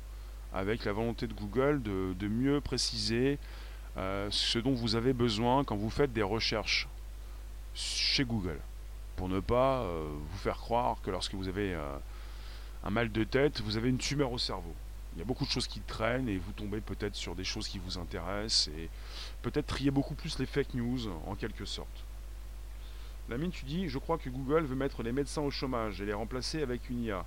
avec 0.53 0.85
la 0.85 0.93
volonté 0.93 1.29
de 1.29 1.33
Google 1.33 1.81
de, 1.83 2.29
mieux 2.29 2.61
préciser 2.61 3.39
euh, 3.97 4.29
ce 4.33 4.59
dont 4.59 4.75
vous 4.75 4.97
avez 4.97 5.13
besoin 5.13 5.63
quand 5.63 5.77
vous 5.77 5.91
faites 5.91 6.13
des 6.13 6.23
recherches 6.23 6.89
chez 7.73 8.25
Google, 8.25 8.59
pour 9.15 9.29
ne 9.29 9.39
pas 9.39 9.83
euh, 9.83 10.09
vous 10.13 10.39
faire 10.39 10.59
croire 10.59 10.97
que 11.03 11.11
lorsque 11.11 11.35
vous 11.35 11.47
avez 11.47 11.73
euh, 11.73 11.99
un 12.83 12.91
mal 12.91 13.13
de 13.13 13.23
tête, 13.23 13.61
vous 13.61 13.77
avez 13.77 13.91
une 13.91 13.99
tumeur 13.99 14.33
au 14.33 14.39
cerveau. 14.39 14.75
Il 15.15 15.21
y 15.21 15.23
a 15.23 15.25
beaucoup 15.25 15.47
de 15.47 15.51
choses 15.51 15.69
qui 15.69 15.81
traînent 15.81 16.29
et 16.29 16.37
vous 16.37 16.53
tombez 16.53 16.81
peut-être 16.81 17.15
sur 17.15 17.35
des 17.35 17.45
choses 17.45 17.69
qui 17.69 17.79
vous 17.79 17.97
intéressent 17.97 18.71
peut-être 19.43 19.67
trier 19.67 19.91
beaucoup 19.91 20.15
plus 20.15 20.39
les 20.39 20.47
fake 20.47 20.75
news 20.75 21.09
en 21.27 21.35
quelque 21.35 21.65
sorte. 21.65 22.05
Lamine, 23.29 23.51
tu 23.51 23.67
dis, 23.67 23.89
je 23.89 23.99
crois 23.99 24.17
que 24.17 24.31
Google 24.31 24.65
veut 24.65 24.75
mettre 24.75 25.03
les 25.03 25.13
médecins 25.13 25.43
au 25.43 25.51
chômage 25.51 26.01
et 26.01 26.07
les 26.07 26.15
remplacer 26.15 26.63
avec 26.63 26.89
une 26.89 27.03
IA. 27.03 27.27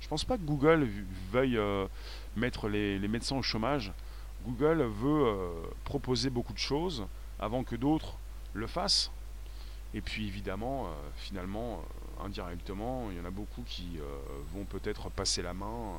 Je 0.00 0.08
pense 0.08 0.24
pas 0.24 0.36
que 0.36 0.42
Google 0.42 0.88
veuille 1.30 1.58
euh, 1.58 1.86
mettre 2.36 2.68
les, 2.68 2.98
médecins 3.08 3.36
au 3.36 3.42
chômage. 3.42 3.92
Google 4.46 4.82
veut 4.82 5.26
euh, 5.26 5.50
proposer 5.84 6.30
beaucoup 6.30 6.52
de 6.52 6.58
choses 6.58 7.06
avant 7.38 7.64
que 7.64 7.76
d'autres 7.76 8.16
le 8.54 8.66
fassent. 8.66 9.10
Et 9.92 10.00
puis 10.00 10.26
évidemment, 10.26 10.86
euh, 10.86 10.90
finalement, 11.16 11.82
indirectement, 12.24 13.08
il 13.10 13.18
y 13.18 13.20
en 13.20 13.24
a 13.24 13.30
beaucoup 13.30 13.62
qui 13.62 13.98
vont 14.54 14.64
peut-être 14.64 15.10
passer 15.10 15.42
la 15.42 15.54
main. 15.54 15.94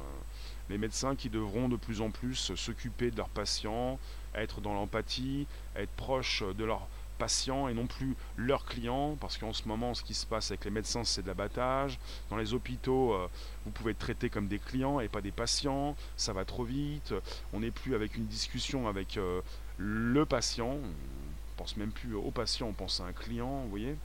les 0.69 0.77
médecins 0.77 1.15
qui 1.15 1.29
devront 1.29 1.67
de 1.67 1.75
plus 1.75 1.99
en 1.99 2.11
plus 2.11 2.53
s'occuper 2.55 3.11
de 3.11 3.17
leurs 3.17 3.29
patients, 3.29 3.99
être 4.35 4.61
dans 4.61 4.73
l'empathie, 4.73 5.47
être 5.75 5.91
proche 5.91 6.43
de 6.43 6.63
leurs 6.63 6.87
patients 7.17 7.67
et 7.67 7.73
non 7.73 7.85
plus 7.85 8.15
leurs 8.35 8.65
clients, 8.65 9.15
parce 9.19 9.37
qu'en 9.37 9.53
ce 9.53 9.67
moment, 9.67 9.93
ce 9.93 10.03
qui 10.03 10.15
se 10.15 10.25
passe 10.25 10.49
avec 10.49 10.65
les 10.65 10.71
médecins, 10.71 11.03
c'est 11.03 11.21
de 11.21 11.27
l'abattage. 11.27 11.99
Dans 12.29 12.37
les 12.37 12.53
hôpitaux, 12.53 13.13
euh, 13.13 13.27
vous 13.65 13.71
pouvez 13.71 13.91
être 13.91 13.99
traité 13.99 14.29
comme 14.29 14.47
des 14.47 14.57
clients 14.57 14.99
et 14.99 15.07
pas 15.07 15.21
des 15.21 15.31
patients. 15.31 15.95
Ça 16.17 16.33
va 16.33 16.45
trop 16.45 16.63
vite. 16.63 17.13
On 17.53 17.59
n'est 17.59 17.71
plus 17.71 17.93
avec 17.93 18.15
une 18.15 18.25
discussion 18.25 18.87
avec 18.87 19.17
euh, 19.17 19.41
le 19.77 20.25
patient. 20.25 20.77
On 20.79 21.57
pense 21.57 21.77
même 21.77 21.91
plus 21.91 22.15
au 22.15 22.31
patient, 22.31 22.67
on 22.67 22.73
pense 22.73 22.99
à 23.01 23.05
un 23.05 23.13
client, 23.13 23.61
vous 23.63 23.69
voyez. 23.69 23.95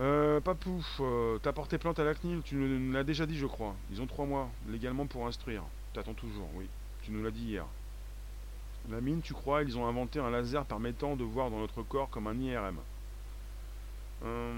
Euh, 0.00 0.40
Papou, 0.40 0.82
euh, 1.00 1.38
t'as 1.42 1.52
porté 1.52 1.76
plainte 1.76 1.98
à 1.98 2.04
la 2.04 2.14
CNIL, 2.14 2.40
tu 2.42 2.54
nous 2.54 2.92
l'as 2.92 3.04
déjà 3.04 3.26
dit, 3.26 3.36
je 3.36 3.46
crois. 3.46 3.74
Ils 3.90 4.00
ont 4.00 4.06
trois 4.06 4.24
mois 4.24 4.48
légalement 4.68 5.06
pour 5.06 5.26
instruire. 5.26 5.62
T'attends 5.92 6.14
toujours, 6.14 6.48
oui. 6.54 6.66
Tu 7.02 7.10
nous 7.10 7.22
l'as 7.22 7.30
dit 7.30 7.44
hier. 7.44 7.66
La 8.88 9.00
mine, 9.00 9.20
tu 9.20 9.34
crois, 9.34 9.62
ils 9.62 9.76
ont 9.78 9.86
inventé 9.86 10.18
un 10.18 10.30
laser 10.30 10.64
permettant 10.64 11.16
de 11.16 11.24
voir 11.24 11.50
dans 11.50 11.58
notre 11.58 11.82
corps 11.82 12.08
comme 12.08 12.26
un 12.26 12.38
IRM. 12.38 12.78
Euh, 14.24 14.52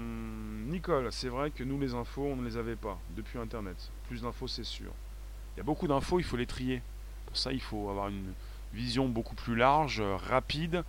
Nicole, 0.67 1.11
c'est 1.11 1.29
vrai 1.29 1.51
que 1.51 1.63
nous, 1.63 1.79
les 1.79 1.93
infos, 1.93 2.23
on 2.23 2.35
ne 2.35 2.45
les 2.45 2.57
avait 2.57 2.75
pas 2.75 2.97
depuis 3.15 3.39
Internet. 3.39 3.91
Plus 4.07 4.21
d'infos, 4.21 4.47
c'est 4.47 4.63
sûr. 4.63 4.91
Il 5.55 5.59
y 5.59 5.61
a 5.61 5.63
beaucoup 5.63 5.87
d'infos, 5.87 6.19
il 6.19 6.23
faut 6.23 6.37
les 6.37 6.45
trier. 6.45 6.81
Pour 7.27 7.37
ça, 7.37 7.51
il 7.51 7.61
faut 7.61 7.89
avoir 7.89 8.09
une 8.09 8.33
vision 8.73 9.07
beaucoup 9.07 9.35
plus 9.35 9.55
large, 9.55 10.01
rapide. 10.01 10.83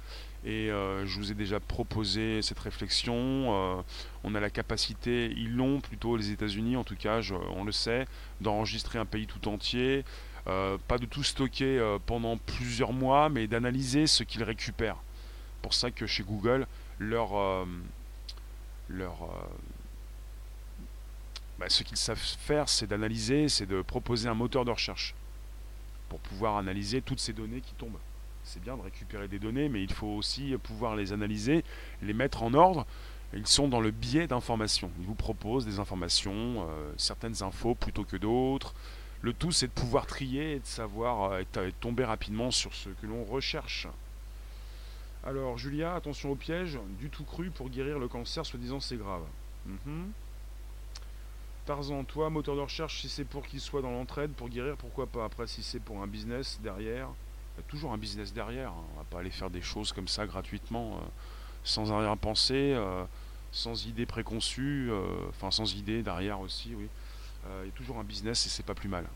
Et 0.45 0.71
euh, 0.71 1.07
je 1.07 1.19
vous 1.19 1.33
ai 1.33 1.35
déjà 1.35 1.61
proposé 1.61 2.43
cette 2.43 2.59
réflexion. 2.59 3.15
Euh, 3.17 3.83
on 4.25 4.35
a 4.35 4.41
la 4.41 4.51
capacité, 4.51 5.33
ils 5.37 5.55
l'ont 5.55 5.81
plutôt 5.81 6.17
les 6.17 6.31
États-Unis, 6.31 6.77
en 6.77 6.85
tout 6.85 6.97
cas, 6.97 7.21
on 7.55 7.65
le 7.65 7.73
sait, 7.73 8.07
d'enregistrer 8.41 8.99
un 8.99 9.07
pays 9.07 9.27
tout 9.27 9.49
entier. 9.49 10.05
Euh, 10.47 10.77
pas 10.89 10.99
de 10.99 11.07
tout 11.07 11.23
stocker 11.23 11.79
euh, 11.79 11.99
pendant 12.05 12.37
plusieurs 12.37 12.93
mois, 12.93 13.29
mais 13.29 13.47
d'analyser 13.47 14.07
ce 14.07 14.23
qu'ils 14.25 14.43
récupèrent. 14.43 14.99
Pour 15.63 15.73
ça 15.73 15.91
que 15.91 16.07
chez 16.07 16.23
Google, 16.23 16.67
leur, 16.99 17.35
euh, 17.35 17.65
leur 18.91 19.15
bah, 21.59 21.67
ce 21.69 21.83
qu'ils 21.83 21.97
savent 21.97 22.19
faire, 22.19 22.69
c'est 22.69 22.87
d'analyser, 22.87 23.49
c'est 23.49 23.65
de 23.65 23.81
proposer 23.81 24.29
un 24.29 24.35
moteur 24.35 24.67
de 24.67 24.71
recherche 24.71 25.15
pour 26.11 26.21
pouvoir 26.21 26.59
analyser 26.59 27.01
toutes 27.01 27.21
ces 27.21 27.33
données 27.33 27.63
qui 27.63 27.73
tombent. 27.75 27.99
C'est 28.43 28.63
bien 28.63 28.77
de 28.77 28.83
récupérer 28.83 29.27
des 29.27 29.39
données, 29.39 29.71
mais 29.71 29.83
il 29.83 29.93
faut 29.93 30.09
aussi 30.09 30.55
pouvoir 30.63 30.95
les 30.95 31.15
analyser, 31.15 31.65
les 32.03 32.13
mettre 32.13 32.43
en 32.43 32.53
ordre. 32.53 32.87
Ils 33.33 33.47
sont 33.47 33.69
dans 33.69 33.81
le 33.81 33.91
biais 33.91 34.27
d'informations. 34.27 34.91
Ils 35.01 35.07
vous 35.07 35.15
proposent 35.15 35.65
des 35.65 35.79
informations, 35.79 36.69
certaines 36.99 37.43
infos 37.43 37.75
plutôt 37.75 38.05
que 38.05 38.19
d'autres. 38.19 38.75
Le 39.25 39.33
tout, 39.33 39.53
c'est 39.53 39.69
de 39.69 39.73
pouvoir 39.73 40.07
trier 40.07 40.57
et 40.57 40.59
de 40.59 40.67
savoir 40.67 41.33
euh, 41.33 41.41
et 41.41 41.73
tomber 41.81 42.05
rapidement 42.05 42.51
sur 42.51 42.75
ce 42.75 42.91
que 42.91 43.07
l'on 43.07 43.25
recherche. 43.25 43.89
Alors, 45.25 45.57
Julia, 45.57 45.95
attention 45.95 46.33
au 46.33 46.35
piège, 46.35 46.79
du 46.99 47.09
tout 47.09 47.25
cru 47.25 47.49
pour 47.49 47.71
guérir 47.71 47.99
le 47.99 48.07
cancer, 48.07 48.45
soi-disant 48.45 48.81
c'est 48.81 48.99
grave. 48.99 49.23
Mhm. 49.65 50.13
Tarzan, 51.65 52.05
toi, 52.05 52.29
moteur 52.29 52.55
de 52.55 52.61
recherche, 52.61 53.01
si 53.01 53.09
c'est 53.09 53.25
pour 53.25 53.47
qu'il 53.47 53.61
soit 53.61 53.81
dans 53.81 53.93
l'entraide, 53.93 54.33
pour 54.33 54.51
guérir, 54.51 54.77
pourquoi 54.77 55.07
pas? 55.07 55.25
Après, 55.25 55.47
si 55.47 55.63
c'est 55.63 55.81
pour 55.81 56.03
un 56.03 56.07
business 56.07 56.61
derrière, 56.63 57.09
il 57.57 57.63
y 57.63 57.65
a 57.65 57.67
toujours 57.67 57.95
un 57.95 57.99
business 57.99 58.31
derrière. 58.35 58.73
Hein. 58.73 58.85
On 58.95 58.99
va 58.99 59.05
pas 59.05 59.21
aller 59.21 59.31
faire 59.31 59.49
des 59.49 59.63
choses 59.63 59.95
comme 59.95 60.07
ça 60.07 60.27
gratuitement, 60.27 60.99
euh, 60.99 61.07
sans 61.65 62.15
penser, 62.19 62.75
euh, 62.77 63.07
sans 63.53 63.87
idée 63.87 64.05
préconçue, 64.05 64.91
enfin 65.31 65.51
sans 65.51 65.75
idée 65.75 66.03
derrière 66.03 66.41
aussi, 66.41 66.75
oui. 66.75 66.89
Euh, 67.47 67.63
il 67.65 67.67
y 67.67 67.71
a 67.71 67.75
toujours 67.75 67.99
un 67.99 68.05
business 68.05 68.47
et 68.47 68.49
c'est 68.49 68.65
pas 68.65 68.75
plus 68.75 68.89
mal. 68.89 69.07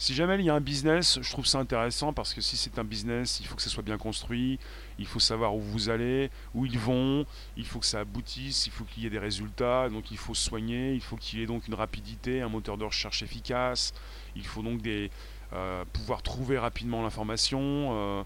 Si 0.00 0.14
jamais 0.14 0.36
il 0.36 0.46
y 0.46 0.48
a 0.48 0.54
un 0.54 0.62
business, 0.62 1.18
je 1.20 1.30
trouve 1.30 1.44
ça 1.44 1.58
intéressant 1.58 2.14
parce 2.14 2.32
que 2.32 2.40
si 2.40 2.56
c'est 2.56 2.78
un 2.78 2.84
business, 2.84 3.38
il 3.40 3.46
faut 3.46 3.54
que 3.54 3.60
ça 3.60 3.68
soit 3.68 3.82
bien 3.82 3.98
construit, 3.98 4.58
il 4.98 5.06
faut 5.06 5.20
savoir 5.20 5.54
où 5.54 5.60
vous 5.60 5.90
allez, 5.90 6.30
où 6.54 6.64
ils 6.64 6.78
vont, 6.78 7.26
il 7.58 7.66
faut 7.66 7.80
que 7.80 7.84
ça 7.84 8.00
aboutisse, 8.00 8.66
il 8.66 8.72
faut 8.72 8.84
qu'il 8.84 9.02
y 9.02 9.06
ait 9.06 9.10
des 9.10 9.18
résultats, 9.18 9.90
donc 9.90 10.10
il 10.10 10.16
faut 10.16 10.34
soigner, 10.34 10.94
il 10.94 11.02
faut 11.02 11.16
qu'il 11.16 11.38
y 11.38 11.42
ait 11.42 11.46
donc 11.46 11.68
une 11.68 11.74
rapidité, 11.74 12.40
un 12.40 12.48
moteur 12.48 12.78
de 12.78 12.84
recherche 12.84 13.22
efficace, 13.22 13.92
il 14.36 14.46
faut 14.46 14.62
donc 14.62 14.80
des, 14.80 15.10
euh, 15.52 15.84
pouvoir 15.92 16.22
trouver 16.22 16.58
rapidement 16.58 17.02
l'information. 17.02 17.90
Euh, 17.92 18.22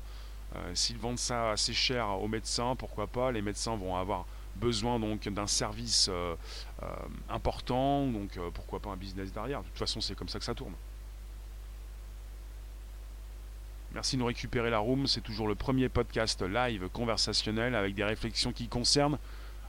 s'ils 0.75 0.99
vendent 0.99 1.18
ça 1.18 1.51
assez 1.51 1.72
cher 1.72 2.07
aux 2.20 2.29
médecins, 2.29 2.77
pourquoi 2.77 3.09
pas, 3.09 3.33
les 3.33 3.43
médecins 3.43 3.75
vont 3.75 3.97
avoir 3.97 4.27
besoin 4.55 5.01
donc 5.01 5.29
d'un 5.29 5.49
service 5.49 6.09
important, 7.28 8.07
donc 8.07 8.37
euh, 8.37 8.51
pourquoi 8.53 8.80
pas 8.80 8.91
un 8.91 8.97
business 8.97 9.32
derrière. 9.32 9.61
De 9.61 9.66
toute 9.66 9.78
façon, 9.78 10.01
c'est 10.01 10.14
comme 10.14 10.28
ça 10.28 10.39
que 10.39 10.45
ça 10.45 10.55
tourne. 10.55 10.74
Merci 13.93 14.16
de 14.16 14.20
nous 14.20 14.26
récupérer 14.26 14.70
la 14.70 14.78
room. 14.78 15.07
C'est 15.07 15.20
toujours 15.20 15.47
le 15.47 15.55
premier 15.55 15.89
podcast 15.89 16.43
live 16.43 16.89
conversationnel 16.93 17.74
avec 17.74 17.95
des 17.95 18.05
réflexions 18.05 18.53
qui 18.53 18.66
concernent 18.66 19.18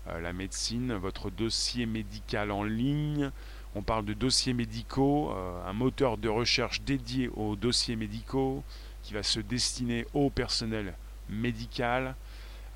la 0.07 0.34
médecine, 0.34 0.93
votre 0.93 1.30
dossier 1.30 1.86
médical 1.86 2.49
en 2.49 2.63
ligne. 2.63 3.30
On 3.76 3.84
parle 3.84 4.03
de 4.03 4.13
dossiers 4.13 4.53
médicaux, 4.53 5.32
un 5.32 5.74
moteur 5.74 6.18
de 6.18 6.28
recherche 6.28 6.82
dédié 6.82 7.30
aux 7.36 7.55
dossiers 7.55 7.95
médicaux 7.95 8.63
qui 9.03 9.13
va 9.13 9.22
se 9.22 9.39
destiner 9.39 10.07
au 10.16 10.32
personnel 10.32 10.95
médical. 11.30 12.16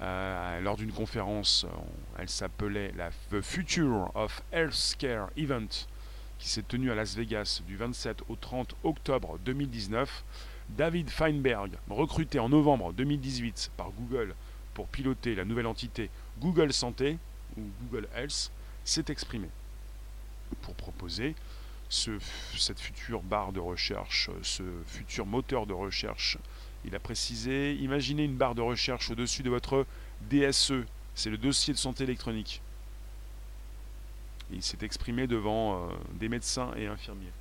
Euh, 0.02 0.62
lors 0.62 0.78
d'une 0.78 0.92
conférence, 0.92 1.66
elle 2.18 2.30
s'appelait 2.30 2.94
la 2.96 3.10
The 3.32 3.42
Future 3.42 4.12
of 4.16 4.42
Healthcare 4.52 5.30
Event, 5.36 5.68
qui 6.38 6.48
s'est 6.48 6.64
tenue 6.64 6.90
à 6.92 6.96
Las 6.96 7.16
Vegas 7.16 7.62
du 7.68 7.76
27 7.76 8.24
au 8.30 8.36
30 8.36 8.76
octobre 8.84 9.38
2019. 9.44 10.24
David 10.70 11.10
Feinberg, 11.10 11.72
recruté 11.90 12.40
en 12.40 12.48
novembre 12.48 12.94
2018 12.94 13.72
par 13.76 13.90
Google 13.92 14.36
pour 14.74 14.88
piloter 14.88 15.36
la 15.36 15.44
nouvelle 15.44 15.68
entité 15.68 16.10
Google 16.40 16.72
Santé 16.72 17.18
ou 17.58 17.62
Google 17.82 18.08
Health, 18.16 18.52
s'est 18.86 19.06
exprimé 19.10 19.50
pour 20.62 20.76
proposer 20.76 21.36
cette 21.90 22.80
future 22.80 23.22
barre 23.22 23.52
de 23.52 23.60
recherche, 23.60 24.30
ce 24.44 24.64
futur 24.86 25.26
moteur 25.26 25.66
de 25.66 25.74
recherche 25.74 26.38
il 26.86 26.96
a 26.96 27.00
précisé, 27.00 27.74
imaginez 27.76 28.24
une 28.24 28.36
barre 28.36 28.56
de 28.56 28.62
recherche 28.62 29.12
au-dessus 29.12 29.44
de 29.44 29.50
votre 29.50 29.86
DSE, 30.30 30.86
c'est 31.16 31.30
le 31.30 31.38
dossier 31.38 31.74
de 31.74 31.80
santé 31.80 32.04
électronique. 32.04 32.62
il 34.52 34.64
s'est 34.64 34.78
exprimé 34.82 35.28
devant 35.28 35.76
euh, 35.76 35.92
des 36.14 36.30
médecins 36.30 36.72
et 36.76 36.88
infirmiers. 36.88 37.32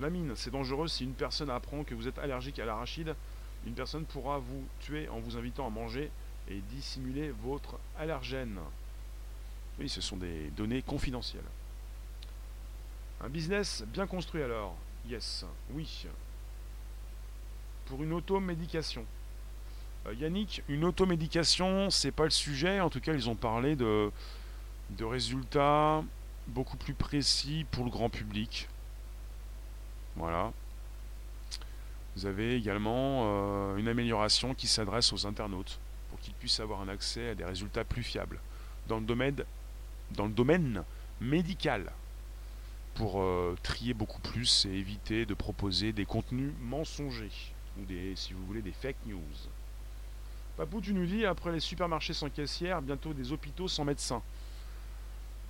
La 0.00 0.10
mine, 0.10 0.32
c'est 0.36 0.50
dangereux 0.50 0.88
si 0.88 1.04
une 1.04 1.14
personne 1.14 1.50
apprend 1.50 1.84
que 1.84 1.94
vous 1.94 2.08
êtes 2.08 2.18
allergique 2.18 2.58
à 2.58 2.66
l'arachide. 2.66 3.14
Une 3.66 3.74
personne 3.74 4.04
pourra 4.04 4.38
vous 4.38 4.64
tuer 4.80 5.08
en 5.08 5.20
vous 5.20 5.36
invitant 5.36 5.66
à 5.66 5.70
manger 5.70 6.10
et 6.48 6.60
dissimuler 6.70 7.32
votre 7.42 7.78
allergène. 7.98 8.58
Oui, 9.78 9.88
ce 9.88 10.00
sont 10.00 10.16
des 10.16 10.50
données 10.50 10.82
confidentielles. 10.82 11.42
Un 13.22 13.28
business 13.28 13.84
bien 13.86 14.06
construit 14.06 14.42
alors? 14.42 14.76
Yes, 15.08 15.44
oui 15.70 16.06
pour 17.86 18.02
une 18.02 18.12
automédication. 18.12 19.04
Euh, 20.06 20.14
Yannick, 20.14 20.62
une 20.68 20.84
automédication, 20.84 21.90
c'est 21.90 22.12
pas 22.12 22.24
le 22.24 22.30
sujet. 22.30 22.80
En 22.80 22.90
tout 22.90 23.00
cas, 23.00 23.14
ils 23.14 23.28
ont 23.28 23.34
parlé 23.34 23.76
de, 23.76 24.10
de 24.90 25.04
résultats 25.04 26.04
beaucoup 26.48 26.76
plus 26.76 26.94
précis 26.94 27.64
pour 27.70 27.84
le 27.84 27.90
grand 27.90 28.10
public. 28.10 28.68
Voilà. 30.16 30.52
Vous 32.16 32.26
avez 32.26 32.56
également 32.56 33.22
euh, 33.24 33.76
une 33.76 33.88
amélioration 33.88 34.54
qui 34.54 34.66
s'adresse 34.66 35.12
aux 35.12 35.26
internautes 35.26 35.78
pour 36.10 36.18
qu'ils 36.20 36.34
puissent 36.34 36.60
avoir 36.60 36.80
un 36.80 36.88
accès 36.88 37.30
à 37.30 37.34
des 37.34 37.44
résultats 37.44 37.84
plus 37.84 38.02
fiables 38.02 38.40
dans 38.88 38.98
le 38.98 39.04
domaine, 39.04 39.44
dans 40.12 40.26
le 40.26 40.32
domaine 40.32 40.82
médical 41.20 41.92
pour 42.94 43.20
euh, 43.20 43.54
trier 43.62 43.92
beaucoup 43.92 44.20
plus 44.20 44.64
et 44.64 44.70
éviter 44.70 45.26
de 45.26 45.34
proposer 45.34 45.92
des 45.92 46.06
contenus 46.06 46.52
mensongers 46.62 47.52
ou 47.80 47.84
des, 47.84 48.14
si 48.16 48.32
vous 48.32 48.44
voulez, 48.46 48.62
des 48.62 48.72
fake 48.72 48.96
news. 49.06 49.20
Papou, 50.56 50.80
tu 50.80 50.94
nous 50.94 51.04
dis, 51.04 51.26
après 51.26 51.52
les 51.52 51.60
supermarchés 51.60 52.14
sans 52.14 52.30
caissière, 52.30 52.80
bientôt 52.80 53.12
des 53.12 53.30
hôpitaux 53.30 53.68
sans 53.68 53.84
médecins. 53.84 54.22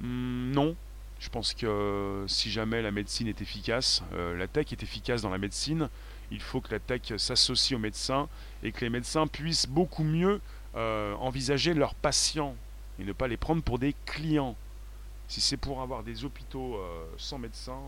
Hmm, 0.01 0.51
non. 0.53 0.75
Je 1.19 1.29
pense 1.31 1.55
que 1.55 2.25
si 2.29 2.51
jamais 2.51 2.83
la 2.83 2.91
médecine 2.91 3.29
est 3.29 3.41
efficace, 3.41 4.03
euh, 4.13 4.37
la 4.37 4.47
tech 4.47 4.73
est 4.73 4.83
efficace 4.83 5.23
dans 5.23 5.31
la 5.31 5.39
médecine, 5.39 5.89
il 6.31 6.41
faut 6.41 6.61
que 6.61 6.73
la 6.73 6.81
tech 6.81 7.17
s'associe 7.17 7.77
aux 7.77 7.81
médecins 7.81 8.29
et 8.63 8.73
que 8.73 8.81
les 8.83 8.91
médecins 8.91 9.27
puissent 9.27 9.69
beaucoup 9.69 10.03
mieux 10.03 10.41
euh, 10.75 11.15
envisager 11.15 11.73
leurs 11.73 11.95
patients 11.95 12.55
et 12.99 13.05
ne 13.05 13.13
pas 13.13 13.29
les 13.29 13.37
prendre 13.37 13.63
pour 13.63 13.79
des 13.79 13.95
clients. 14.05 14.57
Si 15.29 15.41
c'est 15.41 15.57
pour 15.57 15.81
avoir 15.81 16.03
des 16.03 16.25
hôpitaux 16.25 16.77
euh, 16.77 17.05
sans 17.17 17.39
médecins, 17.39 17.81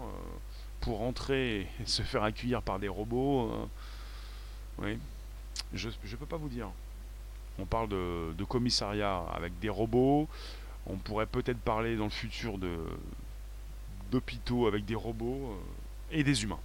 pour 0.80 0.98
rentrer 0.98 1.60
et 1.60 1.66
se 1.84 2.02
faire 2.02 2.22
accueillir 2.22 2.62
par 2.62 2.78
des 2.78 2.88
robots, 2.88 3.68
oui, 4.78 4.98
je 5.74 5.88
ne 5.88 6.16
peux 6.16 6.26
pas 6.26 6.36
vous 6.36 6.48
dire. 6.48 6.68
On 7.58 7.66
parle 7.66 7.88
de, 7.88 8.32
de 8.32 8.44
commissariat 8.44 9.24
avec 9.34 9.58
des 9.58 9.68
robots. 9.68 10.28
On 10.86 10.96
pourrait 10.96 11.26
peut-être 11.26 11.58
parler 11.58 11.96
dans 11.96 12.04
le 12.04 12.10
futur 12.10 12.58
de 12.58 12.76
d'hôpitaux 14.10 14.66
avec 14.66 14.86
des 14.86 14.94
robots 14.94 15.52
euh, 15.52 16.16
et 16.18 16.24
des 16.24 16.42
humains. 16.42 16.60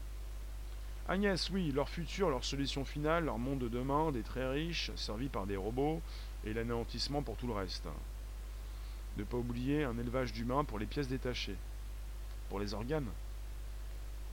Agnès, 1.10 1.50
oui, 1.50 1.72
leur 1.74 1.90
futur, 1.90 2.30
leur 2.30 2.46
solution 2.46 2.86
finale, 2.86 3.26
leur 3.26 3.38
monde 3.38 3.60
de 3.60 3.68
demain, 3.68 4.14
des 4.14 4.22
très 4.22 4.50
riches, 4.50 4.92
servis 4.96 5.28
par 5.28 5.46
des 5.46 5.58
robots, 5.58 6.02
et 6.46 6.54
l'anéantissement 6.54 7.22
pour 7.22 7.36
tout 7.36 7.48
le 7.48 7.54
reste. 7.54 7.86
Ne 9.18 9.26
pas 9.26 9.38
oublier 9.38 9.84
un 9.84 9.98
élevage 9.98 10.32
d'humains 10.32 10.64
pour 10.64 10.80
les 10.80 10.86
pièces 10.86 11.10
détachées. 11.10 11.58
Pour 12.50 12.60
les 12.60 12.74
organes. 12.74 13.10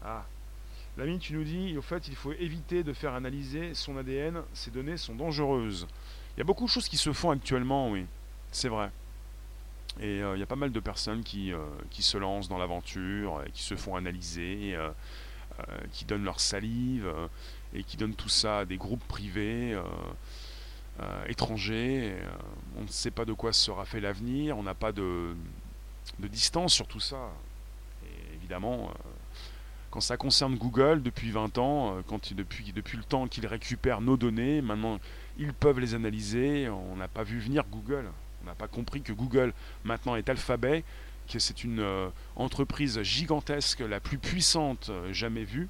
Ah. 0.04 0.24
L'ami, 1.00 1.18
tu 1.18 1.32
nous 1.32 1.44
dis, 1.44 1.78
au 1.78 1.80
fait, 1.80 2.08
il 2.08 2.14
faut 2.14 2.32
éviter 2.32 2.84
de 2.84 2.92
faire 2.92 3.14
analyser 3.14 3.72
son 3.72 3.96
ADN, 3.96 4.42
ces 4.52 4.70
données 4.70 4.98
sont 4.98 5.14
dangereuses. 5.14 5.86
Il 6.36 6.40
y 6.40 6.42
a 6.42 6.44
beaucoup 6.44 6.66
de 6.66 6.68
choses 6.68 6.90
qui 6.90 6.98
se 6.98 7.14
font 7.14 7.30
actuellement, 7.30 7.90
oui. 7.90 8.04
C'est 8.52 8.68
vrai. 8.68 8.90
Et 9.98 10.20
euh, 10.20 10.36
il 10.36 10.40
y 10.40 10.42
a 10.42 10.46
pas 10.46 10.56
mal 10.56 10.72
de 10.72 10.80
personnes 10.80 11.24
qui, 11.24 11.54
euh, 11.54 11.58
qui 11.88 12.02
se 12.02 12.18
lancent 12.18 12.50
dans 12.50 12.58
l'aventure, 12.58 13.42
qui 13.54 13.62
se 13.62 13.76
font 13.76 13.96
analyser, 13.96 14.74
euh, 14.74 14.90
qui 15.90 16.04
donnent 16.04 16.24
leur 16.24 16.38
salive 16.38 17.10
et 17.72 17.82
qui 17.82 17.96
donnent 17.96 18.14
tout 18.14 18.28
ça 18.28 18.58
à 18.58 18.64
des 18.66 18.76
groupes 18.76 19.04
privés 19.08 19.80
étrangers. 21.28 22.14
on 22.76 22.82
ne 22.82 22.88
sait 22.88 23.10
pas 23.10 23.24
de 23.24 23.32
quoi 23.32 23.54
sera 23.54 23.86
fait 23.86 24.00
l'avenir, 24.00 24.58
on 24.58 24.62
n'a 24.62 24.74
pas 24.74 24.92
de, 24.92 25.34
de, 26.18 26.28
distance 26.28 26.74
sur 26.74 26.86
tout 26.86 27.00
ça. 27.00 27.30
Et 28.04 28.34
évidemment, 28.34 28.92
quand 29.90 30.00
ça 30.00 30.16
concerne 30.16 30.56
Google, 30.56 31.02
depuis 31.02 31.30
20 31.30 31.58
ans, 31.58 31.96
quand, 32.06 32.32
depuis, 32.32 32.72
le 32.72 33.02
temps 33.02 33.26
qu'ils 33.26 33.46
récupèrent 33.46 34.00
nos 34.00 34.16
données, 34.16 34.62
maintenant 34.62 35.00
ils 35.38 35.52
peuvent 35.52 35.80
les 35.80 35.94
analyser. 35.94 36.68
On 36.68 36.96
n'a 36.96 37.08
pas 37.08 37.24
vu 37.24 37.38
venir 37.40 37.64
Google. 37.70 38.06
On 38.42 38.46
n'a 38.46 38.54
pas 38.54 38.68
compris 38.68 39.02
que 39.02 39.12
Google 39.12 39.52
maintenant 39.84 40.16
est 40.16 40.28
Alphabet, 40.28 40.84
que 41.28 41.38
c'est 41.38 41.64
une 41.64 41.80
euh, 41.80 42.08
entreprise 42.36 43.02
gigantesque, 43.02 43.80
la 43.80 44.00
plus 44.00 44.18
puissante 44.18 44.88
euh, 44.90 45.12
jamais 45.12 45.44
vue, 45.44 45.68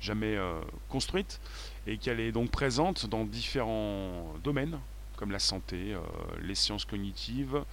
jamais 0.00 0.36
euh, 0.36 0.60
construite, 0.88 1.40
et 1.86 1.98
qu'elle 1.98 2.20
est 2.20 2.32
donc 2.32 2.50
présente 2.50 3.06
dans 3.06 3.24
différents 3.24 4.34
domaines, 4.42 4.78
comme 5.16 5.30
la 5.30 5.38
santé, 5.38 5.96
les 6.42 6.54
sciences 6.54 6.84
cognitives. 6.84 7.64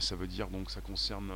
ça 0.00 0.16
veut 0.16 0.26
dire 0.26 0.48
donc 0.48 0.70
ça 0.70 0.82
concerne 0.82 1.30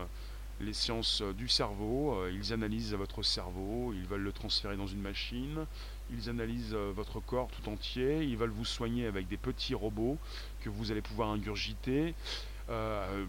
les 0.60 0.72
sciences 0.72 1.22
du 1.22 1.48
cerveau. 1.48 2.26
ils 2.28 2.52
analysent 2.52 2.94
votre 2.94 3.22
cerveau, 3.22 3.92
ils 3.94 4.06
veulent 4.06 4.22
le 4.22 4.32
transférer 4.32 4.76
dans 4.76 4.86
une 4.86 5.00
machine. 5.00 5.66
Ils 6.10 6.30
analysent 6.30 6.74
votre 6.74 7.20
corps 7.20 7.48
tout 7.48 7.68
entier. 7.68 8.22
Ils 8.22 8.36
veulent 8.36 8.50
vous 8.50 8.64
soigner 8.64 9.06
avec 9.06 9.28
des 9.28 9.36
petits 9.36 9.74
robots 9.74 10.18
que 10.60 10.70
vous 10.70 10.90
allez 10.90 11.02
pouvoir 11.02 11.30
ingurgiter, 11.30 12.14
euh, 12.70 13.24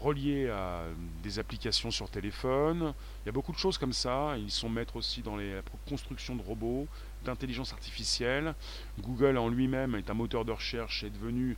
relier 0.00 0.48
à 0.48 0.84
des 1.22 1.38
applications 1.38 1.90
sur 1.90 2.08
téléphone. 2.08 2.94
Il 3.22 3.26
y 3.26 3.28
a 3.28 3.32
beaucoup 3.32 3.52
de 3.52 3.58
choses 3.58 3.78
comme 3.78 3.92
ça. 3.92 4.36
Ils 4.38 4.50
sont 4.50 4.68
maîtres 4.68 4.96
aussi 4.96 5.22
dans 5.22 5.36
les 5.36 5.60
constructions 5.88 6.36
de 6.36 6.42
robots, 6.42 6.86
d'intelligence 7.24 7.72
artificielle. 7.72 8.54
Google 9.00 9.36
en 9.36 9.48
lui-même 9.48 9.94
est 9.94 10.10
un 10.10 10.14
moteur 10.14 10.44
de 10.44 10.52
recherche, 10.52 11.04
est 11.04 11.10
devenu 11.10 11.56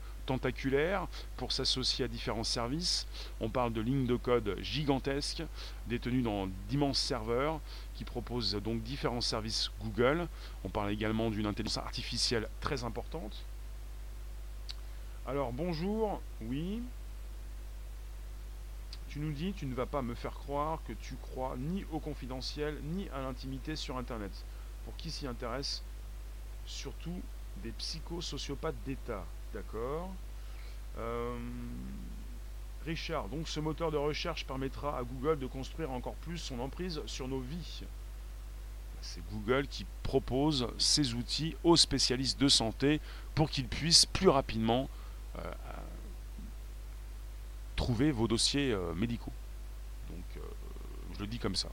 pour 1.37 1.53
s'associer 1.53 2.05
à 2.05 2.09
différents 2.09 2.45
services. 2.45 3.07
On 3.41 3.49
parle 3.49 3.73
de 3.73 3.81
lignes 3.81 4.07
de 4.07 4.17
code 4.17 4.57
gigantesques 4.61 5.43
détenues 5.87 6.23
dans 6.23 6.49
d'immenses 6.69 6.99
serveurs 6.99 7.61
qui 7.95 8.05
proposent 8.05 8.55
donc 8.55 8.83
différents 8.83 9.21
services 9.21 9.71
Google. 9.81 10.29
On 10.65 10.69
parle 10.69 10.91
également 10.91 11.31
d'une 11.31 11.47
intelligence 11.47 11.79
artificielle 11.79 12.49
très 12.61 12.85
importante 12.85 13.45
alors 15.25 15.53
bonjour, 15.53 16.21
oui. 16.41 16.83
Tu 19.09 19.21
nous 19.21 19.31
dis, 19.31 19.53
tu 19.53 19.67
ne 19.67 19.75
vas 19.75 19.87
pas 19.87 20.03
me 20.03 20.17
faire 20.17 20.33
croire 20.33 20.81
que 20.85 20.93
tu 20.95 21.15
crois 21.15 21.55
ni 21.59 21.85
au 21.93 22.01
confidentiel 22.01 22.81
ni 22.83 23.09
à 23.11 23.21
l'intimité 23.21 23.77
sur 23.77 23.99
Internet. 23.99 24.33
Pour 24.85 24.97
qui 24.97 25.11
s'y 25.13 25.29
intéresse 25.29 25.83
Surtout 26.67 27.23
des 27.63 27.71
psychosociopathes 27.71 28.83
d'État. 28.85 29.25
D'accord 29.53 30.11
euh, 30.99 31.39
Richard, 32.85 33.29
donc 33.29 33.49
ce 33.49 33.61
moteur 33.61 33.91
de 33.91 33.97
recherche 33.97 34.47
permettra 34.47 34.99
à 34.99 35.05
Google 35.05 35.39
de 35.39 35.47
construire 35.47 35.91
encore 35.91 36.15
plus 36.17 36.39
son 36.39 36.59
emprise 36.59 37.01
sur 37.07 37.29
nos 37.29 37.41
vies. 37.41 37.83
C'est 39.01 39.23
Google 39.33 39.67
qui 39.67 39.87
propose 40.03 40.69
ces 40.79 41.15
outils 41.15 41.57
aux 41.65 41.77
spécialistes 41.77 42.41
de 42.41 42.49
santé 42.49 43.01
pour 43.35 43.51
qu'ils 43.51 43.69
puissent 43.69 44.07
plus 44.07 44.29
rapidement 44.29 44.89
euh, 45.39 45.53
trouver 47.77 48.11
vos 48.11 48.29
dossiers 48.29 48.73
euh, 48.73 48.95
médicaux. 48.95 49.33
Donc, 50.09 50.45
je 51.15 51.21
le 51.21 51.27
dis 51.27 51.39
comme 51.39 51.57
ça. 51.57 51.69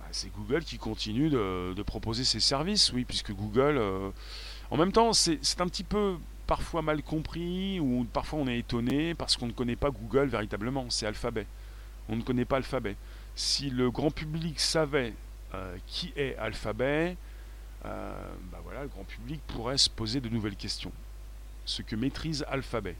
Bah, 0.00 0.06
c'est 0.10 0.30
Google 0.32 0.64
qui 0.64 0.78
continue 0.78 1.30
de, 1.30 1.82
proposer 1.82 2.24
ses 2.24 2.40
services, 2.40 2.92
oui, 2.92 3.04
puisque 3.04 3.32
Google, 3.32 3.80
en 4.70 4.76
même 4.76 4.92
temps, 4.92 5.12
c'est 5.12 5.60
un 5.60 5.68
petit 5.68 5.84
peu 5.84 6.16
parfois 6.48 6.82
mal 6.82 7.04
compris 7.04 7.78
ou 7.78 8.04
parfois 8.12 8.40
on 8.40 8.48
est 8.48 8.58
étonné 8.58 9.14
parce 9.14 9.36
qu'on 9.36 9.46
ne 9.46 9.52
connaît 9.52 9.76
pas 9.76 9.90
Google 9.90 10.26
véritablement, 10.26 10.90
c'est 10.90 11.06
Alphabet. 11.06 11.46
On 12.08 12.16
ne 12.16 12.22
connaît 12.22 12.44
pas 12.44 12.56
Alphabet. 12.56 12.96
Si 13.36 13.70
le 13.70 13.92
grand 13.92 14.10
public 14.10 14.58
savait 14.58 15.14
qui 15.86 16.12
est 16.16 16.36
Alphabet, 16.36 17.16
bah 17.84 18.60
voilà, 18.64 18.82
le 18.82 18.88
grand 18.88 19.04
public 19.04 19.40
pourrait 19.46 19.78
se 19.78 19.88
poser 19.88 20.20
de 20.20 20.28
nouvelles 20.28 20.56
questions 20.56 20.92
ce 21.68 21.82
que 21.82 21.94
maîtrise 21.94 22.44
Alphabet. 22.48 22.96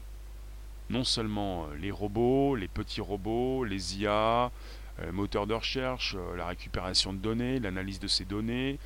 Non 0.89 1.03
seulement 1.03 1.65
euh, 1.65 1.75
les 1.77 1.91
robots, 1.91 2.55
les 2.55 2.67
petits 2.67 3.01
robots, 3.01 3.63
les 3.63 3.99
IA, 3.99 4.51
euh, 4.99 5.11
moteurs 5.11 5.47
de 5.47 5.55
recherche, 5.55 6.15
euh, 6.17 6.37
la 6.37 6.47
récupération 6.47 7.11
de 7.11 7.17
données, 7.17 7.59
l'analyse 7.59 7.99
de 7.99 8.07
ces 8.07 8.25
données, 8.25 8.77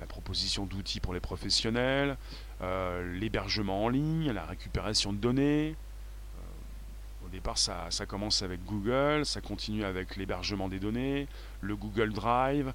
la 0.00 0.06
proposition 0.06 0.66
d'outils 0.66 1.00
pour 1.00 1.14
les 1.14 1.20
professionnels, 1.20 2.16
l'hébergement 2.60 3.84
en 3.84 3.88
ligne, 3.88 4.30
la 4.32 4.44
récupération 4.44 5.12
de 5.12 5.18
données. 5.18 5.76
au 7.24 7.28
départ, 7.28 7.58
ça, 7.58 7.88
commence 8.06 8.42
avec 8.42 8.64
Google, 8.64 9.24
ça 9.24 9.40
continue 9.40 9.84
avec 9.84 10.16
l'hébergement 10.16 10.68
des 10.68 10.78
données, 10.78 11.28
le 11.60 11.76
Google 11.76 12.12
Drive, 12.12 12.72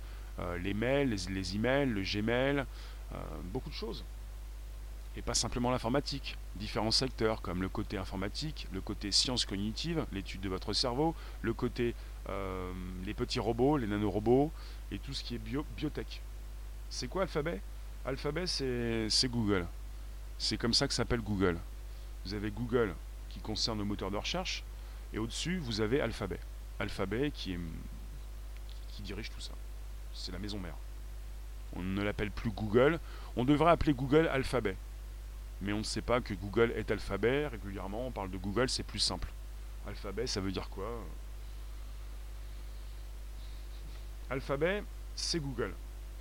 les 0.61 0.73
mails, 0.73 1.09
les, 1.09 1.55
emails, 1.55 1.89
le 1.89 2.01
Gmail, 2.01 2.65
beaucoup 3.51 3.69
de 3.69 3.75
choses 3.75 4.03
et 5.15 5.21
pas 5.21 5.33
simplement 5.33 5.71
l'informatique. 5.71 6.37
Différents 6.55 6.91
secteurs 6.91 7.41
comme 7.41 7.61
le 7.61 7.69
côté 7.69 7.97
informatique, 7.97 8.67
le 8.71 8.81
côté 8.81 9.11
sciences 9.11 9.45
cognitives, 9.45 10.05
l'étude 10.11 10.41
de 10.41 10.49
votre 10.49 10.73
cerveau, 10.73 11.15
le 11.41 11.53
côté 11.53 11.95
euh, 12.29 12.71
les 13.05 13.13
petits 13.13 13.39
robots, 13.39 13.77
les 13.77 13.87
nanorobots 13.87 14.51
et 14.91 14.99
tout 14.99 15.13
ce 15.13 15.23
qui 15.23 15.35
est 15.35 15.39
bio, 15.39 15.65
biotech. 15.77 16.21
C'est 16.89 17.07
quoi 17.07 17.23
Alphabet? 17.23 17.61
Alphabet, 18.05 18.47
c'est 18.47 19.27
Google. 19.29 19.65
C'est 20.37 20.57
comme 20.57 20.73
ça 20.73 20.87
que 20.87 20.93
s'appelle 20.93 21.21
Google. 21.21 21.57
Vous 22.25 22.33
avez 22.33 22.51
Google 22.51 22.93
qui 23.29 23.39
concerne 23.39 23.79
le 23.79 23.85
moteur 23.85 24.11
de 24.11 24.17
recherche 24.17 24.63
et 25.13 25.19
au-dessus, 25.19 25.57
vous 25.57 25.81
avez 25.81 26.01
Alphabet. 26.01 26.39
Alphabet 26.79 27.31
qui, 27.31 27.57
qui 28.89 29.01
dirige 29.01 29.29
tout 29.29 29.41
ça. 29.41 29.53
C'est 30.13 30.31
la 30.31 30.39
maison 30.39 30.59
mère. 30.59 30.75
On 31.75 31.81
ne 31.81 32.01
l'appelle 32.01 32.31
plus 32.31 32.51
Google. 32.51 32.99
On 33.35 33.45
devrait 33.45 33.71
appeler 33.71 33.93
Google 33.93 34.27
Alphabet 34.27 34.75
mais 35.63 35.71
on 35.71 35.79
ne 35.79 35.83
sait 35.83 36.01
pas 36.01 36.21
que 36.21 36.33
Google 36.33 36.73
est 36.75 36.91
Alphabet. 36.91 37.47
Régulièrement, 37.47 38.07
on 38.07 38.11
parle 38.11 38.29
de 38.29 38.37
Google, 38.37 38.69
c'est 38.69 38.83
plus 38.83 38.99
simple. 38.99 39.29
Alphabet, 39.87 40.27
ça 40.27 40.41
veut 40.41 40.51
dire 40.51 40.69
quoi? 40.69 40.87
Alphabet, 44.29 44.83
c'est 45.15 45.39
Google. 45.39 45.73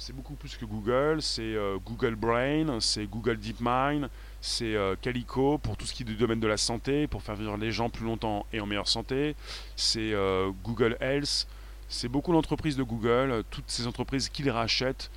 C'est 0.04 0.12
beaucoup 0.12 0.34
plus 0.34 0.56
que 0.56 0.64
Google, 0.64 1.22
c'est 1.22 1.54
euh, 1.54 1.78
Google 1.78 2.16
Brain, 2.16 2.80
c'est 2.80 3.06
Google 3.06 3.38
DeepMind, 3.38 4.10
c'est 4.40 4.74
euh, 4.74 4.96
Calico 5.00 5.58
pour 5.58 5.76
tout 5.76 5.86
ce 5.86 5.94
qui 5.94 6.02
est 6.02 6.06
du 6.06 6.16
domaine 6.16 6.40
de 6.40 6.48
la 6.48 6.56
santé, 6.56 7.06
pour 7.06 7.22
faire 7.22 7.36
vivre 7.36 7.56
les 7.56 7.70
gens 7.70 7.88
plus 7.88 8.04
longtemps 8.04 8.44
et 8.52 8.58
en 8.58 8.66
meilleure 8.66 8.88
santé, 8.88 9.36
c'est 9.76 10.12
euh, 10.12 10.50
Google 10.64 10.96
Health, 11.00 11.46
c'est 11.88 12.08
beaucoup 12.08 12.32
d'entreprises 12.32 12.76
de 12.76 12.82
Google, 12.82 13.44
toutes 13.48 13.70
ces 13.70 13.86
entreprises 13.86 14.28
qu'ils 14.28 14.50
rachètent 14.50 15.08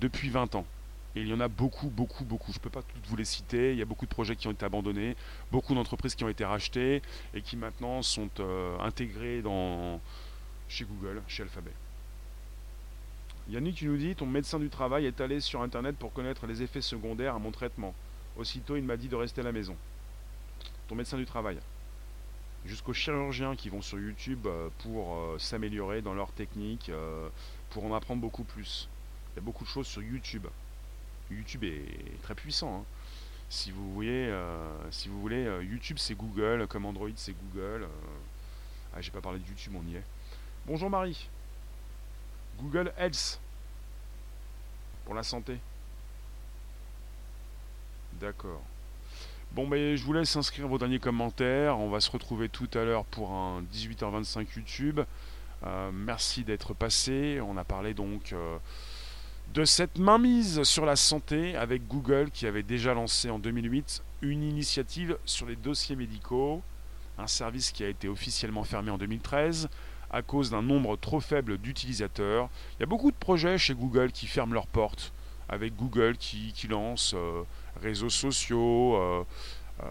depuis 0.00 0.28
20 0.28 0.56
ans. 0.56 0.66
Et 1.14 1.20
il 1.20 1.28
y 1.28 1.32
en 1.32 1.38
a 1.38 1.46
beaucoup, 1.46 1.88
beaucoup, 1.88 2.24
beaucoup. 2.24 2.50
Je 2.50 2.58
ne 2.58 2.62
peux 2.62 2.70
pas 2.70 2.82
toutes 2.82 3.06
vous 3.06 3.16
les 3.16 3.24
citer. 3.24 3.74
Il 3.74 3.78
y 3.78 3.82
a 3.82 3.84
beaucoup 3.84 4.06
de 4.06 4.10
projets 4.10 4.34
qui 4.34 4.48
ont 4.48 4.52
été 4.52 4.64
abandonnés, 4.64 5.14
beaucoup 5.52 5.72
d'entreprises 5.72 6.16
qui 6.16 6.24
ont 6.24 6.28
été 6.28 6.44
rachetées 6.44 7.00
et 7.32 7.42
qui 7.42 7.56
maintenant 7.56 8.02
sont 8.02 8.30
intégrées 8.80 9.40
dans, 9.40 10.00
chez 10.68 10.84
Google, 10.84 11.22
chez 11.28 11.44
Alphabet. 11.44 11.70
Yannick, 13.48 13.76
tu 13.76 13.86
nous 13.86 13.96
dis, 13.96 14.16
ton 14.16 14.26
médecin 14.26 14.58
du 14.58 14.68
travail 14.68 15.06
est 15.06 15.20
allé 15.20 15.38
sur 15.40 15.62
Internet 15.62 15.96
pour 15.96 16.12
connaître 16.12 16.46
les 16.48 16.62
effets 16.62 16.80
secondaires 16.80 17.36
à 17.36 17.38
mon 17.38 17.52
traitement. 17.52 17.94
Aussitôt, 18.36 18.76
il 18.76 18.82
m'a 18.82 18.96
dit 18.96 19.08
de 19.08 19.14
rester 19.14 19.40
à 19.40 19.44
la 19.44 19.52
maison. 19.52 19.76
Ton 20.88 20.96
médecin 20.96 21.16
du 21.16 21.26
travail. 21.26 21.58
Jusqu'aux 22.64 22.92
chirurgiens 22.92 23.54
qui 23.54 23.68
vont 23.68 23.82
sur 23.82 24.00
YouTube 24.00 24.46
euh, 24.46 24.68
pour 24.78 25.14
euh, 25.14 25.38
s'améliorer 25.38 26.02
dans 26.02 26.14
leur 26.14 26.32
technique, 26.32 26.88
euh, 26.88 27.28
pour 27.70 27.84
en 27.84 27.94
apprendre 27.94 28.20
beaucoup 28.20 28.42
plus. 28.42 28.88
Il 29.32 29.36
y 29.36 29.38
a 29.38 29.42
beaucoup 29.42 29.62
de 29.62 29.68
choses 29.68 29.86
sur 29.86 30.02
YouTube. 30.02 30.46
YouTube 31.30 31.62
est 31.62 32.20
très 32.22 32.34
puissant. 32.34 32.80
Hein. 32.80 32.84
Si 33.48 33.70
vous 33.70 33.94
voulez, 33.94 34.34
si 34.90 35.08
vous 35.08 35.20
voulez 35.20 35.44
YouTube 35.62 35.98
c'est 36.00 36.16
Google, 36.16 36.66
comme 36.68 36.84
Android 36.84 37.10
c'est 37.14 37.32
Google. 37.32 37.86
ah, 38.92 39.00
j'ai 39.00 39.12
pas 39.12 39.20
parlé 39.20 39.38
de 39.38 39.46
YouTube, 39.46 39.74
on 39.76 39.88
y 39.88 39.94
est. 39.94 40.04
Bonjour 40.66 40.90
Marie. 40.90 41.28
Google 42.60 42.92
Health 42.98 43.40
pour 45.04 45.14
la 45.14 45.22
santé. 45.22 45.58
D'accord. 48.20 48.62
Bon, 49.52 49.66
ben, 49.66 49.96
je 49.96 50.04
vous 50.04 50.12
laisse 50.12 50.34
inscrire 50.36 50.68
vos 50.68 50.78
derniers 50.78 50.98
commentaires. 50.98 51.78
On 51.78 51.88
va 51.88 52.00
se 52.00 52.10
retrouver 52.10 52.48
tout 52.48 52.68
à 52.74 52.84
l'heure 52.84 53.04
pour 53.04 53.30
un 53.30 53.62
18h25 53.72 54.46
YouTube. 54.56 55.00
Euh, 55.64 55.90
merci 55.92 56.44
d'être 56.44 56.74
passé. 56.74 57.40
On 57.40 57.56
a 57.56 57.64
parlé 57.64 57.94
donc 57.94 58.32
euh, 58.32 58.58
de 59.54 59.64
cette 59.64 59.98
mainmise 59.98 60.62
sur 60.64 60.84
la 60.84 60.96
santé 60.96 61.56
avec 61.56 61.86
Google 61.86 62.30
qui 62.30 62.46
avait 62.46 62.62
déjà 62.62 62.94
lancé 62.94 63.30
en 63.30 63.38
2008 63.38 64.02
une 64.22 64.42
initiative 64.42 65.16
sur 65.24 65.46
les 65.46 65.56
dossiers 65.56 65.96
médicaux, 65.96 66.62
un 67.18 67.26
service 67.26 67.70
qui 67.70 67.84
a 67.84 67.88
été 67.88 68.08
officiellement 68.08 68.64
fermé 68.64 68.90
en 68.90 68.98
2013 68.98 69.68
à 70.16 70.22
cause 70.22 70.50
d'un 70.50 70.62
nombre 70.62 70.96
trop 70.96 71.20
faible 71.20 71.58
d'utilisateurs. 71.58 72.48
Il 72.74 72.80
y 72.80 72.82
a 72.84 72.86
beaucoup 72.86 73.10
de 73.10 73.16
projets 73.16 73.58
chez 73.58 73.74
Google 73.74 74.12
qui 74.12 74.26
ferment 74.26 74.54
leurs 74.54 74.66
portes, 74.66 75.12
avec 75.50 75.76
Google 75.76 76.16
qui, 76.16 76.54
lance 76.70 77.12
euh, 77.14 77.42
réseaux 77.82 78.08
sociaux, 78.08 78.96
euh, 78.96 79.24
euh, 79.82 79.86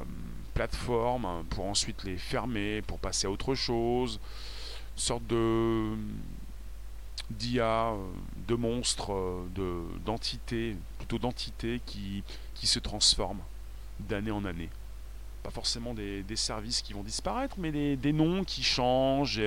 plateformes, 0.55 1.45
pour 1.51 1.65
ensuite 1.65 2.03
les 2.03 2.17
fermer, 2.17 2.81
pour 2.81 2.97
passer 2.97 3.27
à 3.27 3.29
autre 3.29 3.53
chose. 3.53 4.19
Sorte 4.95 5.27
de 5.27 5.91
d'IA, 7.29 7.93
de 8.47 8.55
monstres, 8.55 9.13
de, 9.53 9.83
d'entités, 10.05 10.75
plutôt 10.97 11.19
d'entités 11.19 11.81
qui 11.85 12.23
se 12.63 12.79
transforment 12.79 13.41
d'année 13.99 14.31
en 14.31 14.43
année 14.45 14.69
pas 15.45 15.51
forcément 15.51 15.93
des, 15.93 16.23
services 16.35 16.81
qui 16.81 16.93
vont 16.93 17.03
disparaître, 17.03 17.57
mais 17.59 17.71
des, 17.71 18.13
noms 18.13 18.43
qui 18.43 18.63
changent. 18.63 19.41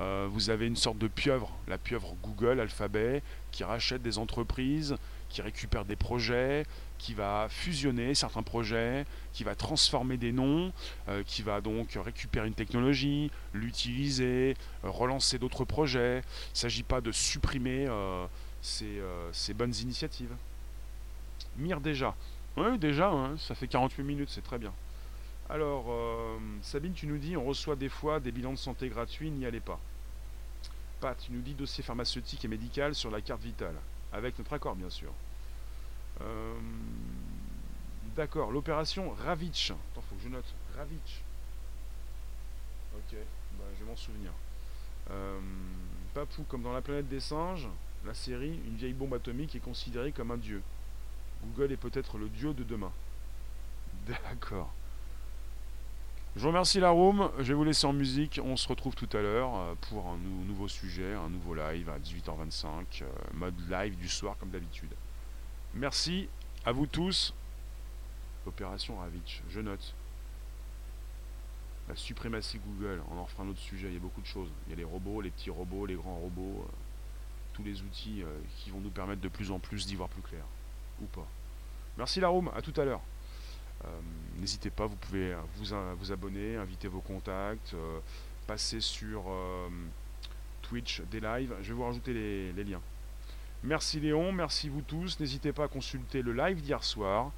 Euh, 0.00 0.26
vous 0.28 0.50
avez 0.50 0.66
une 0.66 0.74
sorte 0.74 0.98
de 0.98 1.06
pieuvre, 1.06 1.52
la 1.68 1.78
pieuvre 1.78 2.16
Google, 2.20 2.58
Alphabet, 2.58 3.22
qui 3.52 3.62
rachète 3.62 4.02
des 4.02 4.18
entreprises, 4.18 4.96
qui 5.28 5.42
récupère 5.42 5.84
des 5.84 5.94
projets, 5.94 6.66
qui 6.98 7.14
va 7.14 7.46
fusionner 7.48 8.14
certains 8.16 8.42
projets, 8.42 9.06
qui 9.32 9.44
va 9.44 9.54
transformer 9.54 10.16
des 10.16 10.32
noms, 10.32 10.72
euh, 11.08 11.22
qui 11.24 11.42
va 11.42 11.60
donc 11.60 11.96
récupérer 12.04 12.48
une 12.48 12.54
technologie, 12.54 13.30
l'utiliser, 13.54 14.56
euh, 14.84 14.90
relancer 14.90 15.38
d'autres 15.38 15.64
projets. 15.64 16.18
Il 16.48 16.54
ne 16.54 16.58
s'agit 16.58 16.82
pas 16.82 17.00
de 17.00 17.12
supprimer 17.12 17.86
ces, 18.62 19.00
ces, 19.30 19.54
bonnes 19.54 19.74
initiatives. 19.76 20.34
Mire 21.56 21.80
déjà. 21.80 22.16
Oui, 22.56 22.78
déjà, 22.78 23.10
hein, 23.10 23.36
ça 23.38 23.54
fait 23.54 23.68
48 23.68 24.02
minutes, 24.02 24.30
c'est 24.30 24.42
très 24.42 24.58
bien. 24.58 24.72
Alors, 25.48 25.86
euh, 25.88 26.38
Sabine, 26.62 26.92
tu 26.92 27.06
nous 27.06 27.18
dis, 27.18 27.36
on 27.36 27.44
reçoit 27.44 27.76
des 27.76 27.88
fois 27.88 28.18
des 28.18 28.32
bilans 28.32 28.52
de 28.52 28.58
santé 28.58 28.88
gratuits, 28.88 29.30
n'y 29.30 29.46
allez 29.46 29.60
pas. 29.60 29.78
Pat, 31.00 31.16
tu 31.16 31.30
nous 31.30 31.40
dis 31.40 31.54
dossier 31.54 31.84
pharmaceutique 31.84 32.44
et 32.44 32.48
médical 32.48 32.94
sur 32.94 33.10
la 33.10 33.20
carte 33.20 33.42
vitale, 33.42 33.76
avec 34.12 34.38
notre 34.38 34.52
accord 34.54 34.74
bien 34.74 34.90
sûr. 34.90 35.12
Euh, 36.22 36.54
d'accord, 38.16 38.50
l'opération 38.50 39.10
Ravitch. 39.10 39.70
Attends, 39.70 40.02
faut 40.08 40.16
que 40.16 40.22
je 40.22 40.28
note. 40.28 40.54
Ravitch. 40.76 41.20
Ok, 42.96 43.16
bah, 43.58 43.64
je 43.78 43.84
vais 43.84 43.90
m'en 43.90 43.96
souvenir. 43.96 44.32
Euh, 45.10 45.38
Papou, 46.14 46.44
comme 46.48 46.62
dans 46.62 46.72
la 46.72 46.82
planète 46.82 47.08
des 47.08 47.20
singes, 47.20 47.68
la 48.04 48.14
série, 48.14 48.58
une 48.66 48.76
vieille 48.76 48.94
bombe 48.94 49.14
atomique 49.14 49.54
est 49.54 49.60
considérée 49.60 50.10
comme 50.10 50.32
un 50.32 50.38
dieu. 50.38 50.62
Google 51.44 51.72
est 51.72 51.76
peut-être 51.76 52.18
le 52.18 52.28
dieu 52.28 52.52
de 52.52 52.64
demain. 52.64 52.92
D'accord. 54.06 54.72
Je 56.36 56.42
vous 56.42 56.48
remercie 56.48 56.80
la 56.80 56.90
room, 56.90 57.30
je 57.38 57.44
vais 57.44 57.54
vous 57.54 57.64
laisser 57.64 57.86
en 57.86 57.94
musique, 57.94 58.38
on 58.44 58.58
se 58.58 58.68
retrouve 58.68 58.94
tout 58.94 59.08
à 59.16 59.22
l'heure 59.22 59.56
euh, 59.56 59.74
pour 59.88 60.06
un 60.06 60.18
nouveau 60.46 60.68
sujet, 60.68 61.14
un 61.14 61.30
nouveau 61.30 61.54
live 61.54 61.88
à 61.88 61.98
18h25, 61.98 62.66
euh, 63.00 63.06
mode 63.32 63.54
live 63.70 63.96
du 63.96 64.06
soir 64.06 64.36
comme 64.38 64.50
d'habitude. 64.50 64.90
Merci 65.72 66.28
à 66.66 66.72
vous 66.72 66.86
tous. 66.86 67.32
Opération 68.44 68.98
Ravitch, 68.98 69.42
je 69.48 69.60
note. 69.60 69.94
La 71.88 71.96
suprématie 71.96 72.58
Google, 72.58 73.00
on 73.10 73.18
en 73.18 73.24
fera 73.24 73.44
un 73.44 73.48
autre 73.48 73.60
sujet, 73.60 73.86
il 73.86 73.94
y 73.94 73.96
a 73.96 74.00
beaucoup 74.00 74.20
de 74.20 74.26
choses. 74.26 74.50
Il 74.66 74.70
y 74.70 74.72
a 74.74 74.76
les 74.76 74.84
robots, 74.84 75.22
les 75.22 75.30
petits 75.30 75.48
robots, 75.48 75.86
les 75.86 75.94
grands 75.94 76.18
robots, 76.18 76.66
euh, 76.66 76.72
tous 77.54 77.62
les 77.62 77.80
outils 77.80 78.22
qui 78.58 78.68
vont 78.68 78.80
nous 78.80 78.90
permettre 78.90 79.22
de 79.22 79.28
plus 79.28 79.50
en 79.50 79.58
plus 79.58 79.86
d'y 79.86 79.96
voir 79.96 80.10
plus 80.10 80.20
clair. 80.20 80.44
Ou 81.00 81.06
pas. 81.06 81.26
Merci 81.96 82.20
la 82.20 82.28
à 82.28 82.60
tout 82.60 82.78
à 82.78 82.84
l'heure. 82.84 83.00
Euh, 83.84 83.88
n'hésitez 84.38 84.70
pas, 84.70 84.86
vous 84.86 84.96
pouvez 84.96 85.32
euh, 85.32 85.40
vous, 85.56 85.76
vous 85.98 86.12
abonner, 86.12 86.56
inviter 86.56 86.88
vos 86.88 87.00
contacts, 87.00 87.74
euh, 87.74 87.98
passer 88.46 88.80
sur 88.80 89.24
Twitch 90.62 91.02
des 91.10 91.20
lives. 91.20 91.54
Je 91.62 91.68
vais 91.68 91.74
vous 91.74 91.84
rajouter 91.84 92.12
les, 92.12 92.64
liens. 92.64 92.80
Merci 93.62 94.00
Léon, 94.00 94.32
merci 94.32 94.68
vous 94.68 94.82
tous. 94.82 95.18
N'hésitez 95.18 95.52
pas 95.52 95.64
à 95.64 95.68
consulter 95.68 96.22
le 96.22 96.32
live 96.32 96.60
d'hier 96.60 96.82
soir. 96.84 97.32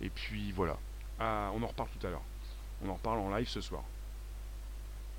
Et 0.00 0.10
puis 0.10 0.52
voilà. 0.52 0.76
On 1.18 1.62
en 1.62 1.66
reparle 1.66 1.88
tout 1.98 2.06
à 2.06 2.10
l'heure. 2.10 2.22
On 2.84 2.88
en 2.88 2.94
reparle 2.94 3.18
en 3.18 3.34
live 3.34 3.48
ce 3.48 3.60
soir. 3.60 3.82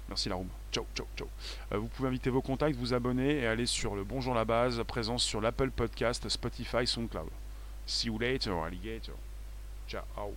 Merci 0.10 0.30
la. 0.30 0.38
Ciao, 0.72 0.86
ciao, 0.96 1.06
ciao. 1.16 1.28
vous 1.72 1.88
pouvez 1.88 2.10
inviter 2.10 2.30
vos 2.30 2.42
contacts, 2.42 2.76
vous 2.76 2.94
abonner 2.94 3.40
et 3.40 3.48
aller 3.48 3.66
sur 3.66 3.96
le 3.96 4.04
Bonjour 4.04 4.34
la 4.34 4.46
base, 4.46 4.84
présence 4.84 5.24
sur 5.24 5.42
l'Apple 5.42 5.72
Podcast, 5.72 6.28
Spotify, 6.28 6.86
SoundCloud. 6.86 7.30
See 7.86 8.08
you 8.08 8.20
later, 8.20 8.64
alligator. 8.64 9.16
Ciao. 9.88 10.34